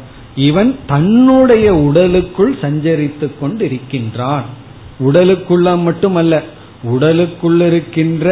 இவன் 0.49 0.71
தன்னுடைய 0.87 1.67
உடலுக்குள் 1.75 2.53
சஞ்சரித்து 2.63 3.27
கொண்டு 3.41 3.65
இருக்கின்றான் 3.65 4.47
உடலுக்குள்ள 5.01 5.69
மட்டுமல்ல 5.83 6.35
உடலுக்குள் 6.83 7.61
இருக்கின்ற 7.61 8.27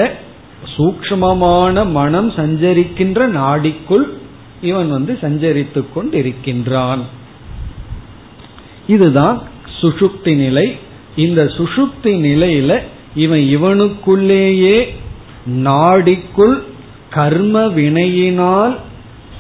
சூக்மமான 0.76 1.84
மனம் 1.90 2.30
சஞ்சரிக்கின்ற 2.30 3.20
நாடிக்குள் 3.38 4.06
இவன் 4.62 4.90
வந்து 4.90 5.18
சஞ்சரித்து 5.20 5.84
கொண்டிருக்கின்றான். 5.96 7.02
இதுதான் 8.86 9.42
சுஷுப்தி 9.80 10.36
நிலை. 10.36 10.76
இந்த 11.16 11.44
சுஷுப்தி 11.44 12.12
நிலையில 12.28 12.78
இவன் 13.14 13.44
இவனுக்குள்ளேயே 13.56 14.76
நாடிக்குள் 15.64 16.56
கர்ம 17.10 17.66
வினையினால் 17.66 18.76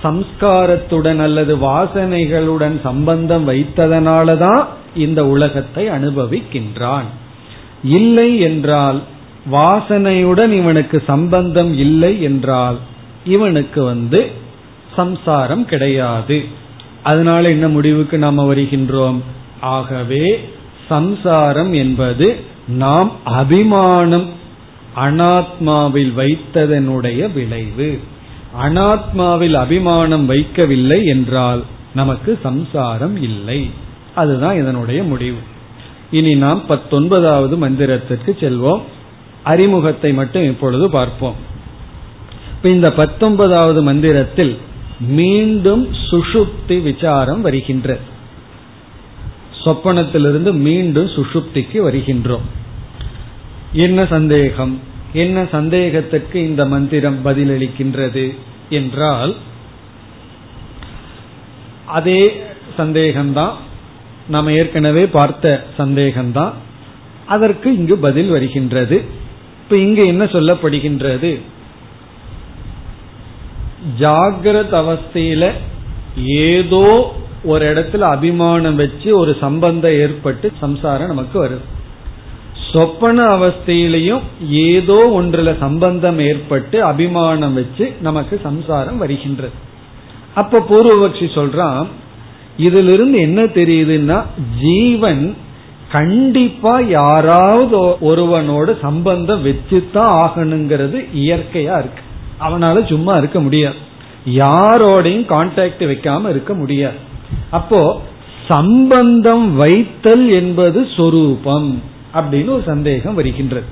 சம்ஸ்காரத்துடன் 0.02 1.20
அல்லது 1.20 1.56
வாசனைகளுடன் 1.56 2.80
சம்பந்தம் 2.82 3.48
வைத்ததனாலதான் 3.48 4.64
இந்த 4.94 5.26
உலகத்தை 5.26 5.88
அனுபவிக்கின்றான். 5.88 7.08
இல்லை 7.84 8.38
என்றால் 8.38 9.02
வாசனையுடன் 9.52 10.52
இவனுக்கு 10.52 11.02
சம்பந்தம் 11.06 11.72
இல்லை 11.78 12.22
என்றால் 12.22 12.78
இவனுக்கு 13.24 13.82
வந்து 13.82 14.20
சம்சாரம் 14.96 15.64
கிடையாது. 15.64 16.44
அதனால 17.02 17.50
என்ன 17.50 17.68
முடிவுக்கு 17.68 18.18
நாம 18.18 18.54
வருகின்றோம்? 18.54 19.20
ஆகவே 19.60 20.48
சம்சாரம் 20.88 21.72
என்பது 21.72 22.36
நாம் 22.68 23.12
அபிமானம் 23.24 24.30
அனாத்மாவில் 24.96 26.12
வைத்ததனுடைய 26.16 27.32
விளைவு. 27.32 28.00
அனாத்மாவில் 28.62 29.52
அபிமானம் 29.52 30.30
வைக்கவில்லை 30.30 31.04
என்றால் 31.04 31.62
நமக்கு 31.94 32.38
சம்சாரம் 32.42 33.22
இல்லை. 33.22 33.70
அதுதான் 34.14 34.56
இதனுடைய 34.56 35.02
முடிவு. 35.02 35.38
இனி 36.10 36.34
நாம் 36.34 36.66
பத்தொன்பதாவது 36.66 37.56
மந்திரத்திற்கு 37.56 38.26
செல்வோம். 38.26 38.82
அறிமுகத்தை 39.42 40.12
மட்டும் 40.12 40.42
இப்பொழுது 40.42 40.90
பார்ப்போம். 40.90 41.34
இந்த 42.62 42.92
பத்தொன்பதாவது 42.92 43.82
மந்திரத்தில் 43.82 44.58
மீண்டும் 45.08 45.92
சுஷுப்தி 45.92 46.82
விசாரம் 46.82 47.40
வருகின்ற. 47.40 47.98
சொப்பனத்திலிருந்து 49.64 50.52
மீண்டும் 50.52 51.06
சுஷுப்திக்கு 51.06 51.78
வருகின்றோம். 51.88 52.46
என்ன 53.72 54.06
சந்தேகம்? 54.06 54.80
என்ன 55.12 55.46
சந்தேகத்திற்கு 55.50 56.34
இந்த 56.34 56.64
மந்திரம் 56.64 57.24
பதிலளிக்கின்றது 57.24 58.36
என்றால் 58.68 59.34
அதே 61.86 62.42
சந்தேகம்தான் 62.78 63.52
நாம் 64.28 64.48
ஏற்கனவே 64.48 65.06
பார்த்த 65.06 65.66
சந்தேகம்தான் 65.78 66.52
அதற்கு 67.26 67.76
இங்கு 67.76 67.96
பதில் 67.96 68.28
வருகின்றது. 68.28 69.02
இப்ப 69.62 69.76
இங்கு 69.76 70.06
என்ன 70.06 70.24
சொல்லப்படுகின்றது? 70.24 71.40
ஜாகிரத 74.00 74.72
அவஸ்தையில 74.82 75.50
ஏதோ 76.26 77.12
ஒரு 77.44 77.74
இடத்துல 77.74 77.98
அபிமானம் 77.98 78.76
வச்சு 78.76 79.18
ஒரு 79.18 79.36
சம்பந்தம் 79.40 79.90
ஏற்பட்டு 79.90 80.52
சம்சாரம் 80.60 81.06
நமக்கு 81.06 81.44
வருது. 81.44 81.64
சொப்பன 82.72 83.24
அவஸ்தையிலையும் 83.36 84.20
ஏதோ 84.48 85.20
ஒன்றுல 85.20 85.58
சம்பந்தம் 85.58 86.18
ஏற்பட்டு 86.18 86.84
அபிமானம் 86.84 87.54
வச்சு 87.54 87.92
நமக்கு 88.00 88.40
சம்சாரம் 88.42 88.98
வருகின்றது. 88.98 89.52
அப்ப 90.34 90.64
பூர்வபக்ஷி 90.70 91.26
சொல்றான் 91.38 91.86
இதிலிருந்து 92.56 93.18
என்ன 93.18 93.44
தெரியுதுன்னா 93.44 94.24
ஜீவன் 94.60 95.36
கண்டிப்பா 95.92 96.80
யாராவது 96.80 97.78
ஒருவனோட 97.80 98.80
சம்பந்தம் 98.80 99.44
வச்சுதான் 99.46 100.14
ஆகணுங்கிறது 100.22 100.98
இயற்கையா 101.14 101.74
இருக்கு. 101.82 102.02
அவனால 102.48 102.88
சும்மா 102.88 103.16
இருக்க 103.16 103.40
முடியாது. 103.40 103.74
யாரோடையும் 104.26 105.28
கான்டாக்ட் 105.28 105.84
வைக்காம 105.90 106.28
இருக்க 106.28 106.54
முடியாது. 106.54 106.98
அப்போ 107.50 108.00
சம்பந்தம் 108.48 109.56
வைத்தல் 109.56 110.28
என்பது 110.28 110.88
சொரூபம் 110.96 111.82
அப்படின்னு 112.14 112.48
ஒரு 112.48 112.62
சந்தேகம் 112.66 113.14
வருகின்றது. 113.14 113.64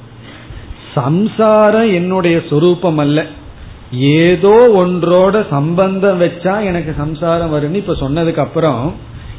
சம்சாரம் 0.94 1.92
என்னுடைய 1.92 2.42
சொரூபம் 2.50 2.98
அல்ல. 2.98 3.26
ஏதோ 3.92 4.70
ஒன்றோட 4.76 5.48
சம்பந்தம் 5.50 6.20
வச்சா 6.20 6.64
எனக்கு 6.64 6.94
சம்சாரம் 6.96 7.52
வரும்னு 7.54 7.74
இப்ப 7.74 7.92
சொன்னதுக்கு 7.92 8.38
அப்புறம் 8.38 8.94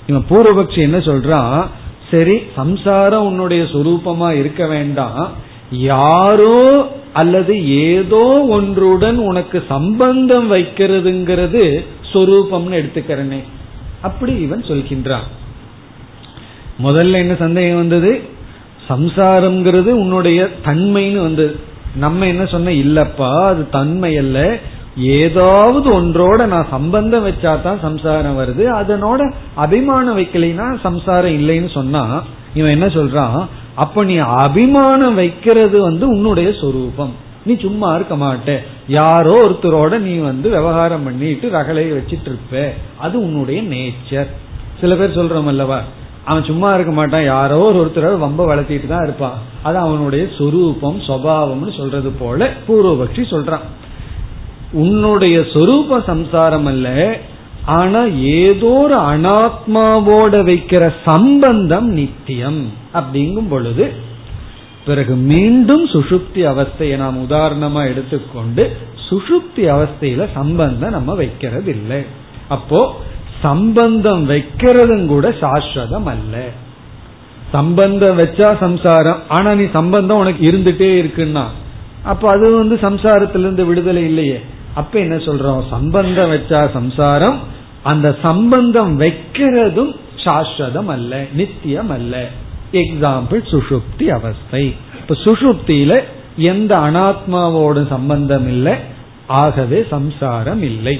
இவன் 0.07 0.25
பூர்வபக்ஷி 0.29 0.77
என்ன 0.77 0.97
சொல்றான்? 0.97 1.65
சரி 2.11 2.41
சம்சாரம் 2.55 3.25
உன்னுடைய 3.25 3.63
சொரூபமா 3.63 4.29
இருக்க 4.31 4.67
வேண்டாம். 4.67 5.31
யாரோ 5.71 6.87
அல்லது 7.13 7.67
ஏதோ 7.77 8.45
ஒன்றுடன் 8.49 9.17
உனக்கு 9.17 9.63
சம்பந்தம் 9.67 10.51
வைக்கிறதுங்கிறது 10.51 11.85
சொரூபம்னு 12.13 12.71
எடுத்துக்கிறனே. 12.71 13.39
அப்படி 14.01 14.33
இவன் 14.33 14.61
சொல்கின்றான். 14.61 15.27
முதல்ல 16.83 17.11
என்ன 17.11 17.35
சந்தேகம் 17.35 17.77
வந்தது? 17.77 18.21
சம்சாரம்ங்கிறது 18.89 19.91
உன்னுடைய 19.91 20.49
தன்மைன்னு 20.65 21.21
வந்தது. 21.21 21.59
நம்ம 21.95 22.27
என்ன 22.27 22.45
சொன்ன 22.45 22.71
இல்லப்பா 22.71 23.45
அது 23.45 23.69
தன்மை 23.69 24.17
அல்ல 24.17 24.57
ஏதாவது 24.97 26.01
ஒன்றோட 26.01 26.45
நான் 26.45 26.67
சம்பந்தம் 26.69 27.27
வச்சா 27.27 27.61
தான் 27.61 27.79
சம்சாரம் 27.81 28.37
வருது. 28.37 28.63
அதனோட 28.63 29.33
அபிமானம் 29.55 30.17
வைக்கலைன்னா 30.17 30.79
சம்சாரம் 30.79 31.31
இல்லைன்னு 31.31 31.71
சொன்னா 31.71 32.23
இவன் 32.53 32.71
என்ன 32.71 32.85
சொல்றான்? 32.85 33.47
அப்ப 33.75 34.03
நீ 34.03 34.15
அபிமானம் 34.15 35.15
வைக்கிறது 35.15 35.81
வந்து 35.81 36.07
உன்னுடைய 36.07 36.53
சொரூபம். 36.61 37.13
நீ 37.45 37.57
சும்மா 37.57 37.95
இருக்க 37.95 38.15
மாட்ட. 38.15 38.57
யாரோ 38.87 39.47
ஒருத்தரோட 39.47 39.99
நீ 39.99 40.15
வந்து 40.15 40.49
விவகாரம் 40.49 41.03
பண்ணிட்டு 41.03 41.49
ரகலையை 41.49 41.95
வச்சிட்டு 41.97 42.25
இருப்ப. 42.25 42.73
அது 42.97 43.19
உன்னுடைய 43.19 43.61
நேச்சர் 43.61 44.27
சில 44.81 44.95
பேர் 44.95 45.17
சொல்றோம் 45.17 45.45
அல்லவா? 45.45 45.81
அவன் 46.25 46.43
சும்மா 46.43 46.73
இருக்க 46.73 46.91
மாட்டான். 46.91 47.23
யாரோ 47.23 47.57
ஒரு 47.57 47.79
ஒருத்தர் 47.85 48.17
வம்ப 48.17 48.55
வளர்த்திட்டு 48.55 48.87
தான் 48.87 49.03
இருப்பான். 49.03 49.37
அது 49.61 49.77
அவனுடைய 49.77 50.27
சொரூபம் 50.37 50.99
சுவாவம்னு 50.99 51.77
சொல்றது 51.77 52.09
போல 52.09 52.49
பூர்வபக்ஷி 52.67 53.23
சொல்றான். 53.29 53.65
உன்னுடைய 54.71 55.39
சொரூப 55.39 56.03
சம்சாரம் 56.03 56.65
அல்ல 56.65 57.17
ஆனா 57.65 58.03
ஏதோ 58.05 58.65
ஒரு 58.65 58.97
அனாத்மாவோட 58.97 60.43
வைக்கிற 60.43 60.93
சம்பந்தம் 61.05 61.89
நித்தியம் 61.89 62.71
அப்படிங்கும் 62.93 63.49
பொழுது 63.49 63.93
பிறகு 64.85 65.15
மீண்டும் 65.15 65.85
சுசுப்தி 65.85 66.35
அவஸ்தையை 66.35 66.97
நாம் 66.97 67.29
உதாரணமா 67.29 67.87
எடுத்துக்கொண்டு 67.87 68.77
சுசுப்தி 69.09 69.57
அவஸ்தையில 69.57 70.27
சம்பந்தம் 70.33 70.89
நம்ம 70.89 71.13
வைக்கிறது 71.13 71.71
இல்லை 71.71 72.03
அப்போ 72.47 72.95
சம்பந்தம் 73.41 74.29
வைக்கிறதும் 74.29 75.05
கூட 75.05 75.29
சாஸ்வதம் 75.29 76.05
அல்ல. 76.05 76.45
சம்பந்தம் 77.51 78.19
வச்சா 78.19 78.57
சம்சாரம். 78.59 79.19
ஆனா 79.27 79.53
நீ 79.53 79.65
சம்பந்தம் 79.73 80.17
உனக்கு 80.17 80.51
இருந்துட்டே 80.51 80.89
இருக்குன்னா 81.01 81.43
அப்ப 82.03 82.29
அது 82.29 82.57
வந்து 82.57 82.75
சம்சாரத்திலிருந்து 82.75 83.65
விடுதலை 83.65 84.03
இல்லையே. 84.03 84.41
அப்ப 84.75 84.99
என்ன 84.99 85.15
சொல்றோம்? 85.15 85.67
சம்பந்தம் 85.69 86.31
வச்சா 86.31 86.71
சம்சாரம் 86.71 87.39
அந்த 87.83 88.17
சம்பந்தம் 88.21 88.99
வைக்கிறதும் 88.99 89.95
சாஸ்வதம் 90.15 90.85
அல்ல 90.85 91.25
நித்தியம் 91.33 91.89
அல்ல 91.89 92.27
எக்ஸாம்பிள் 92.71 93.43
சுஷுப்தி 93.51 94.07
அவஸ்தை. 94.07 94.75
இப்ப 94.99 95.15
சுஷுப்தியில 95.15 96.03
எந்த 96.37 96.77
அனாத்மாவோட 96.77 97.87
சம்பந்தம் 97.87 98.47
இல்லை 98.47 98.73
ஆகவே 99.27 99.85
சம்சாரம் 99.89 100.61
இல்லை. 100.61 100.99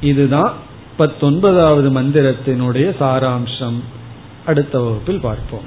இதுதான் 0.00 0.52
பத்தொன்பதாவது 0.96 1.90
மந்திரத்தினுடைய 1.90 2.94
சாராம்சம். 3.00 3.80
அடுத்த 4.46 4.80
வகுப்பில் 4.80 5.20
பார்ப்போம். 5.20 5.66